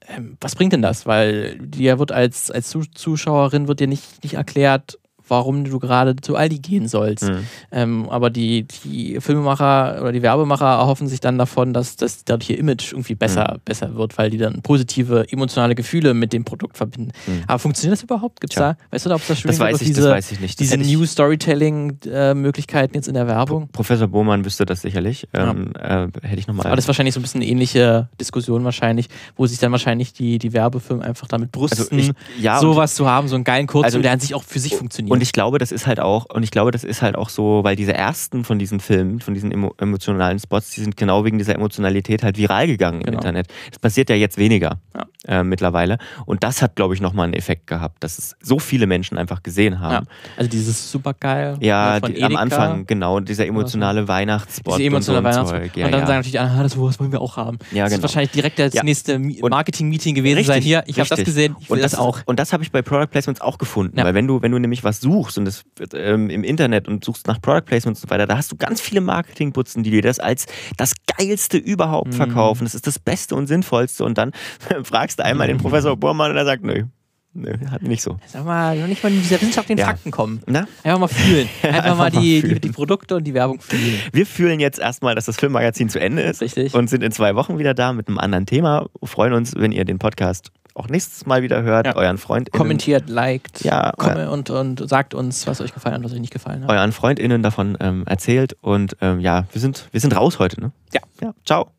ähm, 0.08 0.36
was 0.40 0.54
bringt 0.54 0.74
denn 0.74 0.82
das? 0.82 1.06
Weil 1.06 1.56
dir 1.58 1.98
wird 1.98 2.12
als, 2.12 2.50
als 2.50 2.68
Zu- 2.68 2.82
Zuschauerin 2.94 3.66
wird 3.66 3.80
dir 3.80 3.86
nicht, 3.86 4.22
nicht 4.22 4.34
erklärt, 4.34 4.98
warum 5.30 5.64
du 5.64 5.78
gerade 5.78 6.16
zu 6.16 6.36
Aldi 6.36 6.58
gehen 6.58 6.88
sollst. 6.88 7.24
Mhm. 7.24 7.46
Ähm, 7.72 8.08
aber 8.10 8.30
die, 8.30 8.66
die 8.84 9.18
Filmemacher 9.20 9.98
oder 10.02 10.12
die 10.12 10.22
Werbemacher 10.22 10.66
erhoffen 10.66 11.06
sich 11.08 11.20
dann 11.20 11.38
davon, 11.38 11.72
dass 11.72 11.96
das 11.96 12.24
dadurch 12.24 12.50
ihr 12.50 12.58
Image 12.58 12.92
irgendwie 12.92 13.14
besser, 13.14 13.54
Mhm. 13.54 13.60
besser 13.64 13.94
wird, 13.94 14.18
weil 14.18 14.30
die 14.30 14.38
dann 14.38 14.60
positive 14.62 15.26
emotionale 15.30 15.74
Gefühle 15.74 16.12
mit 16.14 16.32
dem 16.32 16.44
Produkt 16.44 16.76
verbinden. 16.76 17.12
Mhm. 17.26 17.44
Aber 17.46 17.58
funktioniert 17.58 17.96
das 17.98 18.02
überhaupt? 18.02 18.40
Gibt's 18.40 18.56
Tja. 18.56 18.72
da, 18.74 18.78
weißt 18.90 19.06
du 19.06 19.08
da, 19.10 19.14
ob 19.14 19.26
das 19.26 19.42
Das 19.42 19.58
weiß 19.58 19.80
ich, 19.80 19.86
diese, 19.88 20.02
das 20.02 20.10
weiß 20.10 20.32
ich 20.32 20.40
nicht. 20.40 20.60
Das 20.60 20.68
diese 20.68 20.76
New 20.78 21.06
Storytelling-Möglichkeiten 21.06 22.94
jetzt 22.94 23.08
in 23.08 23.14
der 23.14 23.26
Werbung? 23.26 23.68
Professor 23.72 24.08
Bohmann 24.08 24.44
wüsste 24.44 24.66
das 24.66 24.82
sicherlich. 24.82 25.28
Ähm, 25.32 25.72
äh, 25.78 26.08
hätte 26.22 26.38
ich 26.38 26.46
nochmal. 26.46 26.66
Aber 26.66 26.76
das 26.76 26.84
ist 26.84 26.88
wahrscheinlich 26.88 27.14
so 27.14 27.20
ein 27.20 27.22
bisschen 27.22 27.40
eine 27.42 27.50
ähnliche 27.50 28.08
Diskussion 28.20 28.64
wahrscheinlich, 28.64 29.08
wo 29.36 29.46
sich 29.46 29.58
dann 29.58 29.72
wahrscheinlich 29.72 30.12
die, 30.12 30.38
die 30.38 30.52
Werbefirmen 30.52 31.04
einfach 31.04 31.28
damit 31.28 31.52
brüsten, 31.52 31.80
Also 31.98 32.12
ich- 32.36 32.42
ja, 32.42 32.58
sowas 32.60 32.94
zu 32.94 33.08
haben, 33.08 33.28
so 33.28 33.34
einen 33.34 33.44
geilen 33.44 33.66
Kurzfilm, 33.66 33.84
Also- 33.86 34.02
der 34.02 34.12
an 34.12 34.20
sich 34.20 34.34
auch 34.34 34.42
für 34.42 34.58
sich 34.58 34.74
funktioniert. 34.76 35.10
Und 35.20 35.24
ich 35.24 35.32
glaube, 35.32 35.58
das 35.58 35.70
ist 35.70 35.86
halt 35.86 36.00
auch, 36.00 36.24
und 36.32 36.42
ich 36.44 36.50
glaube, 36.50 36.70
das 36.70 36.82
ist 36.82 37.02
halt 37.02 37.14
auch 37.14 37.28
so, 37.28 37.62
weil 37.62 37.76
diese 37.76 37.92
ersten 37.92 38.42
von 38.42 38.58
diesen 38.58 38.80
Filmen, 38.80 39.20
von 39.20 39.34
diesen 39.34 39.52
emo 39.52 39.74
emotionalen 39.76 40.38
Spots, 40.38 40.70
die 40.70 40.80
sind 40.80 40.96
genau 40.96 41.26
wegen 41.26 41.36
dieser 41.36 41.54
Emotionalität 41.54 42.22
halt 42.22 42.38
viral 42.38 42.66
gegangen 42.66 43.00
im 43.02 43.04
Genau. 43.06 43.18
Internet. 43.18 43.48
Das 43.68 43.78
passiert 43.78 44.08
ja 44.08 44.16
jetzt 44.16 44.38
weniger 44.38 44.78
Ja. 44.96 45.40
äh, 45.40 45.44
mittlerweile. 45.44 45.98
Und 46.24 46.42
das 46.42 46.62
hat, 46.62 46.74
glaube 46.74 46.94
ich, 46.94 47.02
nochmal 47.02 47.24
einen 47.24 47.34
Effekt 47.34 47.66
gehabt, 47.66 48.02
dass 48.02 48.16
es 48.16 48.34
so 48.40 48.58
viele 48.58 48.86
Menschen 48.86 49.18
einfach 49.18 49.42
gesehen 49.42 49.74
ja. 49.74 49.80
haben. 49.80 50.06
Also 50.38 50.48
dieses 50.48 50.90
supergeil 50.90 51.58
Ja, 51.60 51.96
ne, 51.96 52.00
von 52.00 52.14
die, 52.14 52.22
am. 52.24 52.36
Anfang, 52.36 52.86
genau, 52.86 53.20
dieser 53.20 53.46
emotionale 53.46 54.08
Weihnachtsspot 54.08 54.78
Diese 54.78 54.86
emotionale 54.86 55.18
und 55.28 55.34
so 55.34 55.38
Weihnachtsspot. 55.40 55.62
Zeug. 55.72 55.76
Ja, 55.76 55.84
und 55.86 55.92
dann 55.92 56.00
ja. 56.00 56.06
sagen 56.06 56.18
natürlich 56.20 56.40
ah, 56.40 56.62
das, 56.62 56.72
das 56.74 56.98
wollen 57.00 57.12
wir 57.12 57.20
auch 57.20 57.36
haben. 57.36 57.58
Ja, 57.72 57.84
das 57.84 57.90
genau. 57.90 57.90
wird 57.90 58.02
wahrscheinlich 58.04 58.30
direkt 58.30 58.58
das 58.58 58.72
Ja. 58.72 58.82
nächste 58.82 59.16
Und- 59.16 59.50
Marketing-Meeting 59.50 60.14
gewesen 60.14 60.44
sein. 60.44 60.62
Hier, 60.62 60.82
ich 60.86 60.98
habe 60.98 61.08
das 61.10 61.18
richtig. 61.18 61.34
gesehen, 61.34 61.56
ich 61.60 61.68
will 61.68 61.76
und 61.76 61.82
das, 61.82 61.94
auch. 61.96 62.20
Und 62.24 62.38
das 62.38 62.52
habe 62.54 62.62
ich 62.62 62.72
bei 62.72 62.80
Product 62.80 63.08
Placements 63.10 63.42
auch 63.42 63.58
gefunden. 63.58 63.98
Ja. 63.98 64.04
Weil 64.04 64.14
wenn 64.14 64.26
du, 64.26 64.40
wenn 64.40 64.52
du 64.52 64.58
nämlich 64.58 64.82
was 64.84 65.00
suchst 65.00 65.09
und 65.38 65.44
das 65.44 65.62
wird, 65.76 65.92
ähm, 65.94 66.30
im 66.30 66.44
Internet 66.44 66.88
und 66.88 67.04
suchst 67.04 67.26
nach 67.26 67.40
Product 67.40 67.62
Placements 67.66 68.00
und 68.02 68.08
so 68.08 68.12
weiter, 68.12 68.26
da 68.26 68.36
hast 68.36 68.50
du 68.52 68.56
ganz 68.56 68.80
viele 68.80 69.00
Marketingputzen, 69.00 69.82
die 69.82 69.90
dir 69.90 70.02
das 70.02 70.18
als 70.18 70.46
das 70.76 70.94
Geilste 71.18 71.58
überhaupt 71.58 72.08
Mhm. 72.08 72.12
verkaufen. 72.12 72.64
Das 72.64 72.74
ist 72.74 72.86
das 72.86 72.98
Beste 72.98 73.34
und 73.34 73.46
Sinnvollste. 73.46 74.04
Und 74.04 74.18
dann 74.18 74.32
fragst 74.84 75.18
du 75.18 75.24
einmal 75.24 75.46
den 75.48 75.58
Professor 75.58 75.96
Bormann 75.96 76.30
und 76.30 76.36
er 76.36 76.44
sagt, 76.44 76.62
nö, 76.64 76.84
nö, 77.32 77.52
hat 77.70 77.82
nicht 77.82 78.02
so. 78.02 78.18
Sag 78.26 78.44
mal, 78.44 78.76
noch 78.78 78.86
nicht 78.86 79.02
mal 79.02 79.12
in 79.12 79.20
dieser 79.20 79.36
wissenschaftlichen 79.40 79.78
Ja. 79.78 79.86
Fakten 79.86 80.10
kommen. 80.10 80.42
Na? 80.46 80.66
Einfach 80.82 80.98
mal 81.00 81.08
fühlen. 81.08 81.48
Einfach, 81.62 81.78
Einfach 81.84 81.96
mal, 81.98 82.10
die, 82.10 82.18
die, 82.20 82.40
fühlen. 82.40 82.60
die 82.60 82.68
Produkte 82.70 83.16
und 83.16 83.24
die 83.24 83.34
Werbung 83.34 83.60
fühlen. 83.60 83.98
Wir 84.12 84.26
fühlen 84.26 84.60
jetzt 84.60 84.78
erstmal, 84.78 85.14
dass 85.14 85.26
das 85.26 85.36
Filmmagazin 85.36 85.88
zu 85.88 86.00
Ende 86.00 86.22
ist. 86.22 86.40
Richtig. 86.40 86.74
Und 86.74 86.88
sind 86.90 87.02
in 87.02 87.12
zwei 87.12 87.34
Wochen 87.36 87.58
wieder 87.58 87.74
da 87.74 87.92
mit 87.92 88.08
einem 88.08 88.18
anderen 88.18 88.46
Thema. 88.46 88.86
Freuen 89.02 89.32
uns, 89.32 89.54
wenn 89.56 89.72
ihr 89.72 89.84
den 89.84 89.98
Podcast 89.98 90.50
auch 90.74 90.88
nächstes 90.88 91.26
Mal 91.26 91.42
wieder 91.42 91.62
hört. 91.62 91.86
Ja. 91.86 91.96
Euren 91.96 92.18
Freund 92.18 92.50
Kommentiert, 92.52 93.08
liked 93.08 93.62
Ja, 93.62 93.92
komme 93.96 94.30
und, 94.30 94.50
und 94.50 94.88
sagt 94.88 95.14
uns, 95.14 95.46
was 95.46 95.60
euch 95.60 95.72
gefallen 95.74 95.96
hat, 95.96 96.04
was 96.04 96.12
euch 96.12 96.20
nicht 96.20 96.32
gefallen 96.32 96.62
hat. 96.64 96.70
euren 96.70 96.92
FreundInnen 96.92 97.42
davon 97.42 97.76
ähm, 97.80 98.04
erzählt. 98.06 98.56
Und 98.60 98.96
ähm, 99.00 99.20
ja, 99.20 99.44
wir 99.52 99.60
sind, 99.60 99.88
wir 99.92 100.00
sind 100.00 100.16
raus 100.16 100.38
heute, 100.38 100.60
ne? 100.60 100.72
Ja. 100.92 101.00
Ja, 101.20 101.34
ciao. 101.44 101.70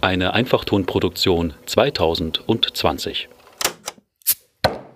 Eine 0.00 0.34
Einfachtonproduktion 0.34 1.54
2020. 1.66 3.28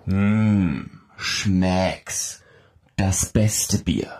Mmm, 0.05 0.89
Schmecks. 1.17 2.41
Das 2.97 3.31
beste 3.33 3.79
Bier. 3.79 4.19